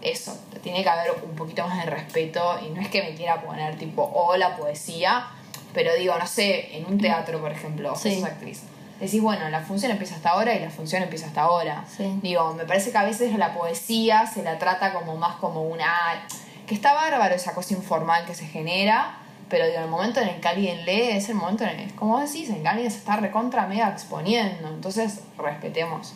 eso, 0.00 0.36
tiene 0.62 0.82
que 0.82 0.88
haber 0.88 1.12
un 1.24 1.36
poquito 1.36 1.66
más 1.66 1.84
de 1.84 1.90
respeto 1.90 2.58
y 2.66 2.70
no 2.70 2.80
es 2.80 2.88
que 2.88 3.02
me 3.02 3.14
quiera 3.14 3.40
poner 3.42 3.76
tipo, 3.78 4.10
hola 4.14 4.56
poesía, 4.56 5.26
pero 5.72 5.94
digo, 5.94 6.14
no 6.18 6.26
sé, 6.26 6.76
en 6.76 6.86
un 6.86 6.98
teatro, 6.98 7.40
por 7.40 7.52
ejemplo, 7.52 7.94
Sí. 7.96 8.16
sos 8.16 8.24
actriz. 8.24 8.62
Decís, 9.02 9.20
bueno, 9.20 9.48
la 9.50 9.60
función 9.60 9.90
empieza 9.90 10.14
hasta 10.14 10.30
ahora 10.30 10.54
y 10.54 10.60
la 10.60 10.70
función 10.70 11.02
empieza 11.02 11.26
hasta 11.26 11.42
ahora. 11.42 11.84
Sí. 11.96 12.18
Digo, 12.22 12.54
me 12.54 12.64
parece 12.64 12.92
que 12.92 12.98
a 12.98 13.02
veces 13.04 13.36
la 13.36 13.52
poesía 13.52 14.26
se 14.26 14.42
la 14.44 14.58
trata 14.58 14.92
como 14.94 15.16
más 15.16 15.36
como 15.36 15.62
una... 15.62 16.24
que 16.68 16.74
está 16.74 16.92
bárbaro 16.94 17.34
esa 17.34 17.52
cosa 17.52 17.74
informal 17.74 18.24
que 18.26 18.34
se 18.34 18.46
genera, 18.46 19.16
pero 19.48 19.66
digo, 19.66 19.80
el 19.80 19.88
momento 19.88 20.20
en 20.20 20.28
el 20.28 20.40
que 20.40 20.46
alguien 20.48 20.84
lee 20.86 21.10
es 21.16 21.28
el 21.28 21.34
momento 21.34 21.64
en 21.64 21.80
el 21.80 21.94
como 21.94 22.20
decís, 22.20 22.48
en 22.48 22.56
el 22.56 22.62
que 22.62 22.68
alguien 22.68 22.90
se 22.92 22.98
está 22.98 23.16
recontra 23.16 23.66
mega 23.66 23.88
exponiendo. 23.88 24.68
Entonces, 24.68 25.20
respetemos. 25.36 26.14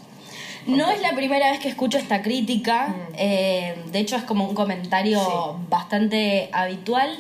No 0.67 0.89
es 0.91 1.01
la 1.03 1.13
primera 1.15 1.51
vez 1.51 1.61
que 1.61 1.69
escucho 1.69 1.99
esta 1.99 2.23
crítica, 2.23 2.89
Mm. 2.89 2.95
eh, 3.17 3.83
de 3.87 3.99
hecho 3.99 4.15
es 4.17 4.23
como 4.23 4.49
un 4.49 4.55
comentario 4.55 5.21
Sí. 5.21 5.33
bastante 5.69 6.51
habitual. 6.53 7.19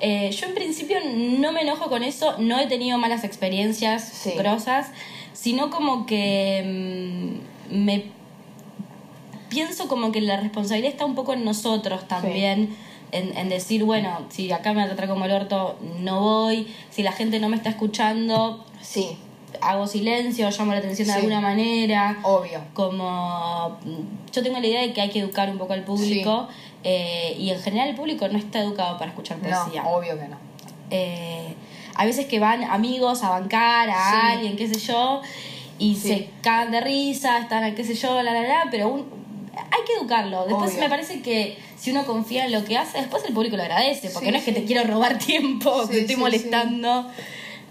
Eh, 0.00 0.30
yo 0.30 0.46
en 0.46 0.54
principio 0.54 0.98
no 1.04 1.52
me 1.52 1.60
enojo 1.62 1.88
con 1.90 2.02
eso, 2.02 2.36
no 2.38 2.58
he 2.58 2.66
tenido 2.66 2.96
malas 2.98 3.22
experiencias 3.24 4.02
Sí. 4.04 4.32
grosas, 4.32 4.88
sino 5.34 5.70
como 5.70 6.06
que 6.06 7.38
mm, 7.70 7.84
me 7.84 8.04
pienso 9.48 9.88
como 9.88 10.12
que 10.12 10.20
la 10.20 10.36
responsabilidad 10.38 10.92
está 10.92 11.04
un 11.04 11.14
poco 11.14 11.32
en 11.34 11.44
nosotros 11.44 12.06
también. 12.08 12.74
En, 13.12 13.36
en 13.36 13.48
decir, 13.48 13.82
bueno, 13.84 14.20
si 14.28 14.52
acá 14.52 14.72
me 14.72 14.86
trata 14.86 15.08
como 15.08 15.24
el 15.24 15.32
orto, 15.32 15.76
no 15.98 16.20
voy. 16.20 16.68
Si 16.90 17.02
la 17.02 17.10
gente 17.10 17.40
no 17.40 17.48
me 17.48 17.56
está 17.56 17.68
escuchando, 17.70 18.64
Sí, 18.80 19.16
hago 19.60 19.88
silencio, 19.88 20.48
llamo 20.48 20.72
la 20.72 20.78
atención 20.78 21.08
de 21.08 21.14
Sí. 21.14 21.18
alguna 21.18 21.40
manera 21.40 22.18
obvio. 22.22 22.60
como 22.72 23.78
mm, 23.84 24.32
yo 24.32 24.42
tengo 24.44 24.60
la 24.60 24.66
idea 24.66 24.82
de 24.82 24.92
que 24.92 25.00
hay 25.00 25.10
que 25.10 25.18
educar 25.18 25.50
un 25.50 25.58
poco 25.58 25.72
al 25.72 25.82
público 25.82 26.46
eh, 26.84 27.36
y 27.38 27.50
en 27.50 27.60
general 27.60 27.88
el 27.90 27.94
público 27.96 28.26
no 28.28 28.38
está 28.38 28.60
educado 28.60 28.96
para 28.98 29.10
escuchar 29.10 29.38
poesía. 29.38 29.82
No, 29.82 29.90
obvio 29.90 30.18
que 30.18 30.28
no. 30.28 30.36
Eh, 30.90 31.54
hay 31.94 32.06
veces 32.06 32.26
que 32.26 32.38
van 32.40 32.64
amigos 32.64 33.22
a 33.22 33.30
bancar 33.30 33.90
a 33.90 34.10
Sí. 34.10 34.16
alguien, 34.34 34.56
qué 34.56 34.66
sé 34.72 34.78
yo, 34.80 35.20
y 35.78 35.94
Sí. 35.96 36.08
se 36.08 36.30
cagan 36.42 36.70
de 36.72 36.80
risa, 36.80 37.38
están, 37.38 37.74
qué 37.74 37.84
sé 37.84 37.94
yo, 37.94 38.22
la, 38.22 38.32
la, 38.32 38.42
la, 38.42 38.68
pero 38.70 38.88
un- 38.88 39.06
hay 39.54 39.84
que 39.86 39.94
educarlo. 39.94 40.46
Después 40.46 40.70
Obvio. 40.70 40.80
me 40.82 40.88
parece 40.88 41.20
que 41.22 41.58
si 41.78 41.90
uno 41.90 42.04
confía 42.06 42.44
en 42.46 42.52
lo 42.52 42.64
que 42.64 42.76
hace, 42.78 42.98
después 42.98 43.24
el 43.24 43.34
público 43.34 43.56
lo 43.56 43.62
agradece, 43.62 44.10
porque 44.10 44.26
Sí, 44.26 44.32
no 44.32 44.38
es 44.38 44.44
que 44.44 44.52
te 44.52 44.64
quiero 44.64 44.84
robar 44.90 45.18
tiempo, 45.26 45.86
te 45.88 46.00
estoy 46.00 46.16
molestando. 46.16 47.06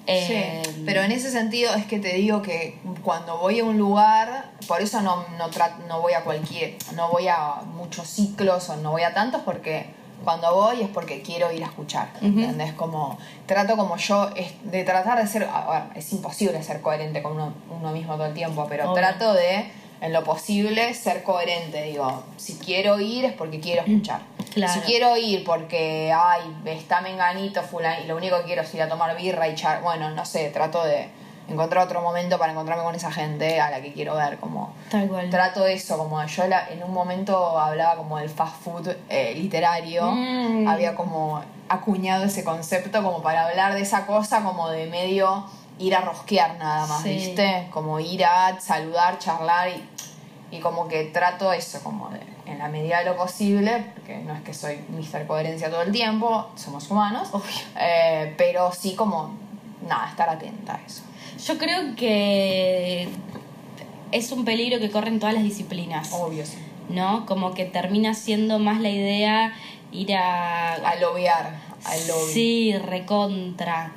Eh, 0.10 0.62
Sí, 0.66 0.84
pero 0.86 1.01
en 1.01 1.12
ese 1.12 1.30
sentido 1.30 1.74
es 1.76 1.86
que 1.86 1.99
te 1.99 2.14
digo 2.14 2.41
que 2.41 2.80
cuando 3.03 3.38
voy 3.38 3.60
a 3.60 3.64
un 3.64 3.78
lugar, 3.78 4.51
por 4.68 4.82
eso 4.82 5.01
no, 5.01 5.26
no, 5.38 5.49
no 5.88 6.01
voy 6.01 6.14
a 6.14 6.24
cualquier, 6.24 6.76
no 6.95 7.10
voy 7.10 7.28
a 7.28 7.62
muchos 7.76 8.07
ciclos 8.07 8.70
o 8.70 8.76
no 8.78 8.91
voy 8.91 9.03
a 9.03 9.14
tantos 9.14 9.41
porque 9.43 9.86
cuando 10.24 10.53
voy 10.53 10.82
es 10.82 10.89
porque 10.89 11.22
quiero 11.22 11.51
ir 11.51 11.64
a 11.64 11.68
escuchar. 11.68 12.10
¿entendés? 12.22 12.74
Como, 12.74 13.18
trato 13.45 13.78
como 13.78 13.97
yo, 13.97 14.30
es 14.36 14.51
de 14.64 14.84
tratar 14.84 15.20
de 15.20 15.28
ser, 15.28 15.43
a 15.43 15.70
ver, 15.72 15.84
es 15.97 16.12
imposible 16.12 16.62
ser 16.64 16.82
coherente 16.82 17.22
con 17.22 17.34
uno, 17.34 17.53
uno 17.70 17.91
mismo 17.91 18.16
todo 18.16 18.26
el 18.26 18.34
tiempo, 18.34 18.66
pero 18.70 18.91
Obvio. 18.91 19.01
trato 19.01 19.34
de, 19.34 19.72
en 20.02 20.14
lo 20.14 20.24
posible, 20.24 20.93
ser 20.93 21.24
coherente, 21.24 21.84
digo, 21.84 22.24
si 22.38 22.56
quiero 22.58 23.00
ir 23.00 23.26
es 23.26 23.34
porque 23.34 23.60
quiero 23.60 23.82
escuchar. 23.82 24.22
Claro. 24.54 24.74
Si 24.74 24.80
quiero 24.82 25.18
ir 25.18 25.43
porque, 25.43 26.14
ay, 26.16 26.41
está 26.66 27.02
menganito, 27.02 27.62
fulano, 27.64 28.02
y 28.04 28.08
lo 28.08 28.16
único 28.16 28.38
que 28.39 28.43
quiero 28.45 28.62
es 28.62 28.74
ir 28.74 28.82
a 28.82 28.88
tomar 28.89 29.16
birra 29.18 29.47
y 29.50 29.56
char, 29.56 29.82
bueno, 29.82 30.10
no 30.12 30.24
sé, 30.26 30.50
trato 30.52 30.84
de 30.84 31.10
encontrar 31.50 31.84
otro 31.84 32.02
momento 32.02 32.38
para 32.38 32.52
encontrarme 32.52 32.84
con 32.84 32.93
esa 32.95 33.12
gente 33.12 33.60
a 33.60 33.72
la 33.72 33.82
que 33.82 33.91
quiero 33.91 34.16
ver, 34.16 34.38
como... 34.38 34.72
Tal 34.91 35.08
cual. 35.08 35.30
Trato 35.32 35.66
eso, 35.66 35.97
como 35.97 36.24
yo 36.24 36.47
la- 36.47 36.70
en 36.70 36.84
un 36.84 36.93
momento 36.93 37.60
hablaba 37.60 37.95
como 37.95 38.20
del 38.20 38.30
fast 38.30 38.56
food 38.62 38.88
eh, 39.10 39.34
literario, 39.36 40.12
Mm. 40.12 40.68
había 40.68 40.95
como 40.95 41.41
acuñado 41.68 42.26
ese 42.26 42.43
concepto 42.43 43.04
como 43.04 43.22
para 43.22 43.47
hablar 43.47 43.74
de 43.74 43.82
esa 43.82 44.06
cosa 44.06 44.41
como 44.43 44.70
de 44.70 44.88
medio 44.88 45.43
ir 45.80 45.96
a 45.96 46.02
rosquear 46.02 46.58
nada 46.58 46.86
más, 46.88 47.02
Sí. 47.04 47.10
¿viste? 47.10 47.68
Como 47.72 48.00
ir 48.00 48.24
a 48.26 48.60
saludar, 48.60 49.18
charlar 49.20 49.70
y, 49.70 50.56
y 50.58 50.60
como 50.60 50.88
que 50.88 51.06
trato 51.06 51.52
eso, 51.54 51.82
como 51.84 52.10
de, 52.10 52.20
en 52.46 52.60
la 52.60 52.68
medida 52.68 53.00
de 53.00 53.06
lo 53.06 53.16
posible, 53.18 53.86
porque 53.96 54.18
no 54.18 54.34
es 54.36 54.42
que 54.42 54.54
soy 54.54 54.80
Mr. 54.90 55.26
Coherencia 55.28 55.70
todo 55.70 55.82
el 55.82 55.92
tiempo, 55.92 56.48
somos 56.56 56.90
humanos, 56.92 57.30
eh, 57.80 58.34
pero 58.38 58.72
sí 58.72 58.96
como, 58.96 59.32
nada, 59.88 60.10
estar 60.10 60.30
atenta 60.30 60.76
a 60.76 60.82
eso. 60.86 61.02
Yo 61.46 61.58
creo 61.58 61.96
que 61.96 63.08
es 64.12 64.32
un 64.32 64.44
peligro 64.46 64.80
que 64.80 64.90
corren 64.92 65.20
todas 65.20 65.36
las 65.36 65.44
disciplinas, 65.44 66.12
Obvio, 66.12 66.46
sí. 66.46 66.58
¿no? 66.90 67.26
Como 67.26 67.54
que 67.54 67.66
termina 67.66 68.14
siendo 68.16 68.60
más 68.60 68.82
la 68.82 68.90
idea 68.90 69.54
ir 69.92 70.14
a... 70.16 70.74
A 70.74 70.96
lobear, 70.96 71.56
al 71.86 72.08
lobby. 72.08 72.34
Sí, 72.34 72.76
recontra. 72.78 73.94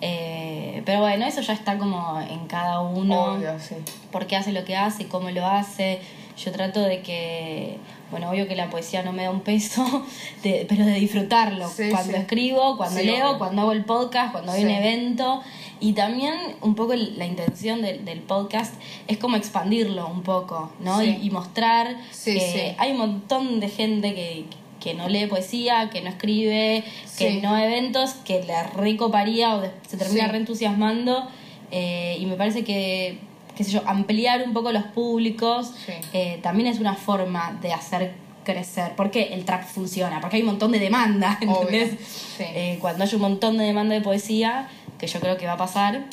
Eh, 0.00 0.82
pero 0.84 1.00
bueno, 1.00 1.26
eso 1.26 1.40
ya 1.40 1.52
está 1.54 1.78
como 1.78 2.20
en 2.20 2.46
cada 2.46 2.80
uno. 2.80 3.34
Obvio, 3.34 3.58
sí. 3.58 3.76
por 4.10 4.26
qué 4.26 4.36
hace 4.36 4.52
lo 4.52 4.64
que 4.64 4.76
hace, 4.76 5.06
cómo 5.08 5.30
lo 5.30 5.46
hace. 5.46 6.00
Yo 6.36 6.52
trato 6.52 6.80
de 6.82 7.00
que, 7.00 7.78
bueno, 8.10 8.28
obvio 8.28 8.46
que 8.46 8.56
la 8.56 8.68
poesía 8.68 9.02
no 9.02 9.12
me 9.12 9.22
da 9.22 9.30
un 9.30 9.40
peso, 9.40 10.04
de- 10.42 10.66
pero 10.68 10.84
de 10.84 10.92
disfrutarlo. 10.94 11.66
Sí, 11.68 11.88
cuando 11.90 12.12
sí. 12.12 12.18
escribo, 12.18 12.76
cuando 12.76 13.00
leo, 13.00 13.28
obvio. 13.28 13.38
cuando 13.38 13.62
hago 13.62 13.72
el 13.72 13.84
podcast, 13.84 14.32
cuando 14.32 14.52
hay 14.52 14.64
un 14.64 14.70
evento. 14.70 15.42
Y 15.80 15.92
también 15.92 16.34
un 16.62 16.74
poco 16.74 16.94
la 16.94 17.26
intención 17.26 17.82
del, 17.82 18.04
del 18.06 18.20
podcast 18.20 18.74
es 19.08 19.18
como 19.18 19.36
expandirlo 19.36 20.06
un 20.08 20.22
poco, 20.22 20.70
¿no? 20.80 21.02
Y, 21.02 21.18
y 21.22 21.30
mostrar 21.30 21.96
que 22.24 22.74
hay 22.78 22.92
un 22.92 22.98
montón 22.98 23.60
de 23.60 23.68
gente 23.68 24.14
que, 24.14 24.44
que 24.80 24.94
no 24.94 25.08
lee 25.08 25.26
poesía, 25.26 25.90
que 25.90 26.00
no 26.02 26.10
escribe, 26.10 26.84
que 27.18 27.30
Sí. 27.32 27.40
no 27.42 27.54
ve 27.54 27.64
eventos, 27.66 28.10
que 28.24 28.42
le 28.44 28.62
recoparía 28.74 29.56
o 29.56 29.62
se 29.88 29.96
termina 29.96 30.24
Sí. 30.26 30.30
reentusiasmando. 30.32 31.26
eh, 31.72 32.16
y 32.20 32.26
me 32.26 32.36
parece 32.36 32.62
que, 32.62 33.18
qué 33.56 33.64
sé 33.64 33.72
yo, 33.72 33.82
ampliar 33.86 34.44
un 34.46 34.52
poco 34.52 34.70
los 34.70 34.84
públicos 34.84 35.72
Sí. 35.84 35.92
eh, 36.12 36.38
también 36.42 36.68
es 36.68 36.78
una 36.78 36.94
forma 36.94 37.58
de 37.60 37.72
hacer 37.72 38.12
crecer. 38.44 38.92
Porque 38.96 39.34
el 39.34 39.44
trap 39.44 39.64
funciona, 39.64 40.20
porque 40.20 40.36
hay 40.36 40.42
un 40.42 40.48
montón 40.50 40.70
de 40.70 40.78
demanda, 40.78 41.36
¿entendés? 41.40 41.90
Eh, 42.38 42.78
cuando 42.80 43.02
hay 43.02 43.14
un 43.16 43.20
montón 43.20 43.58
de 43.58 43.64
demanda 43.64 43.94
de 43.96 44.00
poesía, 44.00 44.68
que 44.98 45.08
yo 45.08 45.18
creo 45.18 45.36
que 45.36 45.46
va 45.46 45.54
a 45.54 45.56
pasar, 45.56 46.04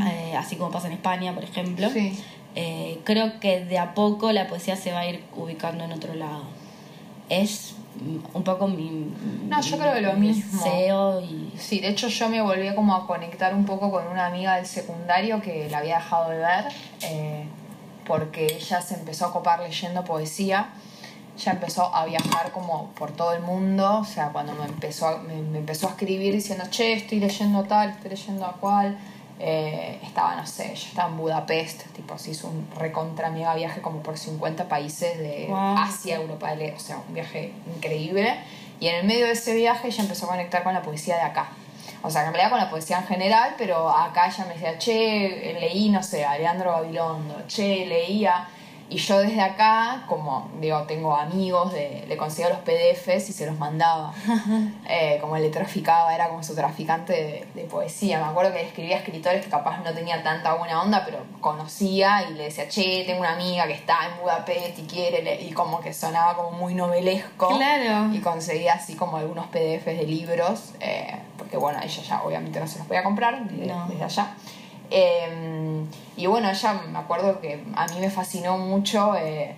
eh, 0.00 0.36
así 0.36 0.54
como 0.54 0.70
pasa 0.70 0.86
en 0.86 0.92
España, 0.92 1.34
por 1.34 1.42
ejemplo, 1.42 1.90
creo 3.04 3.40
que 3.40 3.64
de 3.64 3.78
a 3.80 3.94
poco 3.94 4.30
la 4.30 4.46
poesía 4.46 4.76
se 4.76 4.92
va 4.92 5.00
a 5.00 5.08
ir 5.08 5.20
ubicando 5.36 5.82
en 5.82 5.92
otro 5.92 6.14
lado. 6.14 6.44
Es 7.28 7.74
mm, 7.76 7.83
un 8.34 8.42
poco 8.42 8.66
mi, 8.66 9.12
No, 9.48 9.60
yo 9.60 9.78
creo 9.78 9.94
que 9.94 10.00
lo 10.00 10.12
mi 10.14 10.28
mismo. 10.28 10.62
deseo 10.64 11.20
y 11.20 11.52
Sí, 11.56 11.80
de 11.80 11.88
hecho 11.88 12.08
yo 12.08 12.28
me 12.28 12.40
volví 12.42 12.74
como 12.74 12.94
a 12.94 13.06
conectar 13.06 13.54
un 13.54 13.64
poco 13.64 13.90
con 13.90 14.06
una 14.06 14.26
amiga 14.26 14.56
del 14.56 14.66
secundario 14.66 15.40
que 15.40 15.68
la 15.70 15.78
había 15.78 15.96
dejado 15.96 16.30
de 16.30 16.38
ver 16.38 16.64
eh, 17.02 17.46
porque 18.06 18.46
ella 18.46 18.80
se 18.80 18.94
empezó 18.94 19.26
a 19.26 19.32
copar 19.32 19.60
leyendo 19.60 20.04
poesía. 20.04 20.70
Ella 21.36 21.52
empezó 21.52 21.92
a 21.94 22.04
viajar 22.04 22.52
como 22.52 22.90
por 22.90 23.10
todo 23.12 23.32
el 23.32 23.42
mundo, 23.42 23.98
o 24.00 24.04
sea, 24.04 24.28
cuando 24.28 24.52
me 24.54 24.64
empezó 24.66 25.08
a, 25.08 25.18
me, 25.18 25.34
me 25.34 25.58
empezó 25.58 25.88
a 25.88 25.90
escribir 25.90 26.32
diciendo, 26.32 26.64
che, 26.70 26.92
estoy 26.92 27.18
leyendo 27.18 27.64
tal, 27.64 27.90
estoy 27.90 28.10
leyendo 28.10 28.46
a 28.46 28.52
cual. 28.52 28.96
Eh, 29.40 29.98
estaba, 30.02 30.36
no 30.36 30.46
sé, 30.46 30.68
yo 30.68 30.88
estaba 30.88 31.08
en 31.08 31.16
Budapest, 31.16 31.86
tipo, 31.92 32.16
se 32.18 32.30
hizo 32.30 32.46
un 32.46 32.68
recontra 32.76 33.30
mega 33.30 33.54
viaje 33.54 33.80
como 33.80 34.00
por 34.00 34.16
50 34.16 34.68
países 34.68 35.18
de 35.18 35.46
Wow. 35.48 35.76
Asia, 35.78 36.16
Europa, 36.16 36.54
del 36.54 36.72
o 36.74 36.78
sea, 36.78 36.98
un 37.06 37.14
viaje 37.14 37.52
increíble. 37.74 38.36
Y 38.80 38.88
en 38.88 38.96
el 38.96 39.04
medio 39.06 39.26
de 39.26 39.32
ese 39.32 39.54
viaje 39.54 39.88
ella 39.88 40.02
empezó 40.02 40.26
a 40.26 40.28
conectar 40.30 40.62
con 40.62 40.72
la 40.74 40.82
poesía 40.82 41.16
de 41.16 41.22
acá. 41.22 41.48
O 42.02 42.10
sea, 42.10 42.22
que 42.22 42.28
en 42.28 42.34
realidad 42.34 42.50
con 42.50 42.60
la 42.60 42.70
poesía 42.70 42.98
en 42.98 43.06
general, 43.06 43.54
pero 43.56 43.88
acá 43.88 44.26
ella 44.26 44.44
me 44.44 44.54
decía, 44.54 44.78
che, 44.78 45.56
leí, 45.58 45.88
no 45.88 46.02
sé, 46.02 46.24
a 46.24 46.36
Leandro 46.36 46.72
Gabilondo, 46.72 47.42
che, 47.48 47.86
leía. 47.86 48.46
Y 48.94 48.98
yo 48.98 49.18
desde 49.18 49.40
acá, 49.40 50.04
como 50.06 50.48
digo, 50.60 50.80
tengo 50.84 51.16
amigos, 51.16 51.72
de, 51.72 52.04
le 52.06 52.16
conseguía 52.16 52.48
los 52.50 52.60
PDFs 52.60 53.28
y 53.28 53.32
se 53.32 53.44
los 53.44 53.58
mandaba. 53.58 54.12
Eh, 54.86 55.18
como 55.20 55.36
le 55.36 55.48
traficaba, 55.50 56.14
era 56.14 56.28
como 56.28 56.42
su 56.44 56.54
traficante 56.54 57.12
de, 57.12 57.48
de 57.54 57.64
poesía. 57.66 58.18
Me 58.20 58.26
acuerdo 58.26 58.52
que 58.52 58.58
le 58.58 58.66
escribía 58.68 58.96
a 58.96 58.98
escritores 59.00 59.42
que 59.44 59.50
capaz 59.50 59.78
no 59.82 59.92
tenía 59.92 60.22
tanta 60.22 60.52
buena 60.54 60.80
onda, 60.82 61.02
pero 61.04 61.18
conocía 61.40 62.22
y 62.28 62.34
le 62.34 62.44
decía, 62.44 62.68
che, 62.68 63.02
tengo 63.04 63.20
una 63.20 63.32
amiga 63.32 63.66
que 63.66 63.72
está 63.72 63.96
en 64.06 64.20
Budapest 64.22 64.78
y 64.78 64.82
quiere, 64.82 65.22
le-". 65.22 65.40
y 65.42 65.52
como 65.52 65.80
que 65.80 65.92
sonaba 65.92 66.36
como 66.36 66.52
muy 66.52 66.74
novelesco. 66.74 67.48
Claro. 67.56 68.14
Y 68.14 68.20
conseguía 68.20 68.74
así 68.74 68.94
como 68.94 69.16
algunos 69.16 69.46
PDFs 69.46 69.86
de 69.86 70.06
libros, 70.06 70.74
eh, 70.80 71.16
porque 71.38 71.56
bueno, 71.56 71.80
ella 71.82 72.02
ya 72.02 72.22
obviamente 72.22 72.60
no 72.60 72.66
se 72.68 72.78
los 72.78 72.86
podía 72.86 73.02
comprar 73.02 73.44
desde, 73.48 73.66
No. 73.66 73.86
desde 73.88 74.04
allá. 74.04 74.34
Eh, 74.90 75.84
y 76.16 76.26
bueno, 76.26 76.50
ella 76.50 76.72
me 76.90 76.98
acuerdo 76.98 77.40
que 77.40 77.64
a 77.74 77.86
mí 77.86 77.98
me 78.00 78.10
fascinó 78.10 78.58
mucho 78.58 79.16
eh, 79.16 79.54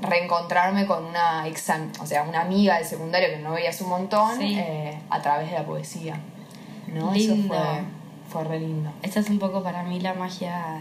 reencontrarme 0.00 0.86
con 0.86 1.04
una 1.04 1.46
ex, 1.46 1.70
o 2.00 2.06
sea, 2.06 2.22
una 2.22 2.40
amiga 2.42 2.76
del 2.76 2.84
secundario 2.86 3.28
que 3.30 3.38
no 3.38 3.52
veías 3.52 3.80
un 3.80 3.88
montón 3.90 4.36
Sí. 4.38 4.56
eh, 4.58 4.98
a 5.10 5.20
través 5.22 5.50
de 5.50 5.56
la 5.58 5.64
poesía. 5.64 6.18
¿no? 6.92 7.12
Eso 7.14 7.36
fue, 7.46 7.58
fue 8.30 8.44
re 8.44 8.58
lindo. 8.60 8.90
esta 9.02 9.20
es 9.20 9.30
un 9.30 9.38
poco 9.38 9.62
para 9.62 9.82
mí 9.84 10.00
la 10.00 10.14
magia 10.14 10.80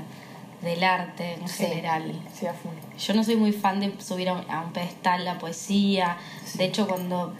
del 0.61 0.83
arte 0.83 1.33
en 1.35 1.47
Sí, 1.47 1.65
general. 1.65 2.13
Sí, 2.33 2.47
a 2.47 2.53
full. 2.53 2.71
Yo 2.97 3.13
no 3.13 3.23
soy 3.23 3.35
muy 3.35 3.51
fan 3.51 3.79
de 3.79 3.93
subir 4.01 4.29
a 4.29 4.33
un, 4.33 4.49
a 4.51 4.61
un 4.61 4.73
pedestal 4.73 5.23
la 5.23 5.37
poesía. 5.37 6.17
De 6.55 6.65
hecho, 6.65 6.87
cuando 6.87 7.33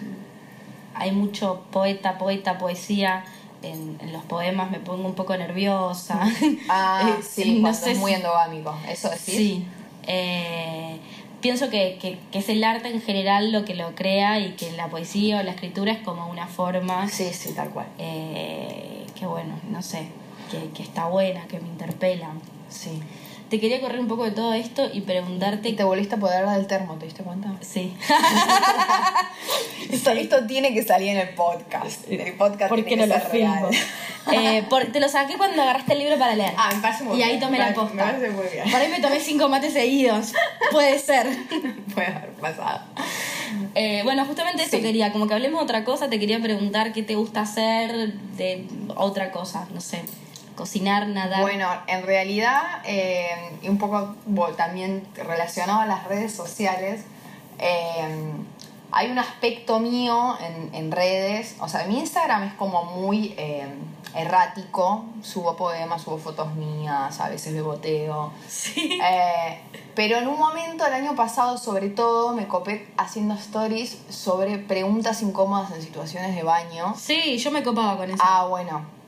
hay 0.94 1.12
mucho 1.12 1.64
poeta, 1.72 2.18
poeta, 2.18 2.58
poesía 2.58 3.24
en, 3.64 3.98
en 4.02 4.14
los 4.14 4.24
poemas 4.26 4.72
me 4.72 4.80
pongo 4.80 5.08
un 5.08 5.16
poco 5.16 5.36
nerviosa. 5.38 6.20
Ah, 6.70 7.18
Eh, 7.20 7.24
sí, 7.24 7.56
no 7.56 7.62
cuando 7.62 7.80
sé 7.80 7.92
es 7.92 7.98
muy 8.00 8.12
si- 8.12 8.18
endogámico. 8.18 8.76
¿Eso 8.88 9.10
decís? 9.10 9.24
Sí. 9.36 9.66
Eh, 10.08 10.98
pienso 11.42 11.70
que, 11.70 11.98
que, 12.02 12.18
que 12.32 12.40
es 12.40 12.50
el 12.50 12.64
arte 12.64 12.90
en 12.90 13.02
general 13.02 13.52
lo 13.52 13.64
que 13.66 13.76
lo 13.76 13.96
crea 13.96 14.40
y 14.40 14.52
que 14.54 14.72
la 14.74 14.88
poesía 14.88 15.40
o 15.40 15.44
la 15.44 15.52
escritura 15.52 15.92
es 15.92 16.00
como 16.00 16.28
una 16.30 16.48
forma 16.48 17.08
Sí, 17.10 17.30
sí, 17.34 17.54
tal 17.54 17.70
cual. 17.70 17.88
eh, 17.98 19.06
que, 19.18 19.26
bueno, 19.26 19.54
no 19.70 19.82
sé, 19.82 20.08
que, 20.52 20.70
que 20.74 20.84
está 20.84 21.06
buena, 21.08 21.46
que 21.48 21.60
me 21.60 21.68
interpela. 21.68 22.30
Sí. 22.70 23.02
Te 23.50 23.60
quería 23.60 23.82
correr 23.82 24.00
un 24.00 24.08
poco 24.08 24.26
de 24.26 24.32
todo 24.32 24.54
esto 24.54 24.88
y 24.94 25.02
preguntarte... 25.02 25.70
Y 25.70 25.74
te 25.74 25.84
volviste 25.84 26.16
a 26.16 26.18
poder 26.20 26.46
del 26.48 26.68
termo, 26.68 26.96
¿te 26.96 27.06
diste 27.06 27.24
cuenta? 27.24 27.52
Sí. 27.62 27.94
Esto, 29.92 30.12
esto 30.12 30.46
tiene 30.46 30.72
que 30.74 30.84
salir 30.84 31.10
en 31.10 31.18
el 31.18 31.30
podcast. 31.30 32.08
El 32.10 32.34
podcast 32.34 32.70
¿Por 32.70 32.86
qué 32.86 32.96
no 32.96 33.06
lo 33.08 33.20
filmo? 33.20 33.70
Eh, 34.32 34.64
por- 34.70 34.86
te 34.92 35.00
lo 35.00 35.10
saqué 35.10 35.38
cuando 35.38 35.60
agarraste 35.64 35.94
el 35.94 36.00
libro 36.00 36.20
para 36.20 36.36
leer. 36.36 36.54
Ah, 36.56 36.70
me 36.76 36.82
parece 36.82 37.04
muy 37.04 37.18
y 37.18 37.24
ahí 37.24 37.30
bien. 37.30 37.40
tomé 37.40 37.52
Me 37.54 37.58
la 37.60 37.64
parece- 37.74 37.80
posta. 37.82 37.96
me 37.96 38.12
parece 38.12 38.30
muy 38.30 38.46
bien. 38.48 38.70
Por 38.70 38.80
ahí 38.80 38.88
me 38.90 39.00
tomé 39.00 39.20
cinco 39.22 39.50
mates 39.50 39.74
seguidos. 39.74 40.34
Puede 40.72 41.00
ser. 41.00 41.26
Puede 41.96 42.08
haber 42.08 42.30
pasado. 42.34 42.82
Eh, 43.74 44.02
bueno, 44.04 44.26
justamente 44.26 44.64
eso 44.64 44.78
Sí. 44.78 44.84
quería, 44.84 45.12
como 45.12 45.26
que 45.28 45.34
hablemos 45.34 45.60
de 45.62 45.64
otra 45.64 45.84
cosa, 45.84 46.10
te 46.10 46.20
quería 46.20 46.40
preguntar 46.40 46.94
qué 46.94 47.02
te 47.02 47.16
gusta 47.16 47.42
hacer 47.42 48.14
de 48.38 48.68
otra 48.96 49.32
cosa, 49.32 49.68
no 49.74 49.82
sé, 49.82 50.04
cocinar, 50.60 51.08
nadar. 51.08 51.42
Bueno, 51.42 51.68
en 51.88 52.04
realidad, 52.04 52.62
eh, 52.84 53.58
y 53.62 53.70
un 53.70 53.78
poco 53.78 54.16
bueno, 54.26 54.56
también 54.56 55.08
relacionado 55.16 55.80
a 55.80 55.86
las 55.86 56.08
redes 56.08 56.34
sociales, 56.34 57.06
eh, 57.60 58.34
hay 58.92 59.12
un 59.12 59.20
aspecto 59.20 59.80
mío 59.80 60.38
en, 60.42 60.74
en 60.74 60.92
redes, 60.92 61.56
o 61.60 61.68
sea, 61.68 61.86
mi 61.86 62.00
Instagram 62.00 62.44
es 62.44 62.54
como 62.56 62.84
muy 62.84 63.36
eh, 63.38 63.68
errático, 64.16 65.06
subo 65.22 65.56
poemas, 65.56 66.02
subo 66.02 66.18
fotos 66.18 66.56
mías, 66.56 67.20
a 67.20 67.30
veces 67.30 67.54
beboteo. 67.54 68.32
Sí. 68.48 69.00
Eh, 69.02 69.62
pero 69.96 70.18
en 70.18 70.28
un 70.28 70.40
momento, 70.40 70.86
el 70.86 70.94
año 70.94 71.16
pasado 71.16 71.58
sobre 71.58 71.90
todo, 71.90 72.34
me 72.34 72.48
copé 72.48 72.88
haciendo 72.98 73.36
stories 73.36 73.98
sobre 74.10 74.58
preguntas 74.58 75.22
incómodas 75.22 75.72
en 75.72 75.82
situaciones 75.82 76.36
de 76.36 76.44
baño. 76.44 76.96
Sí, 76.98 77.38
yo 77.38 77.52
me 77.52 77.64
copaba 77.64 77.98
con 77.98 78.10
eso. 78.10 78.24
Ah, 78.26 78.46
bueno. 78.50 78.99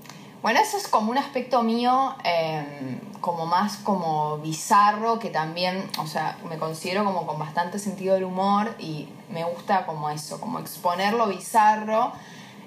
Bueno, 0.42 0.60
eso 0.60 0.78
es 0.78 0.88
como 0.88 1.12
un 1.12 1.20
aspecto 1.20 1.62
mío, 1.62 2.16
eh, 2.24 3.00
como 3.22 3.46
más 3.46 3.78
como 3.78 4.40
bizarro, 4.40 5.20
que 5.20 5.30
también, 5.30 5.88
o 6.00 6.08
sea, 6.08 6.38
me 6.50 6.58
considero 6.58 7.06
como 7.06 7.28
con 7.28 7.38
bastante 7.38 7.78
sentido 7.78 8.16
del 8.16 8.24
humor 8.24 8.76
y 8.80 9.08
me 9.30 9.44
gusta 9.44 9.86
como 9.86 10.10
eso, 10.10 10.40
como 10.40 10.58
exponer 10.58 11.14
lo 11.14 11.28
bizarro 11.28 12.12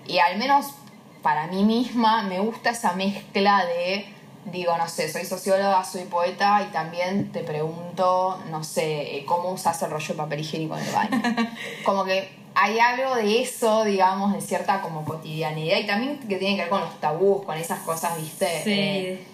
y 0.06 0.18
al 0.18 0.38
menos 0.38 0.74
para 1.22 1.48
mí 1.48 1.64
misma 1.64 2.22
me 2.22 2.38
gusta 2.38 2.70
esa 2.70 2.92
mezcla 2.92 3.64
de, 3.64 4.06
digo, 4.44 4.76
no 4.78 4.86
sé, 4.88 5.10
soy 5.10 5.24
socióloga, 5.24 5.82
soy 5.82 6.04
poeta 6.04 6.62
y 6.62 6.70
también 6.70 7.32
te 7.32 7.40
pregunto, 7.40 8.40
no 8.50 8.62
sé, 8.62 9.16
eh, 9.16 9.24
cómo 9.24 9.50
usas 9.50 9.82
el 9.82 9.90
rollo 9.90 10.08
de 10.08 10.14
papel 10.14 10.40
higiénico 10.40 10.76
en 10.76 10.86
el 10.86 10.92
baño. 10.92 11.22
como 11.84 12.04
que 12.04 12.43
hay 12.54 12.78
algo 12.78 13.14
de 13.16 13.42
eso, 13.42 13.84
digamos, 13.84 14.32
de 14.32 14.40
cierta 14.40 14.80
como 14.80 15.04
cotidianidad 15.04 15.78
y 15.78 15.86
también 15.86 16.18
que 16.18 16.36
tiene 16.36 16.56
que 16.56 16.62
ver 16.62 16.70
con 16.70 16.80
los 16.80 17.00
tabús, 17.00 17.44
con 17.44 17.56
esas 17.56 17.80
cosas, 17.80 18.16
viste, 18.20 18.46
sí. 18.62 18.70
Eh, 18.72 19.24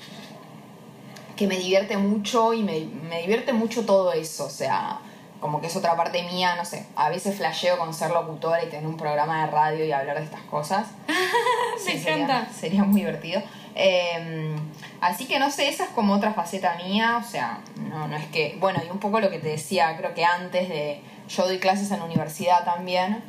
que 1.37 1.47
me 1.47 1.57
divierte 1.59 1.97
mucho 1.97 2.53
y 2.53 2.63
me, 2.63 2.81
me 3.09 3.23
divierte 3.23 3.53
mucho 3.53 3.85
todo 3.87 4.13
eso, 4.13 4.45
o 4.47 4.51
sea, 4.51 4.99
como 5.41 5.61
que 5.61 5.69
es 5.69 5.77
otra 5.77 5.97
parte 5.97 6.23
mía, 6.25 6.55
no 6.57 6.65
sé, 6.67 6.85
a 6.97 7.09
veces 7.09 7.37
flasheo 7.37 7.79
con 7.79 7.95
ser 7.95 8.11
locutora 8.11 8.63
y 8.63 8.69
tener 8.69 8.87
un 8.87 8.97
programa 8.99 9.47
de 9.47 9.51
radio 9.51 9.85
y 9.87 9.93
hablar 9.93 10.19
de 10.19 10.25
estas 10.25 10.43
cosas. 10.43 10.89
me 11.87 11.93
sería- 11.93 12.17
encanta. 12.25 12.53
Sería, 12.53 12.85
muy 12.85 13.01
divertido. 13.01 13.41
Eh, 13.75 14.57
así 15.01 15.27
que 15.27 15.39
no 15.39 15.51
sé, 15.51 15.69
esa 15.69 15.85
es 15.85 15.91
como 15.91 16.15
otra 16.15 16.33
faceta 16.33 16.77
mía, 16.77 17.21
o 17.25 17.29
sea, 17.29 17.61
no, 17.77 18.09
no 18.09 18.17
es 18.17 18.27
que, 18.27 18.57
bueno, 18.61 18.81
y 18.87 18.91
un 18.91 18.99
poco 18.99 19.21
lo 19.21 19.31
que 19.31 19.39
te 19.39 19.49
decía, 19.49 19.97
creo 19.97 20.15
que 20.15 20.25
antes 20.25 20.69
de, 20.69 21.01
yo 21.29 21.45
doy 21.47 21.59
clases 21.59 21.91
en 21.91 22.01
la 22.01 22.05
universidad 22.05 22.65
también, 22.65 23.23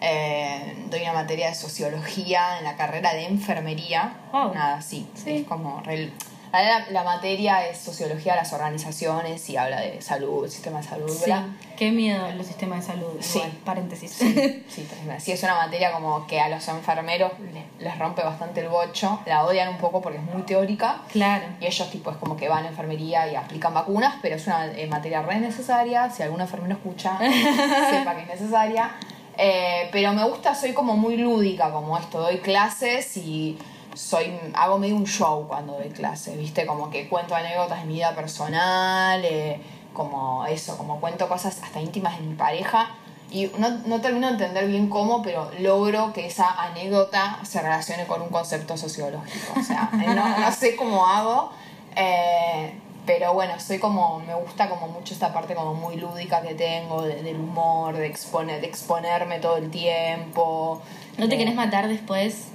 eh, 0.00 0.76
doy 0.90 1.02
una 1.02 1.12
materia 1.12 1.48
de 1.48 1.54
sociología 1.54 2.58
en 2.58 2.64
la 2.64 2.76
carrera 2.76 3.14
de 3.14 3.26
enfermería, 3.26 4.14
nada, 4.32 4.80
sí, 4.82 5.08
Sí. 5.14 5.36
es 5.38 5.46
como, 5.46 5.80
rel- 5.82 6.10
la, 6.52 6.90
la 6.90 7.04
materia 7.04 7.66
es 7.66 7.78
sociología 7.78 8.32
de 8.34 8.40
las 8.40 8.52
organizaciones 8.52 9.48
y 9.48 9.56
habla 9.56 9.80
de 9.80 10.02
salud, 10.02 10.46
sistema 10.48 10.78
de 10.78 10.84
salud, 10.84 11.10
Sí, 11.10 11.32
qué 11.78 11.90
miedo 11.90 12.30
los 12.32 12.46
sistemas 12.46 12.86
de 12.86 12.92
salud. 12.92 13.16
Sí. 13.20 13.38
Igual, 13.38 13.52
paréntesis. 13.64 14.10
Sí, 14.12 14.64
sí, 14.68 14.82
tremendo. 14.82 15.22
Sí, 15.24 15.32
es 15.32 15.42
una 15.42 15.54
materia 15.54 15.92
como 15.92 16.26
que 16.26 16.40
a 16.40 16.48
los 16.48 16.66
enfermeros 16.68 17.32
les, 17.52 17.64
les 17.78 17.98
rompe 17.98 18.22
bastante 18.22 18.60
el 18.60 18.68
bocho, 18.68 19.20
la 19.24 19.44
odian 19.44 19.68
un 19.70 19.78
poco 19.78 20.02
porque 20.02 20.18
es 20.18 20.24
muy 20.24 20.42
teórica 20.42 21.02
claro. 21.10 21.46
y 21.60 21.66
ellos 21.66 21.90
tipo 21.90 22.10
es 22.10 22.16
como 22.18 22.36
que 22.36 22.48
van 22.48 22.66
a 22.66 22.68
enfermería 22.68 23.30
y 23.30 23.36
aplican 23.36 23.72
vacunas, 23.72 24.16
pero 24.20 24.36
es 24.36 24.46
una 24.46 24.66
eh, 24.66 24.86
materia 24.88 25.22
re 25.22 25.38
necesaria, 25.40 26.10
si 26.10 26.22
algún 26.22 26.40
enfermero 26.40 26.74
escucha, 26.74 27.18
sepa 27.90 28.14
que 28.14 28.22
es 28.22 28.40
necesaria. 28.40 28.90
Eh, 29.38 29.88
pero 29.90 30.12
me 30.12 30.24
gusta, 30.24 30.54
soy 30.54 30.74
como 30.74 30.96
muy 30.96 31.16
lúdica 31.16 31.70
como 31.70 31.96
esto, 31.96 32.20
doy 32.20 32.38
clases 32.38 33.16
y 33.16 33.56
soy 33.94 34.38
hago 34.54 34.78
medio 34.78 34.96
un 34.96 35.06
show 35.06 35.46
cuando 35.48 35.74
doy 35.74 35.90
clases, 35.90 36.36
¿viste? 36.38 36.66
Como 36.66 36.90
que 36.90 37.08
cuento 37.08 37.34
anécdotas 37.34 37.80
de 37.80 37.86
mi 37.86 37.94
vida 37.94 38.14
personal, 38.14 39.24
eh, 39.24 39.60
como 39.92 40.46
eso, 40.46 40.76
como 40.78 41.00
cuento 41.00 41.28
cosas 41.28 41.60
hasta 41.62 41.80
íntimas 41.80 42.16
de 42.18 42.22
mi 42.26 42.34
pareja. 42.34 42.90
Y 43.30 43.50
no, 43.58 43.70
no 43.86 44.00
termino 44.02 44.26
de 44.26 44.32
entender 44.34 44.66
bien 44.66 44.88
cómo, 44.88 45.22
pero 45.22 45.50
logro 45.58 46.12
que 46.12 46.26
esa 46.26 46.50
anécdota 46.62 47.38
se 47.44 47.62
relacione 47.62 48.06
con 48.06 48.20
un 48.22 48.28
concepto 48.28 48.76
sociológico. 48.76 49.54
O 49.58 49.62
sea, 49.62 49.90
no, 50.14 50.38
no 50.38 50.52
sé 50.52 50.76
cómo 50.76 51.06
hago, 51.06 51.50
eh, 51.96 52.74
pero 53.06 53.32
bueno, 53.34 53.58
soy 53.58 53.78
como, 53.78 54.20
me 54.20 54.34
gusta 54.34 54.68
como 54.68 54.86
mucho 54.88 55.14
esta 55.14 55.32
parte 55.32 55.54
como 55.54 55.74
muy 55.74 55.96
lúdica 55.96 56.40
que 56.42 56.54
tengo, 56.54 57.02
de- 57.02 57.22
del 57.22 57.36
humor, 57.36 57.96
de, 57.96 58.06
exponer, 58.06 58.60
de 58.60 58.66
exponerme 58.66 59.38
todo 59.38 59.56
el 59.56 59.70
tiempo. 59.70 60.80
¿No 61.16 61.24
te 61.24 61.30
de- 61.30 61.38
querés 61.38 61.54
matar 61.54 61.88
después? 61.88 62.48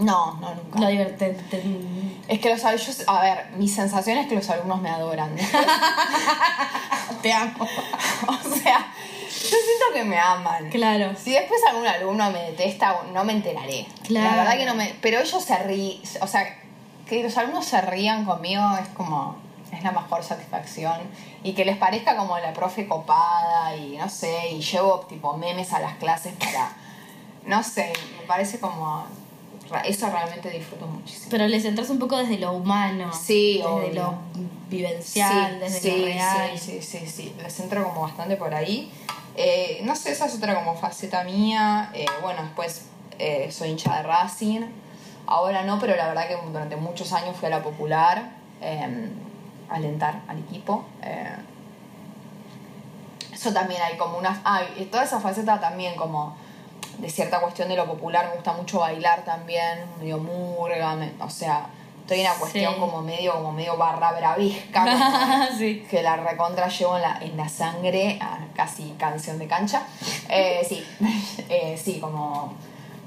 No, 0.00 0.34
no, 0.40 0.54
nunca. 0.54 0.80
Lo 0.80 0.88
divertente. 0.88 1.62
Es 2.26 2.40
que 2.40 2.50
los 2.50 2.64
alumnos, 2.64 3.04
a 3.06 3.22
ver, 3.22 3.50
mi 3.56 3.68
sensación 3.68 4.18
es 4.18 4.28
que 4.28 4.34
los 4.34 4.48
alumnos 4.48 4.80
me 4.80 4.88
adoran. 4.88 5.36
Te 7.22 7.32
amo. 7.32 7.52
o 8.26 8.56
sea, 8.56 8.92
yo 9.28 9.56
siento 9.56 9.84
que 9.92 10.04
me 10.04 10.18
aman. 10.18 10.70
Claro. 10.70 11.12
Si 11.16 11.32
después 11.32 11.60
algún 11.68 11.86
alumno 11.86 12.30
me 12.30 12.50
detesta, 12.50 13.02
no 13.12 13.24
me 13.24 13.34
enteraré. 13.34 13.86
Claro. 14.04 14.30
La 14.30 14.36
verdad 14.36 14.58
que 14.58 14.64
no 14.64 14.74
me. 14.74 14.94
Pero 15.00 15.20
ellos 15.20 15.44
se 15.44 15.56
ríen. 15.58 16.00
O 16.22 16.26
sea, 16.26 16.56
que 17.06 17.22
los 17.22 17.36
alumnos 17.36 17.66
se 17.66 17.80
rían 17.80 18.24
conmigo 18.24 18.62
es 18.80 18.88
como. 18.90 19.36
Es 19.72 19.82
la 19.84 19.92
mejor 19.92 20.24
satisfacción. 20.24 20.98
Y 21.42 21.52
que 21.52 21.64
les 21.64 21.76
parezca 21.76 22.16
como 22.16 22.38
la 22.38 22.52
profe 22.52 22.88
copada 22.88 23.76
y 23.76 23.96
no 23.98 24.08
sé. 24.08 24.50
Y 24.52 24.60
llevo 24.60 25.00
tipo 25.00 25.36
memes 25.36 25.72
a 25.72 25.80
las 25.80 25.94
clases 25.94 26.32
para. 26.34 26.72
No 27.44 27.62
sé, 27.62 27.92
me 28.20 28.26
parece 28.26 28.60
como. 28.60 29.04
Eso 29.84 30.10
realmente 30.10 30.50
disfruto 30.50 30.86
muchísimo. 30.86 31.26
Pero 31.30 31.46
les 31.48 31.64
entras 31.64 31.90
un 31.90 31.98
poco 31.98 32.16
desde 32.16 32.38
lo 32.38 32.52
humano. 32.52 33.12
Sí, 33.12 33.58
Desde 33.58 33.68
obvio. 33.68 33.92
lo 33.94 34.14
vivencial, 34.68 35.60
desde 35.60 35.80
sí, 35.80 35.98
lo 35.98 36.04
real. 36.06 36.58
Sí, 36.58 36.80
sí, 36.80 36.98
sí, 36.98 37.06
sí. 37.06 37.34
Les 37.42 37.60
entro 37.60 37.84
como 37.84 38.02
bastante 38.02 38.36
por 38.36 38.54
ahí. 38.54 38.90
Eh, 39.36 39.80
no 39.84 39.94
sé, 39.96 40.12
esa 40.12 40.26
es 40.26 40.34
otra 40.34 40.54
como 40.54 40.74
faceta 40.76 41.24
mía. 41.24 41.90
Eh, 41.94 42.06
bueno, 42.22 42.42
después 42.42 42.86
eh, 43.18 43.48
soy 43.50 43.70
hincha 43.70 43.96
de 43.96 44.02
Racing. 44.02 44.62
Ahora 45.26 45.62
no, 45.62 45.78
pero 45.78 45.94
la 45.96 46.08
verdad 46.08 46.28
que 46.28 46.36
durante 46.46 46.76
muchos 46.76 47.12
años 47.12 47.36
fui 47.36 47.46
a 47.46 47.50
la 47.50 47.62
popular 47.62 48.32
a 48.60 49.74
alentar 49.74 50.22
al 50.26 50.38
equipo. 50.38 50.84
Eso 53.32 53.52
también 53.52 53.80
hay 53.80 53.96
como 53.96 54.18
una... 54.18 54.40
Ah, 54.44 54.62
y 54.76 54.84
toda 54.86 55.04
esa 55.04 55.20
faceta 55.20 55.58
también 55.60 55.94
como 55.96 56.36
de 57.00 57.10
cierta 57.10 57.40
cuestión 57.40 57.68
de 57.68 57.76
lo 57.76 57.86
popular. 57.86 58.26
Me 58.28 58.34
gusta 58.34 58.52
mucho 58.52 58.80
bailar 58.80 59.24
también, 59.24 59.80
medio 59.98 60.18
murga, 60.18 60.94
me- 60.96 61.12
o 61.20 61.30
sea... 61.30 61.66
Estoy 62.00 62.22
en 62.24 62.26
una 62.30 62.40
cuestión 62.40 62.74
Sí. 62.74 62.80
como 62.80 63.02
medio, 63.02 63.34
como 63.34 63.52
medio 63.52 63.76
barra 63.76 64.10
bravisca. 64.10 64.80
como- 65.48 65.58
sí. 65.58 65.86
que 65.88 66.02
la 66.02 66.16
recontra 66.16 66.66
llevo 66.66 66.96
en 66.96 67.02
la, 67.02 67.18
en 67.20 67.36
la 67.36 67.48
sangre, 67.48 68.18
ah, 68.20 68.38
casi 68.56 68.90
canción 68.98 69.38
de 69.38 69.46
cancha. 69.46 69.84
Eh, 70.28 70.66
sí, 70.68 70.84
eh, 71.48 71.80
sí, 71.80 72.00
como 72.00 72.52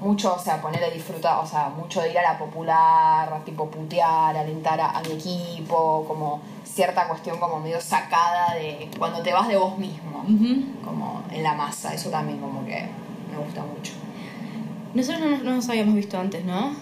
mucho, 0.00 0.34
o 0.34 0.38
sea, 0.38 0.62
ponerle 0.62 0.90
disfrutar, 0.90 1.36
o 1.38 1.46
sea, 1.46 1.68
mucho 1.68 2.00
de 2.00 2.12
ir 2.12 2.18
a 2.18 2.22
la 2.22 2.38
popular, 2.38 3.42
tipo 3.44 3.66
putear, 3.70 4.34
alentar 4.38 4.80
a, 4.80 4.90
a 4.92 5.02
mi 5.02 5.12
equipo, 5.12 6.06
como 6.08 6.40
cierta 6.64 7.06
cuestión 7.06 7.38
como 7.38 7.60
medio 7.60 7.82
sacada 7.82 8.54
de 8.54 8.88
cuando 8.98 9.22
te 9.22 9.34
vas 9.34 9.48
de 9.48 9.56
vos 9.58 9.76
mismo, 9.76 10.24
como 10.82 11.22
en 11.30 11.42
la 11.42 11.52
masa, 11.52 11.92
eso 11.92 12.08
también 12.08 12.40
como 12.40 12.64
que 12.64 12.88
me 13.36 13.44
gusta 13.44 13.62
mucho. 13.62 13.92
Nosotros 14.94 15.20
no, 15.20 15.30
nos- 15.30 15.42
no 15.42 15.50
nos 15.56 15.68
habíamos 15.68 15.94
visto 15.94 16.18
antes, 16.18 16.44
¿no? 16.44 16.74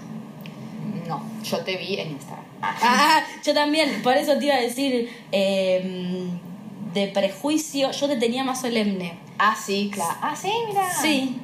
No, 1.08 1.22
yo 1.44 1.58
te 1.60 1.76
vi 1.76 1.98
en 1.98 2.10
Instagram. 2.12 2.44
Ah, 2.62 3.22
yo 3.44 3.54
también, 3.54 4.02
por 4.02 4.16
eso 4.16 4.36
te 4.38 4.44
iba 4.46 4.54
a 4.54 4.60
decir, 4.60 5.10
eh, 5.32 6.28
de 6.94 7.08
prejuicio, 7.08 7.90
yo 7.90 8.06
te 8.08 8.16
tenía 8.16 8.44
más 8.44 8.60
solemne. 8.60 9.14
Ah, 9.38 9.56
sí, 9.60 9.90
claro. 9.92 10.14
Ah, 10.22 10.36
sí, 10.36 10.52
mira. 10.68 10.88
Sí, 10.92 11.36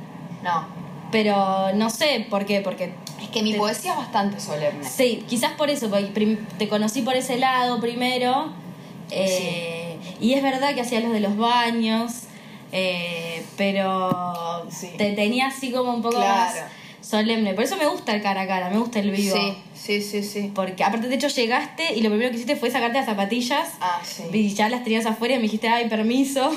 No. 0.45 0.67
pero 1.11 1.73
no 1.75 1.91
sé 1.91 2.27
por 2.31 2.45
qué, 2.47 2.61
porque... 2.61 2.93
Es 3.21 3.31
que 3.31 3.43
mi 3.43 3.53
Te- 3.53 3.59
poesía 3.59 3.93
es 3.93 3.99
bastante 3.99 4.39
solemne. 4.41 4.85
Sí, 4.89 5.25
quizás 5.29 5.53
por 5.53 5.71
eso, 5.71 5.91
porque 5.91 6.39
te 6.59 6.69
conocí 6.69 7.03
por 7.03 7.15
ese 7.17 7.37
lado 7.39 7.81
primero. 7.81 8.53
eh, 9.11 9.97
Y 10.21 10.35
es 10.35 10.43
verdad 10.43 10.75
que 10.75 10.83
hacías 10.83 11.03
los 11.03 11.13
de 11.13 11.21
los 11.21 11.37
baños, 11.37 12.13
eh, 12.73 13.43
pero 13.57 14.67
Sí. 14.71 14.91
te 14.99 15.13
tenía 15.13 15.47
así 15.49 15.71
como 15.73 15.93
un 15.95 16.03
poco 16.03 16.17
Claro. 16.17 16.37
más 16.37 16.55
solemne. 17.01 17.55
Por 17.55 17.65
eso 17.65 17.77
me 17.77 17.87
gusta 17.87 18.15
el 18.15 18.23
cara 18.23 18.43
a 18.43 18.47
cara, 18.47 18.69
me 18.71 18.79
gusta 18.79 18.99
el 19.01 19.11
vivo. 19.11 19.37
Sí, 19.37 19.55
sí, 19.75 20.03
sí, 20.03 20.23
sí. 20.23 20.53
Porque 20.55 20.85
aparte 20.85 21.09
de 21.09 21.15
hecho 21.15 21.29
llegaste 21.29 21.95
y 21.95 22.03
lo 22.03 22.11
primero 22.11 22.31
que 22.31 22.37
hiciste 22.37 22.57
fue 22.57 22.71
sacarte 22.71 22.99
las 22.99 23.07
zapatillas. 23.07 23.69
Ah, 23.81 24.01
sí. 24.05 24.25
Y 24.33 24.55
ya 24.55 24.69
las 24.69 24.85
tenías 24.85 25.07
afuera 25.07 25.35
y 25.35 25.37
me 25.39 25.45
dijiste, 25.45 25.69
ay, 25.69 25.89
permiso. 25.89 26.51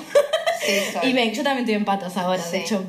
Sí, 0.65 0.71
soy. 1.01 1.09
y 1.09 1.13
me, 1.13 1.31
yo 1.33 1.43
también 1.43 1.59
estoy 1.59 1.75
en 1.75 1.85
patos 1.85 2.17
ahora, 2.17 2.43
de 2.45 2.59
hecho, 2.59 2.83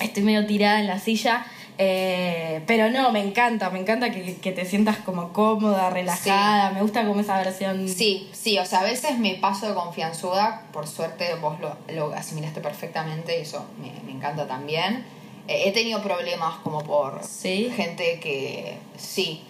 estoy 0.00 0.22
medio 0.24 0.46
tirada 0.46 0.80
en 0.80 0.86
la 0.88 0.98
silla. 0.98 1.46
Eh, 1.80 2.62
pero 2.66 2.90
no, 2.90 3.12
me 3.12 3.20
encanta, 3.20 3.70
me 3.70 3.78
encanta 3.78 4.10
que, 4.10 4.36
que 4.36 4.50
te 4.52 4.64
sientas 4.64 4.96
como 4.98 5.32
cómoda, 5.32 5.90
relajada, 5.90 6.72
me 6.72 6.82
gusta 6.82 7.06
como 7.06 7.20
esa 7.20 7.36
versión. 7.38 7.88
Sí, 7.88 8.28
sí, 8.32 8.58
o 8.58 8.66
sea, 8.66 8.80
a 8.80 8.84
veces 8.84 9.18
me 9.18 9.34
paso 9.36 9.68
de 9.68 9.74
confianzuda, 9.74 10.62
por 10.72 10.88
suerte 10.88 11.34
vos 11.36 11.60
lo, 11.60 11.76
lo 11.94 12.12
asimilaste 12.12 12.60
perfectamente 12.60 13.38
y 13.38 13.42
eso 13.42 13.64
me, 13.80 13.92
me 14.04 14.12
encanta 14.12 14.46
también. 14.48 15.04
Eh, 15.46 15.62
he 15.68 15.72
tenido 15.72 16.02
problemas 16.02 16.56
como 16.64 16.80
por 16.82 17.22
Sí. 17.24 17.72
gente 17.76 18.18
que, 18.20 18.76
sí, 18.96 19.42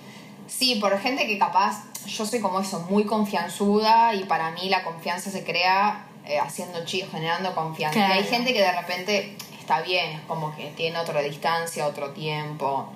sí, 0.47 0.77
por 0.77 0.99
gente 1.01 1.27
que 1.27 1.39
capaz, 1.39 1.83
yo 2.07 2.27
soy 2.27 2.41
como 2.41 2.61
eso, 2.61 2.87
muy 2.91 3.05
confianzuda 3.05 4.15
y 4.15 4.25
para 4.25 4.51
mí 4.51 4.69
la 4.69 4.85
confianza 4.85 5.31
se 5.31 5.45
crea 5.45 6.05
eh, 6.27 6.39
haciendo 6.39 6.85
chicos, 6.85 7.09
generando 7.11 7.55
confianza. 7.55 7.99
Claro. 7.99 8.15
Y 8.15 8.19
hay 8.19 8.25
gente 8.25 8.53
que 8.53 8.61
de 8.61 8.73
repente 8.73 9.35
está 9.69 9.83
bien, 9.83 10.17
es 10.17 10.23
como 10.23 10.57
que 10.57 10.71
tiene 10.71 10.99
otra 10.99 11.21
distancia, 11.21 11.87
otro 11.87 12.13
tiempo 12.13 12.89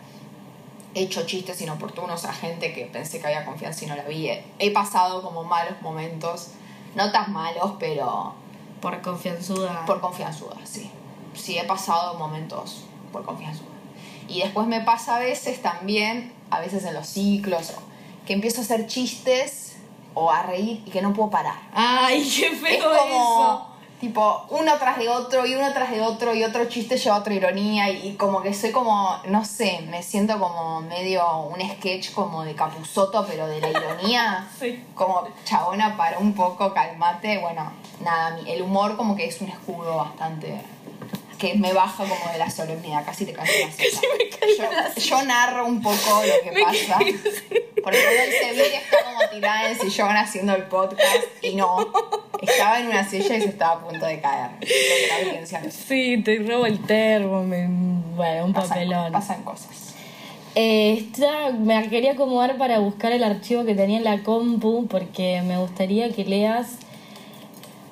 he 0.94 1.02
hecho 1.02 1.24
chistes 1.26 1.60
inoportunos 1.60 2.24
a 2.24 2.32
gente 2.32 2.72
que 2.72 2.86
pensé 2.86 3.20
que 3.20 3.26
había 3.26 3.44
confianza 3.44 3.84
y 3.84 3.88
no 3.88 3.96
la 3.96 4.04
vi. 4.04 4.30
He, 4.58 4.70
pasado 4.72 5.22
como 5.22 5.44
malos 5.44 5.80
momentos, 5.80 6.48
no 6.94 7.10
tan 7.12 7.32
malos, 7.32 7.72
pero 7.78 8.34
Por 8.80 9.00
confianzuda. 9.00 9.86
por 9.86 10.00
confianzuda, 10.00 10.56
sí. 10.64 10.90
Sí, 11.34 11.58
he 11.58 11.64
pasado 11.64 12.18
momentos 12.18 12.84
por 13.10 13.24
confianzuda. 13.24 13.68
Y 14.28 14.42
después 14.42 14.66
me 14.66 14.80
pasa 14.82 15.16
a 15.16 15.18
veces 15.18 15.62
también, 15.62 16.32
a 16.50 16.60
veces 16.60 16.84
en 16.84 16.94
los 16.94 17.06
ciclos, 17.06 17.72
que 18.26 18.34
empiezo 18.34 18.60
a 18.60 18.64
hacer 18.64 18.86
chistes 18.86 19.76
o 20.14 20.30
a 20.30 20.42
reír 20.42 20.82
y 20.86 20.90
que 20.90 21.00
no 21.00 21.12
puedo 21.14 21.30
parar. 21.30 21.56
Ay, 21.72 22.22
qué 22.22 22.48
Es 22.48 22.60
feo 22.60 22.84
como, 22.84 23.04
eso. 23.04 23.66
Tipo, 24.02 24.46
uno 24.50 24.72
tras 24.80 24.98
de 24.98 25.08
otro 25.08 25.46
y 25.46 25.54
uno 25.54 25.72
tras 25.72 25.92
de 25.92 26.00
otro 26.00 26.34
y 26.34 26.42
otro 26.42 26.64
chiste 26.64 26.96
lleva 26.96 27.18
otra 27.18 27.34
ironía 27.34 27.88
y, 27.88 28.08
y 28.08 28.14
como 28.14 28.42
que 28.42 28.52
soy 28.52 28.72
como, 28.72 29.16
no 29.28 29.44
sé, 29.44 29.86
me 29.90 30.02
siento 30.02 30.40
como 30.40 30.80
medio 30.80 31.24
un 31.42 31.60
sketch 31.60 32.10
como 32.12 32.42
de 32.42 32.56
Capuzoto, 32.56 33.24
pero 33.28 33.46
de 33.46 33.60
la 33.60 33.70
ironía. 33.70 34.48
Sí. 34.58 34.84
Como, 34.94 35.28
chabona, 35.44 35.96
para 35.96 36.18
un 36.18 36.34
poco, 36.34 36.72
calmate. 36.72 37.38
Bueno, 37.38 37.72
nada, 38.00 38.38
el 38.46 38.62
humor 38.62 38.96
como 38.96 39.14
que 39.14 39.26
es 39.26 39.40
un 39.40 39.48
escudo 39.48 39.96
bastante 39.96 40.60
que 41.38 41.54
me 41.54 41.72
baja 41.72 42.04
como 42.04 42.32
de 42.32 42.38
la 42.38 42.50
solemnidad, 42.50 43.04
casi 43.04 43.24
te 43.26 43.32
la 43.32 43.44
la 43.44 44.94
yo, 44.94 45.00
yo 45.00 45.22
narro 45.24 45.66
un 45.66 45.82
poco 45.82 46.22
lo 46.24 46.42
que 46.44 46.50
Me 46.56 46.62
pasa. 46.62 46.98
Porque 47.82 47.98
dice, 47.98 48.52
Miri 48.52 48.76
está 48.76 48.96
como 49.04 49.18
tirada 49.32 49.64
en 49.66 49.72
el 49.72 49.78
sillón 49.80 50.16
haciendo 50.16 50.54
el 50.54 50.64
podcast 50.64 51.24
y 51.42 51.54
no. 51.56 51.92
Estaba 52.40 52.78
en 52.80 52.88
una 52.88 53.08
silla 53.08 53.36
y 53.36 53.40
se 53.42 53.48
estaba 53.48 53.72
a 53.74 53.80
punto 53.88 54.06
de 54.06 54.20
caer. 54.20 54.50
Sí, 55.70 56.22
te 56.24 56.38
robo 56.38 56.66
el 56.66 56.80
termo, 56.86 57.42
me- 57.44 57.66
bueno, 58.16 58.44
un 58.46 58.52
Pasan, 58.52 58.68
papelón. 58.70 59.12
pasan 59.12 59.42
cosas. 59.42 59.94
Eh, 60.54 60.98
esta- 61.12 61.50
me 61.50 61.88
quería 61.88 62.12
acomodar 62.12 62.58
para 62.58 62.78
buscar 62.78 63.12
el 63.12 63.24
archivo 63.24 63.64
que 63.64 63.74
tenía 63.74 63.96
en 63.98 64.04
la 64.04 64.22
compu 64.22 64.86
porque 64.86 65.40
me 65.42 65.56
gustaría 65.58 66.12
que 66.12 66.24
leas 66.24 66.76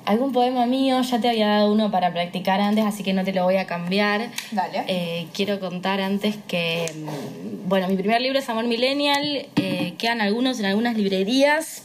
algún 0.05 0.31
poema 0.31 0.65
mío. 0.65 1.01
Ya 1.01 1.19
te 1.19 1.29
había 1.29 1.47
dado 1.47 1.71
uno 1.71 1.91
para 1.91 2.11
practicar 2.11 2.59
antes, 2.61 2.85
así 2.85 3.03
que 3.03 3.13
no 3.13 3.23
te 3.23 3.33
lo 3.33 3.43
voy 3.43 3.57
a 3.57 3.65
cambiar. 3.67 4.29
Dale. 4.51 4.83
Eh, 4.87 5.27
quiero 5.33 5.59
contar 5.59 6.01
antes 6.01 6.35
que, 6.47 6.91
mm, 6.95 7.67
bueno, 7.69 7.87
mi 7.87 7.95
primer 7.95 8.21
libro 8.21 8.39
es 8.39 8.49
Amor 8.49 8.65
Millennial, 8.65 9.47
eh, 9.55 9.93
quedan 9.97 10.21
algunos 10.21 10.59
en 10.59 10.65
algunas 10.65 10.95
librerías. 10.97 11.83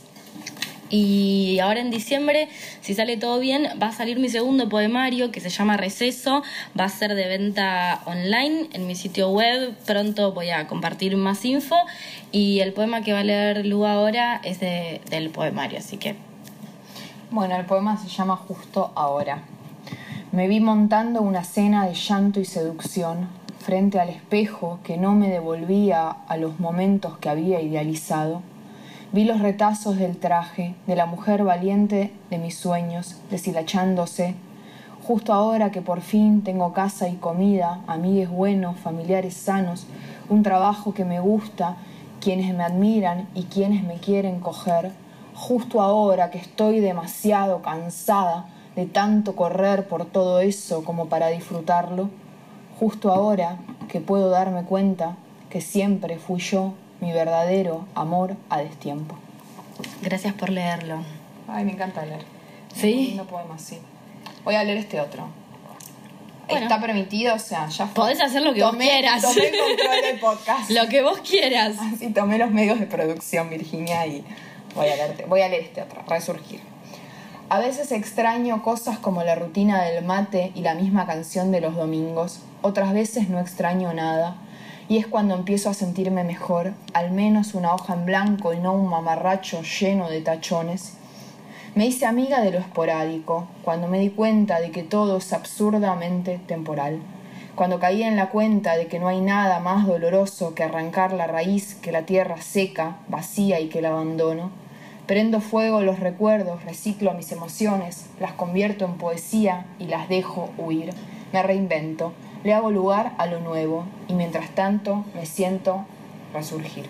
Y 0.88 1.58
ahora 1.58 1.80
en 1.80 1.90
diciembre, 1.90 2.48
si 2.80 2.94
sale 2.94 3.16
todo 3.16 3.40
bien, 3.40 3.66
va 3.82 3.88
a 3.88 3.92
salir 3.92 4.20
mi 4.20 4.28
segundo 4.28 4.68
poemario 4.68 5.32
que 5.32 5.40
se 5.40 5.48
llama 5.50 5.76
Receso. 5.76 6.44
Va 6.78 6.84
a 6.84 6.88
ser 6.88 7.16
de 7.16 7.26
venta 7.26 8.02
online 8.06 8.68
en 8.72 8.86
mi 8.86 8.94
sitio 8.94 9.30
web. 9.30 9.74
Pronto 9.84 10.30
voy 10.32 10.50
a 10.50 10.68
compartir 10.68 11.16
más 11.16 11.44
info. 11.44 11.74
Y 12.30 12.60
el 12.60 12.72
poema 12.72 13.02
que 13.02 13.12
va 13.12 13.18
a 13.20 13.24
leer 13.24 13.66
Lu 13.66 13.84
ahora 13.84 14.40
es 14.44 14.60
de- 14.60 15.00
del 15.10 15.30
poemario, 15.30 15.78
así 15.80 15.96
que 15.96 16.14
Bueno, 17.28 17.56
el 17.56 17.66
poema 17.66 17.96
se 17.96 18.06
llama 18.06 18.36
Justo 18.36 18.92
ahora. 18.94 19.42
Me 20.30 20.46
vi 20.46 20.60
montando 20.60 21.22
una 21.22 21.42
cena 21.42 21.84
de 21.84 21.92
llanto 21.92 22.38
y 22.38 22.44
seducción 22.44 23.26
frente 23.58 23.98
al 23.98 24.10
espejo 24.10 24.78
que 24.84 24.96
no 24.96 25.12
me 25.16 25.28
devolvía 25.28 26.08
a 26.08 26.36
los 26.36 26.60
momentos 26.60 27.18
que 27.18 27.28
había 27.28 27.60
idealizado. 27.60 28.42
Vi 29.12 29.24
los 29.24 29.40
retazos 29.40 29.96
del 29.96 30.18
traje 30.18 30.76
de 30.86 30.94
la 30.94 31.06
mujer 31.06 31.42
valiente 31.42 32.12
de 32.30 32.38
mis 32.38 32.56
sueños 32.56 33.16
deshilachándose. 33.28 34.36
Justo 35.02 35.32
ahora 35.32 35.72
que 35.72 35.82
por 35.82 36.02
fin 36.02 36.42
tengo 36.42 36.72
casa 36.72 37.08
y 37.08 37.16
comida, 37.16 37.80
amigues 37.88 38.30
buenos, 38.30 38.78
familiares 38.78 39.34
sanos, 39.34 39.88
un 40.28 40.44
trabajo 40.44 40.94
que 40.94 41.04
me 41.04 41.18
gusta, 41.18 41.74
quienes 42.20 42.54
me 42.54 42.62
admiran 42.62 43.26
y 43.34 43.44
quienes 43.44 43.82
me 43.82 43.94
quieren 43.96 44.38
coger, 44.38 44.92
justo 45.36 45.82
ahora 45.82 46.30
que 46.30 46.38
estoy 46.38 46.80
demasiado 46.80 47.60
cansada 47.60 48.46
de 48.74 48.86
tanto 48.86 49.36
correr 49.36 49.86
por 49.86 50.06
todo 50.06 50.40
eso 50.40 50.82
como 50.82 51.08
para 51.08 51.28
disfrutarlo, 51.28 52.08
justo 52.80 53.12
ahora 53.12 53.58
que 53.88 54.00
puedo 54.00 54.30
darme 54.30 54.64
cuenta 54.64 55.16
que 55.50 55.60
siempre 55.60 56.18
fui 56.18 56.40
yo 56.40 56.72
mi 57.00 57.12
verdadero 57.12 57.86
amor 57.94 58.36
a 58.48 58.58
destiempo. 58.58 59.14
gracias 60.02 60.32
por 60.34 60.48
leerlo. 60.48 61.04
Ay, 61.48 61.64
me 61.64 61.72
encanta 61.72 62.04
leer. 62.04 62.24
¿Sí? 62.74 63.08
Lindo 63.08 63.26
poema, 63.26 63.58
sí. 63.58 63.78
Voy 64.42 64.54
a 64.54 64.64
leer 64.64 64.78
este 64.78 65.00
otro. 65.00 65.28
Bueno. 66.48 66.62
Está 66.62 66.80
permitido, 66.80 67.34
o 67.34 67.38
sea, 67.38 67.68
ya 67.68 67.86
fue. 67.86 67.94
Podés 67.94 68.20
hacer 68.20 68.42
lo 68.42 68.54
que 68.54 68.62
vos 68.62 68.76
quieras. 68.76 69.22
Tomé 69.22 69.48
el 69.48 69.58
control 69.58 70.02
del 70.02 70.20
podcast. 70.20 70.70
Lo 70.70 70.88
que 70.88 71.02
vos 71.02 71.18
quieras. 71.18 71.76
Así 71.80 72.10
tomé 72.10 72.38
los 72.38 72.52
medios 72.52 72.78
de 72.78 72.86
producción, 72.86 73.50
Virginia, 73.50 74.06
y 74.06 74.24
voy 74.76 74.88
a, 74.88 74.96
leerte, 74.96 75.24
voy 75.24 75.40
a 75.40 75.48
leer 75.48 75.62
este 75.62 75.82
otro, 75.82 76.02
Resurgir. 76.06 76.60
A 77.48 77.58
veces 77.58 77.92
extraño 77.92 78.62
cosas 78.62 78.98
como 78.98 79.22
la 79.22 79.34
rutina 79.34 79.82
del 79.82 80.04
mate 80.04 80.52
y 80.54 80.60
la 80.60 80.74
misma 80.74 81.06
canción 81.06 81.50
de 81.50 81.60
los 81.60 81.74
domingos, 81.76 82.40
otras 82.62 82.92
veces 82.92 83.28
no 83.28 83.40
extraño 83.40 83.92
nada, 83.94 84.36
y 84.88 84.98
es 84.98 85.06
cuando 85.06 85.34
empiezo 85.34 85.70
a 85.70 85.74
sentirme 85.74 86.24
mejor, 86.24 86.74
al 86.92 87.10
menos 87.10 87.54
una 87.54 87.74
hoja 87.74 87.94
en 87.94 88.04
blanco 88.04 88.52
y 88.52 88.58
no 88.58 88.72
un 88.72 88.88
mamarracho 88.88 89.62
lleno 89.62 90.08
de 90.08 90.20
tachones. 90.20 90.94
Me 91.74 91.86
hice 91.86 92.06
amiga 92.06 92.40
de 92.40 92.52
lo 92.52 92.58
esporádico, 92.58 93.48
cuando 93.62 93.88
me 93.88 93.98
di 93.98 94.10
cuenta 94.10 94.60
de 94.60 94.70
que 94.70 94.82
todo 94.82 95.18
es 95.18 95.32
absurdamente 95.32 96.38
temporal 96.46 97.00
cuando 97.56 97.80
caí 97.80 98.02
en 98.02 98.16
la 98.16 98.28
cuenta 98.28 98.76
de 98.76 98.86
que 98.86 98.98
no 98.98 99.08
hay 99.08 99.22
nada 99.22 99.58
más 99.60 99.86
doloroso 99.86 100.54
que 100.54 100.62
arrancar 100.62 101.12
la 101.14 101.26
raíz 101.26 101.74
que 101.74 101.90
la 101.90 102.02
tierra 102.02 102.40
seca, 102.42 102.98
vacía 103.08 103.58
y 103.60 103.68
que 103.68 103.80
la 103.80 103.88
abandono. 103.88 104.50
Prendo 105.06 105.40
fuego 105.40 105.82
los 105.82 106.00
recuerdos, 106.00 106.64
reciclo 106.64 107.14
mis 107.14 107.30
emociones, 107.30 108.06
las 108.18 108.32
convierto 108.32 108.84
en 108.84 108.98
poesía 108.98 109.66
y 109.78 109.86
las 109.86 110.08
dejo 110.08 110.50
huir. 110.58 110.90
Me 111.32 111.42
reinvento, 111.42 112.12
le 112.42 112.52
hago 112.52 112.70
lugar 112.70 113.12
a 113.18 113.26
lo 113.26 113.40
nuevo 113.40 113.86
y 114.08 114.14
mientras 114.14 114.50
tanto 114.50 115.04
me 115.14 115.24
siento 115.26 115.84
resurgir. 116.32 116.86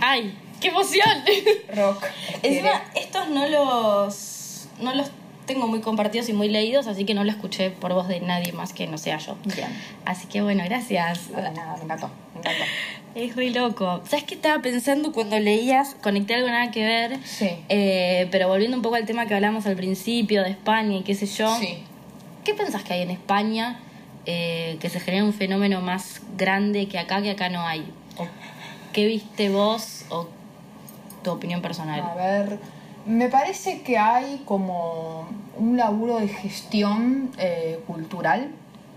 ¡Ay! 0.00 0.36
¡Qué 0.60 0.68
emoción! 0.68 1.08
Rock. 1.74 2.04
Encima, 2.42 2.82
estos 2.94 3.28
no 3.30 3.46
los, 3.48 4.68
no 4.80 4.94
los 4.94 5.10
tengo 5.46 5.66
muy 5.66 5.80
compartidos 5.80 6.28
y 6.28 6.32
muy 6.32 6.48
leídos, 6.48 6.86
así 6.86 7.04
que 7.04 7.14
no 7.14 7.24
lo 7.24 7.30
escuché 7.30 7.70
por 7.70 7.92
voz 7.92 8.08
de 8.08 8.20
nadie 8.20 8.52
más 8.52 8.72
que 8.72 8.86
no 8.86 8.98
sea 8.98 9.18
yo. 9.18 9.36
Bien. 9.44 9.68
Así 10.04 10.26
que 10.26 10.42
bueno, 10.42 10.62
gracias. 10.64 11.30
Nada, 11.30 11.50
nada, 11.50 11.76
me 11.76 11.84
encantó, 11.84 12.10
me 12.34 12.40
encantó. 12.40 12.64
Es 13.14 13.36
re 13.36 13.50
loco. 13.50 14.00
¿Sabes 14.08 14.24
qué 14.24 14.34
estaba 14.34 14.62
pensando 14.62 15.12
cuando 15.12 15.38
leías? 15.38 15.96
Conecté 16.02 16.34
algo 16.34 16.48
nada 16.48 16.70
que 16.70 16.84
ver. 16.84 17.18
Sí. 17.24 17.50
Eh, 17.68 18.28
pero 18.30 18.48
volviendo 18.48 18.76
un 18.76 18.82
poco 18.82 18.94
al 18.94 19.04
tema 19.04 19.26
que 19.26 19.34
hablamos 19.34 19.66
al 19.66 19.76
principio 19.76 20.42
de 20.42 20.50
España 20.50 20.96
y 20.96 21.02
qué 21.02 21.14
sé 21.14 21.26
yo. 21.26 21.54
Sí. 21.58 21.78
¿Qué 22.44 22.54
pensás 22.54 22.82
que 22.82 22.94
hay 22.94 23.02
en 23.02 23.10
España 23.10 23.80
eh, 24.26 24.78
que 24.80 24.88
se 24.88 24.98
genera 24.98 25.24
un 25.24 25.34
fenómeno 25.34 25.80
más 25.80 26.22
grande 26.36 26.88
que 26.88 26.98
acá, 26.98 27.20
que 27.20 27.30
acá 27.30 27.50
no 27.50 27.66
hay? 27.66 27.84
¿O 28.16 28.26
¿Qué 28.92 29.06
viste 29.06 29.48
vos 29.48 30.04
o 30.08 30.28
tu 31.22 31.30
opinión 31.30 31.62
personal. 31.62 32.00
A 32.00 32.14
ver, 32.14 32.58
me 33.06 33.28
parece 33.28 33.82
que 33.82 33.98
hay 33.98 34.42
como 34.44 35.28
un 35.56 35.76
laburo 35.76 36.18
de 36.18 36.28
gestión 36.28 37.30
eh, 37.38 37.80
cultural 37.86 38.50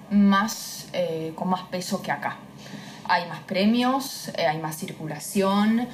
más, 0.10 0.88
eh, 0.93 1.34
con 1.36 1.49
más 1.49 1.64
peso 1.64 2.01
que 2.01 2.12
acá. 2.12 2.38
Hay 3.08 3.28
más 3.28 3.39
premios, 3.41 4.30
eh, 4.38 4.47
hay 4.47 4.60
más 4.60 4.78
circulación. 4.78 5.88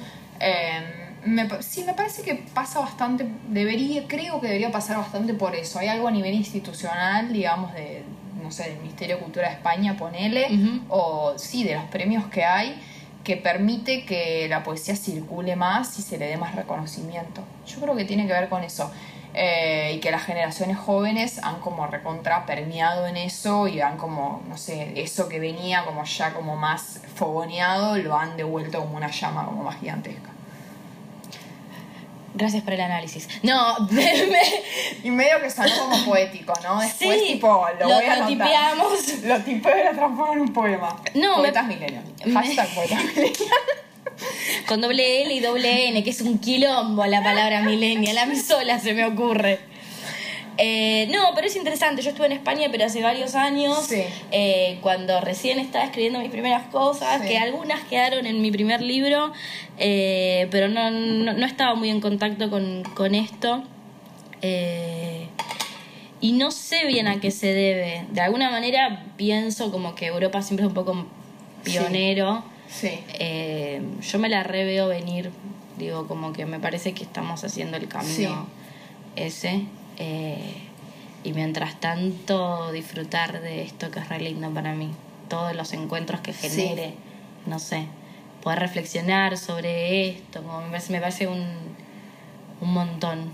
Me, 1.24 1.48
sí, 1.62 1.84
me 1.84 1.94
parece 1.94 2.22
que 2.22 2.34
pasa 2.34 2.80
bastante, 2.80 3.28
debería, 3.48 4.08
creo 4.08 4.40
que 4.40 4.48
debería 4.48 4.72
pasar 4.72 4.96
bastante 4.96 5.34
por 5.34 5.54
eso. 5.54 5.78
Hay 5.78 5.86
algo 5.88 6.08
a 6.08 6.10
nivel 6.10 6.34
institucional, 6.34 7.32
digamos, 7.32 7.72
de, 7.74 8.02
no 8.42 8.50
sé, 8.50 8.70
del 8.70 8.78
Ministerio 8.78 9.16
de 9.16 9.22
Cultura 9.22 9.48
de 9.48 9.54
España, 9.54 9.96
ponele, 9.96 10.48
o 10.88 11.34
sí, 11.36 11.62
de 11.62 11.76
los 11.76 11.84
premios 11.84 12.26
que 12.26 12.44
hay, 12.44 12.74
que 13.24 13.36
permite 13.36 14.04
que 14.04 14.46
la 14.48 14.62
poesía 14.62 14.96
circule 14.96 15.56
más 15.56 15.98
y 15.98 16.02
se 16.02 16.18
le 16.18 16.26
dé 16.26 16.36
más 16.36 16.54
reconocimiento. 16.54 17.42
Yo 17.66 17.80
creo 17.80 17.94
que 17.94 18.04
tiene 18.04 18.26
que 18.26 18.32
ver 18.32 18.48
con 18.48 18.64
eso. 18.64 18.90
Eh, 19.34 19.94
y 19.94 20.00
que 20.00 20.10
las 20.10 20.24
generaciones 20.24 20.76
jóvenes 20.76 21.38
han 21.42 21.60
como 21.60 21.86
recontra 21.86 22.44
permeado 22.44 23.06
en 23.06 23.16
eso 23.16 23.66
y 23.66 23.80
han 23.80 23.96
como, 23.96 24.42
no 24.46 24.58
sé, 24.58 24.92
eso 25.00 25.26
que 25.26 25.40
venía 25.40 25.86
como 25.86 26.04
ya 26.04 26.34
como 26.34 26.56
más 26.56 27.00
fogoneado, 27.14 27.96
lo 27.96 28.18
han 28.18 28.36
devuelto 28.36 28.80
como 28.80 28.98
una 28.98 29.10
llama 29.10 29.46
como 29.46 29.62
más 29.62 29.80
gigantesca. 29.80 30.31
Gracias 32.34 32.62
por 32.62 32.72
el 32.72 32.80
análisis. 32.80 33.28
No, 33.42 33.76
y 35.04 35.10
medio 35.10 35.40
que 35.40 35.50
salió 35.50 35.74
como 35.78 36.04
poético, 36.04 36.54
¿no? 36.62 36.80
Después, 36.80 37.20
sí, 37.20 37.34
tipo, 37.34 37.66
lo, 37.78 37.88
voy 37.88 38.04
a 38.04 38.16
lo 38.16 38.26
tipeamos. 38.26 39.22
Lo 39.24 39.40
tipeo 39.40 39.78
y 39.78 39.84
lo 39.84 39.94
transformo 39.94 40.32
en 40.32 40.40
un 40.40 40.52
poema. 40.52 40.96
No, 41.14 41.36
Poetas 41.36 41.66
millennial. 41.66 42.04
Hashtag 42.32 42.74
poetas 42.74 43.04
millennial. 43.04 43.34
Con 44.66 44.80
doble 44.80 45.22
L 45.22 45.34
y 45.34 45.40
doble 45.40 45.88
N, 45.88 46.02
que 46.02 46.10
es 46.10 46.20
un 46.20 46.38
quilombo 46.38 47.04
la 47.06 47.22
palabra 47.22 47.62
millennial. 47.62 48.16
A 48.18 48.26
mí 48.26 48.36
sola 48.36 48.78
se 48.78 48.94
me 48.94 49.04
ocurre. 49.04 49.71
Eh, 50.58 51.08
no, 51.10 51.34
pero 51.34 51.46
es 51.46 51.56
interesante. 51.56 52.02
Yo 52.02 52.10
estuve 52.10 52.26
en 52.26 52.32
España, 52.32 52.68
pero 52.70 52.84
hace 52.84 53.02
varios 53.02 53.34
años, 53.34 53.90
eh, 54.30 54.78
cuando 54.80 55.20
recién 55.20 55.58
estaba 55.58 55.84
escribiendo 55.84 56.18
mis 56.18 56.30
primeras 56.30 56.66
cosas, 56.66 57.22
que 57.22 57.38
algunas 57.38 57.80
quedaron 57.84 58.26
en 58.26 58.40
mi 58.42 58.50
primer 58.50 58.82
libro, 58.82 59.32
eh, 59.78 60.48
pero 60.50 60.68
no, 60.68 60.90
no, 60.90 61.46
estaba 61.46 61.74
muy 61.74 61.90
en 61.90 62.00
contacto 62.00 62.50
con, 62.50 62.82
con 62.94 63.14
esto. 63.14 63.62
y 66.20 66.32
no 66.32 66.50
sé 66.50 66.86
bien 66.86 67.08
a 67.08 67.20
qué 67.20 67.30
se 67.30 67.48
debe. 67.48 68.06
De 68.10 68.20
alguna 68.20 68.50
manera 68.50 69.06
pienso 69.16 69.70
como 69.70 69.94
que 69.94 70.06
Europa 70.06 70.42
siempre 70.42 70.64
es 70.64 70.68
un 70.68 70.74
poco 70.74 71.06
pionero. 71.64 72.44
Sí. 72.68 73.00
yo 74.10 74.18
me 74.18 74.28
la 74.28 74.42
reveo 74.42 74.88
venir. 74.88 75.30
Digo, 75.78 76.06
como 76.06 76.32
que 76.32 76.46
me 76.46 76.60
parece 76.60 76.92
que 76.92 77.02
estamos 77.02 77.42
haciendo 77.44 77.76
el 77.76 77.88
camino 77.88 78.46
ese. 79.16 79.66
Eh, 80.04 80.54
y 81.22 81.32
mientras 81.32 81.78
tanto 81.78 82.72
disfrutar 82.72 83.40
de 83.40 83.62
esto 83.62 83.92
que 83.92 84.00
es 84.00 84.08
re 84.08 84.18
lindo 84.18 84.50
para 84.50 84.74
mí. 84.74 84.90
Todos 85.28 85.54
los 85.54 85.72
encuentros 85.72 86.20
que 86.20 86.32
genere, 86.32 86.94
no 87.46 87.60
sé, 87.60 87.86
poder 88.42 88.58
reflexionar 88.58 89.38
sobre 89.38 90.10
esto, 90.10 90.42
como 90.42 90.62
me 90.62 90.70
parece, 90.70 90.92
me 90.92 91.00
parece 91.00 91.28
un, 91.28 91.46
un 92.60 92.72
montón. 92.72 93.32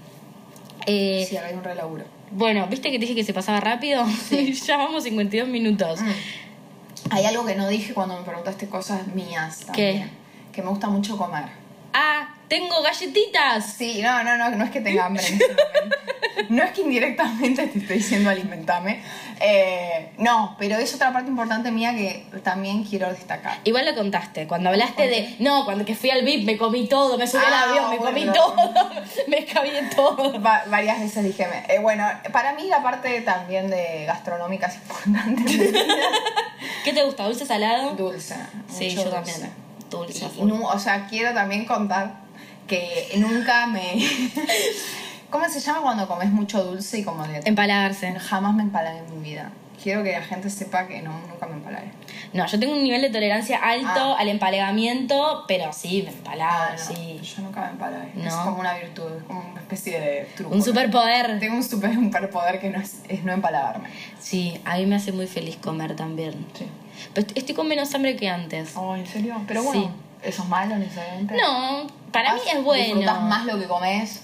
Eh, 0.87 1.25
sí, 1.27 1.39
hay 1.39 1.55
un 1.55 1.65
re 1.65 1.75
laburo. 1.75 2.05
Bueno, 2.31 2.67
¿viste 2.67 2.91
que 2.91 2.99
te 2.99 3.07
dije 3.07 3.15
que 3.15 3.25
se 3.25 3.33
pasaba 3.33 3.61
rápido? 3.61 4.05
ya 4.67 4.77
vamos 4.77 5.05
52 5.05 5.49
minutos. 5.49 6.03
Mm. 6.03 7.11
Hay 7.11 7.25
algo 7.25 7.47
que 7.47 7.55
no 7.55 7.67
dije 7.69 7.95
cuando 7.95 8.19
me 8.19 8.25
preguntaste 8.25 8.69
cosas 8.69 9.07
mías 9.09 9.61
también. 9.61 10.11
Que 10.53 10.63
me 10.63 10.69
gusta 10.69 10.89
mucho 10.89 11.17
comer. 11.17 11.47
Ah, 11.95 12.28
tengo 12.49 12.83
galletitas. 12.83 13.75
Sí, 13.77 14.01
no, 14.03 14.25
no, 14.25 14.37
no, 14.37 14.51
no 14.51 14.65
es 14.65 14.71
que 14.71 14.81
tenga 14.81 15.07
hambre 15.07 15.27
en 15.27 15.35
este 15.35 15.49
momento. 15.49 15.97
No 16.49 16.63
es 16.63 16.71
que 16.71 16.81
indirectamente 16.81 17.67
te 17.67 17.79
estoy 17.79 17.97
diciendo 17.97 18.31
alimentame. 18.31 19.03
Eh, 19.41 20.13
no, 20.19 20.57
pero 20.59 20.77
es 20.77 20.95
otra 20.95 21.13
parte 21.13 21.29
importante 21.29 21.71
mía 21.71 21.95
que 21.95 22.25
también 22.43 22.85
quiero 22.85 23.11
destacar. 23.11 23.59
Igual 23.65 23.87
lo 23.87 23.95
contaste, 23.95 24.47
cuando 24.47 24.71
hablaste 24.71 25.09
de. 25.09 25.37
No, 25.41 25.65
cuando 25.65 25.85
que 25.85 25.95
fui 25.95 26.11
al 26.11 26.25
VIP 26.25 26.45
me 26.45 26.57
comí 26.57 26.89
todo, 26.89 27.19
me 27.19 27.27
subí 27.27 27.45
al 27.45 27.53
ah, 27.53 27.63
avión, 27.69 27.91
me 27.91 27.99
comí 27.99 28.27
todo, 28.33 28.55
me 29.29 29.39
escabié 29.39 29.83
todo. 29.95 30.41
varias 30.41 31.01
veces 31.01 31.25
dije. 31.25 31.47
Eh, 31.69 31.79
bueno, 31.81 32.09
para 32.33 32.55
mí 32.55 32.65
la 32.69 32.83
parte 32.83 33.21
también 33.21 33.69
de 33.69 34.05
gastronómica 34.07 34.67
es 34.67 34.77
importante. 34.77 35.45
¿Qué 36.85 36.93
te 36.93 37.05
gusta? 37.05 37.25
¿Dulce 37.25 37.47
salado? 37.47 37.91
Dulce. 37.95 38.37
Sí, 38.71 38.91
yo 38.91 39.11
también. 39.11 39.53
Dulce. 39.91 40.27
o 40.39 40.79
sea, 40.79 41.07
quiero 41.07 41.33
también 41.35 41.65
contar 41.65 42.28
que 42.69 43.09
nunca 43.17 43.67
me... 43.67 43.99
¿Cómo 45.31 45.47
se 45.49 45.61
llama 45.61 45.83
cuando 45.83 46.09
comes 46.09 46.31
mucho 46.31 46.65
dulce 46.65 47.01
y 47.01 47.05
como 47.05 47.27
de... 47.27 47.41
Empalagarse. 47.45 48.13
Jamás 48.19 48.55
me 48.55 48.63
empalagué 48.63 48.99
en 48.99 49.21
mi 49.21 49.29
vida. 49.31 49.51
Quiero 49.83 50.03
que 50.03 50.13
la 50.13 50.23
gente 50.23 50.49
sepa 50.51 50.87
que 50.87 51.03
no, 51.03 51.13
nunca 51.29 51.47
me 51.47 51.55
empalagué. 51.55 51.91
No, 52.33 52.47
yo 52.47 52.59
tengo 52.59 52.75
un 52.75 52.83
nivel 52.83 53.03
de 53.03 53.11
tolerancia 53.11 53.59
alto 53.59 53.89
ah. 54.15 54.17
al 54.19 54.29
empalagamiento, 54.29 55.45
pero 55.47 55.73
sí, 55.73 56.03
me 56.03 56.11
empalago, 56.11 56.73
ah, 56.73 56.77
sí. 56.77 57.21
Yo 57.23 57.43
nunca 57.43 57.63
me 57.67 57.71
empalagué. 57.71 58.27
Es 58.27 58.35
como 58.35 58.61
una 58.61 58.75
virtud, 58.75 59.17
es 59.19 59.23
como 59.25 59.41
una 59.51 59.61
especie 59.61 60.01
de 60.01 60.29
truco. 60.35 60.55
Un 60.55 60.63
superpoder. 60.63 61.39
Tengo 61.39 61.57
un 61.57 61.63
superpoder 61.63 62.59
que 62.59 62.71
no 62.71 62.81
es, 62.81 63.03
es 63.09 63.23
no 63.23 63.33
empalagarme. 63.33 63.91
Sí, 64.19 64.61
a 64.65 64.77
mí 64.79 64.87
me 64.87 64.97
hace 64.97 65.13
muy 65.13 65.27
feliz 65.27 65.57
comer 65.57 65.95
también. 65.95 66.47
Sí. 66.55 66.67
Pero 67.15 67.27
estoy 67.35 67.55
con 67.55 67.69
menos 67.69 67.95
hambre 67.95 68.17
que 68.17 68.29
antes. 68.29 68.73
Oh, 68.77 68.97
¿en 68.97 69.07
serio? 69.07 69.41
Pero 69.47 69.63
bueno, 69.63 69.83
sí. 69.83 69.91
¿Eso 70.23 70.43
es 70.43 70.49
malo 70.49 70.77
necesariamente? 70.77 71.37
No, 71.37 71.87
para 72.13 72.35
mí 72.35 72.41
es 72.53 72.63
bueno. 72.63 72.85
¿Disfrutas 72.85 73.23
más 73.23 73.45
lo 73.47 73.59
que 73.59 73.67
comes? 73.67 74.23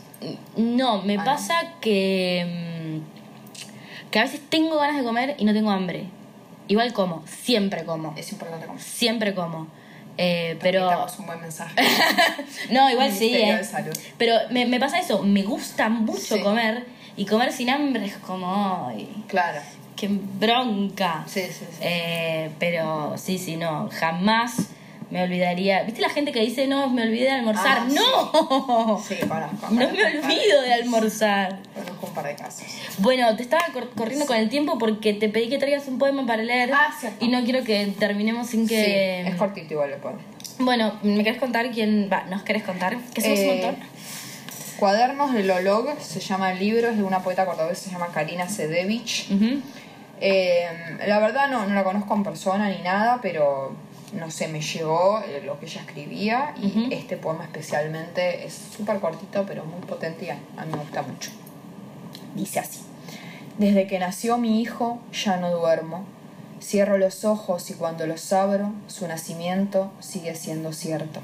No, 0.57 1.03
me 1.03 1.19
ah, 1.19 1.25
pasa 1.25 1.55
que. 1.81 3.01
Mm, 3.01 4.11
que 4.11 4.19
a 4.19 4.23
veces 4.23 4.41
tengo 4.49 4.79
ganas 4.79 4.97
de 4.97 5.05
comer 5.05 5.35
y 5.39 5.45
no 5.45 5.53
tengo 5.53 5.71
hambre. 5.71 6.07
Igual 6.69 6.93
como, 6.93 7.25
siempre 7.27 7.85
como. 7.85 8.15
Es 8.17 8.33
importante 8.33 8.67
comer. 8.67 8.83
Siempre 8.83 9.35
como. 9.35 9.67
Eh, 10.17 10.57
pero. 10.61 11.07
un 11.19 11.27
buen 11.27 11.41
mensaje. 11.41 11.75
no, 12.71 12.89
igual 12.91 13.13
sí. 13.13 13.35
Eh. 13.35 13.61
Pero 14.17 14.37
me, 14.51 14.67
me, 14.67 14.79
pasa 14.79 14.99
eso, 14.99 15.23
me 15.23 15.43
gusta 15.43 15.89
mucho 15.89 16.41
comer 16.43 16.87
y 17.17 17.27
comer 17.27 17.53
sin 17.53 17.71
hambre 17.71 18.07
es 18.07 18.17
como. 18.19 18.93
claro. 19.29 19.61
Qué 19.97 20.09
bronca. 20.11 21.23
Sí, 21.29 21.43
sí, 21.43 21.65
sí. 21.71 21.79
Eh, 21.81 22.51
pero 22.59 23.15
sí, 23.17 23.39
sí, 23.39 23.57
no. 23.57 23.89
Jamás 23.93 24.71
me 25.15 25.23
olvidaría. 25.23 25.85
¿Viste 25.85 26.01
la 26.01 26.09
gente 26.09 26.33
que 26.33 26.41
dice, 26.41 26.67
no, 26.67 26.91
me 26.91 27.05
olvidé 27.05 27.27
de 27.27 27.31
almorzar? 27.31 27.83
Ah, 27.83 27.89
¡No! 27.89 29.01
Sí, 29.09 29.15
conozco. 29.29 29.69
No 29.71 29.89
me 29.93 30.07
olvido 30.07 30.61
de 30.63 30.75
almorzar. 30.75 31.61
Conozco 31.73 32.07
un 32.09 32.15
par 32.15 32.27
de 32.27 32.35
casos. 32.35 32.65
Bueno, 32.99 33.37
te 33.37 33.45
estaba 33.45 33.63
corriendo 33.95 34.27
con 34.27 34.37
el 34.37 34.49
tiempo 34.49 34.77
porque 34.77 35.15
te 35.15 35.29
pedí 35.29 35.49
que 35.49 35.59
traigas 35.59 35.87
un 35.87 35.99
poema 35.99 36.27
para 36.27 36.43
leer. 36.43 36.73
Ah, 36.75 36.93
Y 37.21 37.29
no 37.29 37.45
quiero 37.45 37.63
que 37.63 37.87
terminemos 37.97 38.49
sin 38.49 38.67
que. 38.67 39.23
Sí, 39.25 39.31
es 39.31 39.37
cortito 39.37 39.75
igual 39.75 39.93
el 39.93 40.01
poema. 40.01 40.19
Bueno, 40.59 40.99
¿me 41.05 41.23
querés 41.23 41.39
contar 41.39 41.71
quién 41.71 42.11
va? 42.13 42.25
¿Nos 42.25 42.43
querés 42.43 42.65
contar? 42.65 42.97
¿Qué 43.15 43.21
somos 43.21 43.39
un 43.39 43.47
montón? 43.47 43.75
Eh, 43.77 43.87
Cuadernos 44.81 45.33
de 45.33 45.45
Lolog 45.45 45.97
se 46.01 46.19
llama 46.19 46.51
el 46.51 46.59
libro, 46.59 46.89
es 46.91 46.97
de 46.97 47.05
una 47.05 47.21
poeta 47.23 47.47
cordobesa, 47.47 47.85
se 47.85 47.91
llama 47.93 48.09
Karina 48.13 48.49
Sedevich. 48.49 49.29
Eh, 50.21 50.67
la 51.07 51.21
verdad 51.21 51.49
no, 51.49 51.67
no 51.67 51.73
la 51.75 51.85
conozco 51.85 52.13
en 52.17 52.25
persona 52.25 52.69
ni 52.69 52.83
nada, 52.83 53.21
pero 53.23 53.77
no 54.15 54.31
sé, 54.31 54.49
me 54.49 54.61
llegó 54.61 55.21
eh, 55.21 55.43
lo 55.45 55.59
que 55.59 55.67
ella 55.67 55.81
escribía 55.81 56.55
y 56.61 56.93
este 56.93 57.17
poema 57.17 57.45
especialmente 57.45 58.45
es 58.47 58.55
súper 58.77 59.01
cortito 59.01 59.45
pero 59.47 59.65
muy 59.65 59.81
potente 59.81 60.27
y 60.27 60.31
a, 60.31 60.35
mí 60.35 60.73
me 60.73 60.79
gusta 60.79 61.03
mucho. 61.03 61.31
Dice 62.35 62.61
así, 62.61 62.81
desde 63.59 63.87
que 63.87 63.99
nació 63.99 64.39
mi 64.39 64.61
hijo 64.61 65.01
ya 65.13 65.37
no 65.37 65.51
duermo, 65.51 66.05
cierro 66.63 66.99
los 66.99 67.25
ojos 67.25 67.71
y 67.71 67.75
cuando 67.75 68.07
los 68.07 68.33
abro 68.33 68.73
su 68.87 69.07
nacimiento 69.07 69.93
sigue 70.01 70.35
siendo 70.35 70.73
cierto. 70.73 71.21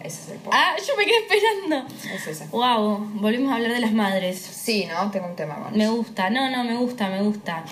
ese 0.00 0.22
es 0.22 0.28
el 0.30 0.38
poema. 0.38 0.58
Ah, 0.60 0.76
yo 0.86 0.96
me 0.96 1.04
quedé 1.04 1.18
esperando. 1.18 1.88
Es 2.14 2.26
ese. 2.26 2.46
Wow, 2.48 2.98
volvimos 3.14 3.52
a 3.52 3.56
hablar 3.56 3.72
de 3.72 3.80
las 3.80 3.92
madres. 3.92 4.38
Sí, 4.38 4.86
¿no? 4.86 5.10
Tengo 5.10 5.26
un 5.26 5.36
tema 5.36 5.56
con 5.56 5.76
Me 5.76 5.88
gusta, 5.88 6.30
no, 6.30 6.50
no, 6.50 6.64
me 6.64 6.76
gusta, 6.76 7.08
me 7.08 7.22
gusta. 7.22 7.64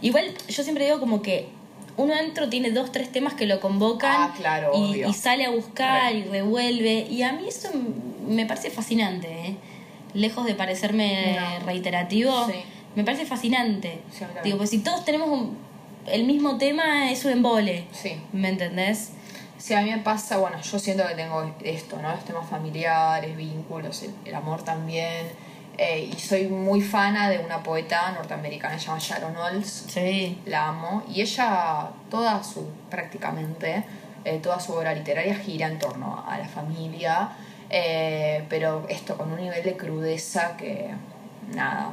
Igual 0.00 0.34
yo 0.48 0.62
siempre 0.62 0.84
digo 0.84 1.00
como 1.00 1.22
que 1.22 1.48
uno 1.96 2.14
adentro 2.14 2.48
tiene 2.48 2.70
dos, 2.70 2.92
tres 2.92 3.10
temas 3.12 3.34
que 3.34 3.46
lo 3.46 3.60
convocan 3.60 4.32
ah, 4.44 4.70
y, 4.74 5.12
sale 5.12 5.44
a 5.44 5.50
buscar 5.50 6.14
y 6.14 6.24
revuelve. 6.24 7.06
Y 7.08 7.22
a 7.22 7.32
mí 7.32 7.46
eso 7.48 7.70
me 8.26 8.46
parece 8.46 8.70
fascinante, 8.70 9.28
¿eh? 9.28 9.56
lejos 10.14 10.44
de 10.44 10.54
parecerme 10.54 11.38
reiterativo, 11.64 12.46
me 12.94 13.04
parece 13.04 13.26
fascinante. 13.26 14.00
Digo, 14.42 14.58
pues 14.58 14.70
si 14.70 14.78
todos 14.78 15.04
tenemos 15.04 15.48
el 16.06 16.24
mismo 16.24 16.58
tema, 16.58 17.10
es 17.10 17.24
un 17.24 17.32
embole. 17.32 17.86
Sí. 17.92 18.16
¿Me 18.32 18.48
entendés? 18.48 19.10
Sí, 19.58 19.74
a 19.74 19.80
mí 19.80 19.90
me 19.90 19.98
pasa, 19.98 20.36
bueno, 20.38 20.60
yo 20.60 20.78
siento 20.78 21.06
que 21.06 21.14
tengo 21.14 21.54
esto, 21.62 21.96
¿no? 22.00 22.10
Los 22.10 22.24
temas 22.24 22.48
familiares, 22.48 23.36
vínculos, 23.36 24.04
el 24.24 24.34
amor 24.34 24.62
también 24.62 25.26
eh, 25.76 26.10
y 26.12 26.18
soy 26.18 26.46
muy 26.46 26.80
fana 26.80 27.28
de 27.28 27.38
una 27.38 27.62
poeta 27.62 28.12
norteamericana, 28.12 28.78
se 28.78 28.86
llama 28.86 28.98
Sharon 28.98 29.36
Olds. 29.36 29.86
Sí. 29.88 30.40
La 30.46 30.68
amo. 30.68 31.02
Y 31.08 31.20
ella, 31.20 31.90
toda 32.10 32.42
su, 32.44 32.68
prácticamente, 32.90 33.84
eh, 34.24 34.38
toda 34.38 34.60
su 34.60 34.72
obra 34.72 34.94
literaria 34.94 35.34
gira 35.34 35.66
en 35.66 35.78
torno 35.78 36.24
a 36.26 36.38
la 36.38 36.46
familia, 36.46 37.30
eh, 37.70 38.44
pero 38.48 38.86
esto 38.88 39.16
con 39.16 39.32
un 39.32 39.40
nivel 39.40 39.64
de 39.64 39.76
crudeza 39.76 40.56
que, 40.56 40.90
nada, 41.54 41.92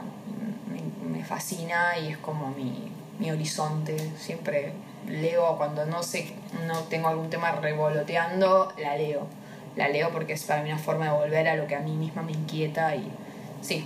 me, 0.67 1.17
me 1.17 1.23
fascina 1.23 1.97
y 1.97 2.09
es 2.09 2.17
como 2.17 2.49
mi, 2.49 2.91
mi 3.19 3.31
horizonte. 3.31 3.97
Siempre 4.17 4.73
leo 5.07 5.57
cuando 5.57 5.85
no 5.85 6.03
sé, 6.03 6.33
no 6.67 6.79
tengo 6.83 7.07
algún 7.07 7.29
tema 7.29 7.51
revoloteando, 7.51 8.73
la 8.77 8.95
leo. 8.95 9.25
La 9.75 9.87
leo 9.87 10.11
porque 10.11 10.33
es 10.33 10.43
para 10.43 10.61
mí 10.61 10.69
una 10.69 10.77
forma 10.77 11.05
de 11.05 11.11
volver 11.11 11.47
a 11.47 11.55
lo 11.55 11.65
que 11.65 11.75
a 11.75 11.79
mí 11.79 11.93
misma 11.93 12.21
me 12.21 12.33
inquieta 12.33 12.95
y 12.95 13.09
sí. 13.61 13.83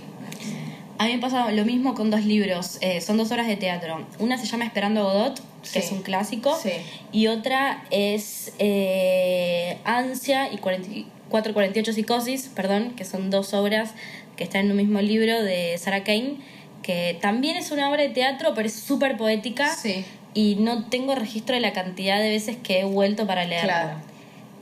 A 0.98 1.04
mí 1.04 1.12
me 1.12 1.18
pasa 1.18 1.50
lo 1.52 1.64
mismo 1.66 1.94
con 1.94 2.10
dos 2.10 2.24
libros, 2.24 2.78
eh, 2.80 3.02
son 3.02 3.18
dos 3.18 3.30
horas 3.30 3.46
de 3.46 3.56
teatro. 3.56 4.06
Una 4.18 4.38
se 4.38 4.46
llama 4.46 4.64
Esperando 4.64 5.02
a 5.06 5.12
Godot, 5.12 5.40
que 5.62 5.68
Sí. 5.68 5.78
es 5.80 5.92
un 5.92 6.00
clásico, 6.02 6.58
Sí. 6.62 6.70
y 7.12 7.26
otra 7.26 7.84
es 7.90 8.52
eh, 8.58 9.76
Ansia 9.84 10.50
y 10.50 10.56
448 10.58 11.92
Psicosis, 11.92 12.48
perdón, 12.54 12.92
que 12.96 13.04
son 13.04 13.28
dos 13.30 13.52
obras 13.52 13.90
que 14.36 14.44
están 14.44 14.66
en 14.66 14.70
un 14.70 14.76
mismo 14.78 15.00
libro 15.02 15.42
de 15.42 15.76
Sarah 15.76 16.02
Kane, 16.02 16.36
que 16.82 17.18
también 17.20 17.56
es 17.58 17.70
una 17.72 17.90
obra 17.90 18.02
de 18.02 18.08
teatro, 18.10 18.52
pero 18.54 18.66
es 18.66 18.74
súper 18.74 19.18
poética 19.18 19.74
Sí. 19.74 20.02
y 20.32 20.54
no 20.56 20.84
tengo 20.84 21.14
registro 21.14 21.54
de 21.56 21.60
la 21.60 21.72
cantidad 21.74 22.18
de 22.20 22.30
veces 22.30 22.56
que 22.62 22.80
he 22.80 22.84
vuelto 22.84 23.26
para 23.26 23.44
leerlo. 23.44 23.68
Claro. 23.68 23.98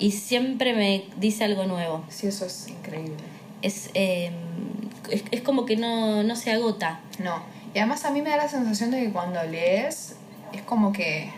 Y 0.00 0.10
siempre 0.10 0.72
me 0.72 1.04
dice 1.18 1.44
algo 1.44 1.64
nuevo. 1.66 2.04
Sí, 2.08 2.26
eso 2.26 2.44
es 2.46 2.66
increíble. 2.68 3.14
Es, 3.62 3.90
eh, 3.94 4.30
es, 5.10 5.24
es 5.30 5.40
como 5.42 5.66
que 5.66 5.76
no, 5.76 6.22
no 6.22 6.36
se 6.36 6.52
agota. 6.52 7.00
No. 7.18 7.42
Y 7.74 7.78
además 7.78 8.04
a 8.04 8.10
mí 8.10 8.22
me 8.22 8.30
da 8.30 8.36
la 8.36 8.48
sensación 8.48 8.90
de 8.90 9.00
que 9.00 9.10
cuando 9.10 9.42
lees 9.44 10.16
es 10.52 10.62
como 10.62 10.92
que, 10.92 11.30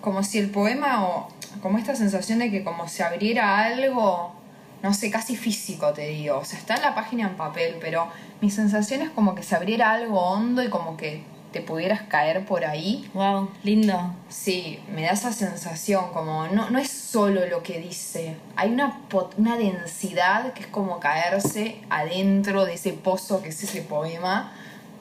como 0.00 0.22
si 0.22 0.38
el 0.38 0.50
poema 0.50 1.04
o 1.04 1.28
como 1.62 1.78
esta 1.78 1.94
sensación 1.94 2.40
de 2.40 2.50
que 2.50 2.62
como 2.62 2.88
se 2.88 3.02
abriera 3.02 3.60
algo, 3.60 4.34
no 4.82 4.92
sé, 4.92 5.10
casi 5.10 5.36
físico 5.36 5.92
te 5.92 6.08
digo. 6.08 6.38
O 6.38 6.44
sea, 6.44 6.58
está 6.58 6.74
en 6.74 6.82
la 6.82 6.94
página 6.94 7.26
en 7.28 7.36
papel, 7.36 7.76
pero 7.80 8.08
mi 8.40 8.50
sensación 8.50 9.00
es 9.02 9.10
como 9.10 9.34
que 9.34 9.42
se 9.42 9.56
abriera 9.56 9.92
algo 9.92 10.20
hondo 10.20 10.62
y 10.62 10.68
como 10.68 10.96
que 10.96 11.22
te 11.54 11.60
pudieras 11.60 12.02
caer 12.02 12.44
por 12.44 12.64
ahí. 12.64 13.08
Wow, 13.14 13.48
lindo. 13.62 14.12
Sí, 14.28 14.80
me 14.92 15.02
da 15.02 15.12
esa 15.12 15.32
sensación, 15.32 16.12
como 16.12 16.48
no, 16.48 16.68
no 16.68 16.80
es 16.80 16.90
solo 16.90 17.46
lo 17.46 17.62
que 17.62 17.78
dice, 17.78 18.34
hay 18.56 18.72
una, 18.72 18.98
una 19.36 19.56
densidad 19.56 20.52
que 20.52 20.62
es 20.62 20.66
como 20.66 20.98
caerse 20.98 21.76
adentro 21.90 22.64
de 22.64 22.74
ese 22.74 22.92
pozo 22.92 23.40
que 23.40 23.50
es 23.50 23.62
ese 23.62 23.82
poema 23.82 24.52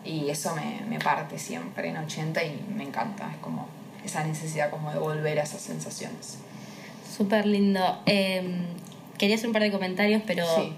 y 0.05 0.29
eso 0.29 0.55
me, 0.55 0.85
me 0.87 0.99
parte 0.99 1.39
siempre 1.39 1.89
en 1.89 1.97
80 1.97 2.43
y 2.43 2.63
me 2.75 2.83
encanta, 2.83 3.31
es 3.31 3.37
como 3.37 3.67
esa 4.05 4.23
necesidad 4.23 4.69
como 4.69 4.91
de 4.91 4.99
volver 4.99 5.39
a 5.39 5.43
esas 5.43 5.61
sensaciones. 5.61 6.37
Súper 7.17 7.47
lindo. 7.47 8.03
Eh, 8.05 8.43
quería 9.17 9.37
hacer 9.37 9.47
un 9.47 9.53
par 9.53 9.63
de 9.63 9.71
comentarios, 9.71 10.21
pero 10.27 10.45
Sí. 10.55 10.71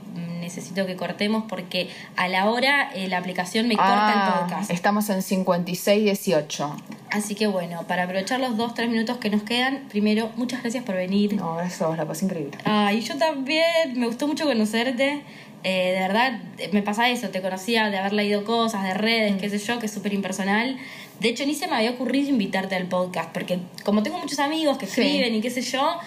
Mm, 0.45 0.47
necesito 0.47 0.85
que 0.85 0.95
cortemos 0.95 1.43
porque 1.49 1.89
a 2.15 2.27
la 2.27 2.49
hora 2.49 2.89
eh, 2.93 3.07
la 3.07 3.17
aplicación 3.17 3.67
me 3.67 3.75
corta 3.75 4.13
el 4.13 4.41
podcast. 4.41 4.71
Ah, 4.71 4.73
estamos 4.73 5.09
en 5.09 5.21
56-18. 5.21 6.75
Así 7.11 7.35
que 7.35 7.47
bueno, 7.47 7.83
para 7.87 8.03
aprovechar 8.03 8.39
los 8.39 8.57
dos, 8.57 8.73
tres 8.73 8.89
minutos 8.89 9.17
que 9.17 9.29
nos 9.29 9.43
quedan, 9.43 9.85
primero, 9.89 10.29
muchas 10.35 10.61
gracias 10.61 10.83
por 10.83 10.95
venir. 10.95 11.33
No, 11.35 11.61
eso, 11.61 11.95
la 11.95 12.05
pasé 12.05 12.25
increíble. 12.25 12.57
Ay, 12.65 13.01
yo 13.01 13.17
también, 13.17 13.65
me 13.95 14.07
gustó 14.07 14.27
mucho 14.27 14.45
conocerte. 14.45 15.21
Eh, 15.63 15.93
de 15.93 15.99
verdad, 15.99 16.39
me 16.73 16.83
pasa 16.83 17.09
eso, 17.09 17.29
te 17.29 17.41
conocía 17.41 17.89
de 17.89 17.97
haber 17.97 18.13
leído 18.13 18.43
cosas, 18.45 18.83
de 18.83 18.93
redes, 18.93 19.35
qué 19.41 19.49
sé 19.49 19.57
yo, 19.57 19.79
que 19.79 19.87
es 19.87 19.91
súper 19.91 20.13
impersonal. 20.13 20.77
De 21.19 21.29
hecho, 21.29 21.43
ni 21.45 21.55
se 21.55 21.67
me 21.67 21.75
había 21.75 21.89
ocurrido 21.91 22.29
invitarte 22.29 22.75
al 22.75 22.85
podcast, 22.85 23.31
porque 23.31 23.59
como 23.83 24.03
tengo 24.03 24.19
muchos 24.19 24.37
amigos 24.39 24.77
que 24.77 24.85
Sí. 24.85 25.01
escriben 25.01 25.33
y 25.33 25.41
qué 25.41 25.49
sé 25.49 25.61
yo, 25.61 25.97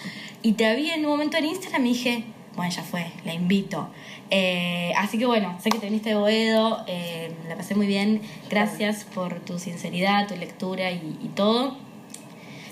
y 0.43 0.53
te 0.53 0.73
vi 0.77 0.91
en 0.91 1.05
un 1.05 1.11
momento 1.11 1.39
en 1.39 1.47
Instagram 1.47 1.85
y 1.87 1.89
dije, 1.89 2.25
bueno, 2.55 2.71
ya 2.73 2.83
fue, 2.85 3.07
la 3.25 3.35
invito. 3.35 3.89
Eh, 4.31 4.93
así 4.97 5.19
que 5.19 5.27
bueno, 5.27 5.57
sé 5.63 5.71
que 5.71 5.79
te 5.79 5.87
viniste 5.87 6.11
de 6.11 6.17
Boedo, 6.17 6.85
eh, 6.87 7.33
la 7.49 7.57
pasé 7.57 7.75
muy 7.75 7.87
bien. 7.87 8.21
Gracias 8.51 9.05
por 9.05 9.41
tu 9.41 9.59
sinceridad, 9.59 10.29
tu 10.29 10.37
lectura 10.37 10.91
y, 10.91 11.31
todo. 11.35 11.77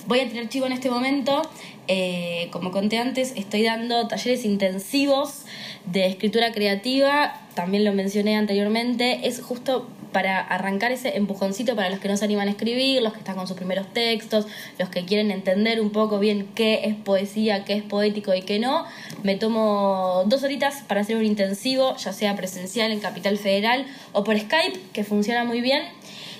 Voy 0.06 0.20
a 0.20 0.28
tirar 0.28 0.48
chivo 0.48 0.66
en 0.66 0.72
este 0.72 0.90
momento. 0.90 1.42
Eh, 1.88 2.48
como 2.50 2.70
conté 2.72 2.98
antes, 2.98 3.32
estoy 3.36 3.62
dando 3.62 4.06
talleres 4.08 4.44
intensivos 4.44 5.44
de 5.86 6.06
escritura 6.06 6.52
creativa. 6.52 7.40
También 7.54 7.84
lo 7.84 7.92
mencioné 7.92 8.36
anteriormente. 8.36 9.26
Es 9.26 9.40
justo 9.40 9.88
para 10.16 10.40
arrancar 10.40 10.92
ese 10.92 11.14
empujoncito 11.18 11.76
para 11.76 11.90
los 11.90 11.98
que 11.98 12.08
no 12.08 12.16
se 12.16 12.24
animan 12.24 12.48
a 12.48 12.52
escribir, 12.52 13.02
los 13.02 13.12
que 13.12 13.18
están 13.18 13.36
con 13.36 13.46
sus 13.46 13.54
primeros 13.54 13.92
textos, 13.92 14.46
los 14.78 14.88
que 14.88 15.04
quieren 15.04 15.30
entender 15.30 15.78
un 15.78 15.90
poco 15.90 16.18
bien 16.18 16.48
qué 16.54 16.86
es 16.86 16.94
poesía, 16.94 17.66
qué 17.66 17.74
es 17.74 17.82
poético 17.82 18.32
y 18.32 18.40
qué 18.40 18.58
no. 18.58 18.86
Me 19.22 19.36
tomo 19.36 20.22
dos 20.24 20.42
horitas 20.42 20.76
para 20.88 21.02
hacer 21.02 21.18
un 21.18 21.26
intensivo, 21.26 21.96
ya 21.98 22.14
sea 22.14 22.34
presencial 22.34 22.92
en 22.92 23.00
Capital 23.00 23.36
Federal 23.36 23.84
o 24.12 24.24
por 24.24 24.40
Skype, 24.40 24.80
que 24.94 25.04
funciona 25.04 25.44
muy 25.44 25.60
bien. 25.60 25.82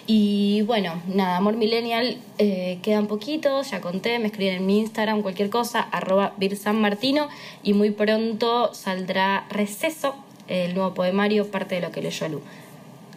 Y 0.06 0.62
bueno, 0.62 1.02
nada, 1.06 1.36
Amor 1.36 1.58
Millennial, 1.58 2.16
eh, 2.38 2.78
quedan 2.82 3.06
poquitos, 3.06 3.72
ya 3.72 3.82
conté, 3.82 4.18
me 4.18 4.28
escriben 4.28 4.54
en 4.54 4.64
mi 4.64 4.78
Instagram, 4.78 5.20
cualquier 5.20 5.50
cosa, 5.50 5.82
arroba 5.82 6.32
Martino 6.72 7.28
y 7.62 7.74
muy 7.74 7.90
pronto 7.90 8.72
saldrá 8.72 9.46
Receso, 9.50 10.16
el 10.48 10.74
nuevo 10.74 10.94
poemario, 10.94 11.50
parte 11.50 11.74
de 11.74 11.82
lo 11.82 11.90
que 11.90 12.00
leyó 12.00 12.26
Lu. 12.30 12.40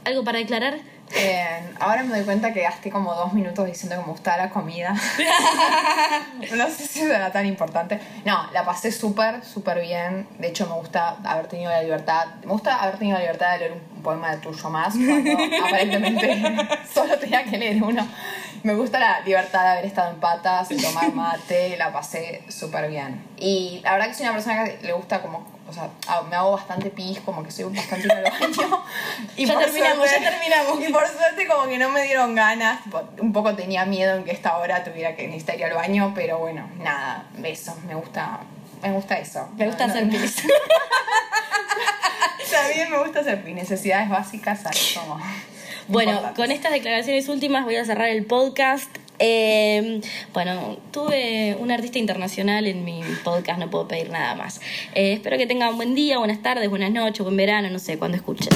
¿Algo 0.05 0.23
para 0.23 0.39
declarar? 0.39 0.79
Eh, 1.15 1.73
ahora 1.79 2.03
me 2.03 2.15
doy 2.15 2.23
cuenta 2.23 2.53
que 2.53 2.61
gasté 2.61 2.91
como 2.91 3.15
dos 3.15 3.33
minutos 3.33 3.65
diciendo 3.65 3.95
que 3.95 4.01
me 4.05 4.11
gustaba 4.11 4.37
la 4.37 4.49
comida. 4.49 4.93
no 6.55 6.69
sé 6.69 6.85
si 6.85 7.01
era 7.01 7.31
tan 7.31 7.45
importante. 7.45 7.99
No, 8.25 8.51
la 8.51 8.63
pasé 8.63 8.91
súper, 8.91 9.43
súper 9.43 9.81
bien. 9.81 10.27
De 10.37 10.49
hecho, 10.49 10.67
me 10.67 10.73
gusta 10.73 11.17
haber 11.23 11.47
tenido 11.47 11.71
la 11.71 11.81
libertad. 11.81 12.27
Me 12.43 12.51
gusta 12.51 12.75
haber 12.75 12.97
tenido 12.97 13.17
la 13.17 13.23
libertad 13.23 13.53
de 13.53 13.59
leer 13.59 13.71
un 13.73 14.01
poema 14.03 14.31
de 14.31 14.37
tuyo 14.37 14.69
más, 14.69 14.93
cuando 14.93 15.31
aparentemente 15.65 16.41
solo 16.93 17.17
tenía 17.17 17.43
que 17.43 17.57
leer 17.57 17.81
uno. 17.81 18.07
Me 18.63 18.75
gusta 18.75 18.99
la 18.99 19.21
libertad 19.21 19.63
de 19.63 19.69
haber 19.69 19.85
estado 19.85 20.11
en 20.11 20.19
patas, 20.19 20.69
de 20.69 20.77
tomar 20.77 21.13
mate, 21.13 21.75
la 21.77 21.91
pasé 21.91 22.43
súper 22.49 22.89
bien. 22.89 23.23
Y 23.37 23.81
la 23.83 23.93
verdad 23.93 24.07
que 24.07 24.13
soy 24.13 24.25
una 24.25 24.33
persona 24.33 24.65
que 24.65 24.79
le 24.85 24.93
gusta 24.93 25.21
como, 25.21 25.45
o 25.70 25.74
sea, 25.74 25.89
ah, 26.07 26.24
me 26.30 26.36
hago 26.36 26.51
bastante 26.53 26.89
pis, 26.89 27.20
como 27.22 27.43
que 27.43 27.51
soy 27.51 27.65
bastante 27.65 28.05
ir 28.07 28.11
al 28.11 28.24
baño. 28.24 28.84
Y 29.38 29.45
Ya 29.45 29.53
por 29.53 29.63
terminamos, 29.63 30.07
suerte- 30.09 30.24
ya 30.26 30.30
terminamos. 30.32 30.82
Y 30.89 30.91
por 30.91 31.07
suerte 31.07 31.47
como 31.47 31.67
que 31.67 31.78
no 31.78 31.89
me 31.89 32.03
dieron 32.03 32.36
ganas, 32.36 32.80
un 33.20 33.32
poco 33.34 33.55
tenía 33.55 33.86
miedo 33.86 34.15
en 34.17 34.24
que 34.24 34.32
esta 34.32 34.57
hora 34.57 34.84
tuviera 34.84 35.15
que 35.15 35.28
necesitar 35.28 35.57
ir 35.57 35.65
al 35.65 35.74
baño, 35.76 36.11
pero 36.15 36.39
bueno, 36.39 36.70
nada, 36.80 37.26
besos, 37.38 37.76
me 37.84 37.95
gusta, 37.95 38.39
me 38.82 38.91
gusta 38.91 39.17
eso. 39.20 39.47
Me 39.57 39.67
gusta 39.67 39.86
No, 39.88 39.93
hacer 39.93 40.05
no, 40.07 40.11
pis. 40.11 40.36
También 42.51 42.89
me 42.89 42.97
gusta 42.99 43.20
hacer 43.20 43.43
pis, 43.43 43.55
necesidades 43.55 44.09
básicas, 44.09 44.61
¿sabes? 44.63 44.97
Como 44.99 45.20
Bueno, 45.88 46.34
con 46.36 46.51
estas 46.51 46.72
declaraciones 46.72 47.28
últimas 47.30 47.63
voy 47.63 47.76
a 47.76 47.86
cerrar 47.86 48.09
el 48.09 48.26
podcast. 48.26 48.89
Eh, 49.20 50.01
bueno, 50.34 50.78
tuve 50.91 51.55
un 51.59 51.72
artista 51.72 51.99
internacional 51.99 52.65
en 52.67 52.84
mi 52.86 53.01
podcast, 53.24 53.59
no 53.59 53.70
puedo 53.70 53.88
pedir 53.88 54.09
nada 54.09 54.36
más. 54.36 54.61
Eh, 54.95 55.13
espero 55.13 55.38
que 55.38 55.45
tengan 55.45 55.76
buen 55.76 55.93
día, 55.93 56.17
buenas 56.17 56.41
tardes, 56.41 56.70
buenas 56.70 56.91
noches, 56.91 57.22
buen 57.22 57.38
verano, 57.38 57.70
no 57.70 57.80
sé, 57.80 57.97
cuando 57.97 58.17
escuchen. 58.17 58.49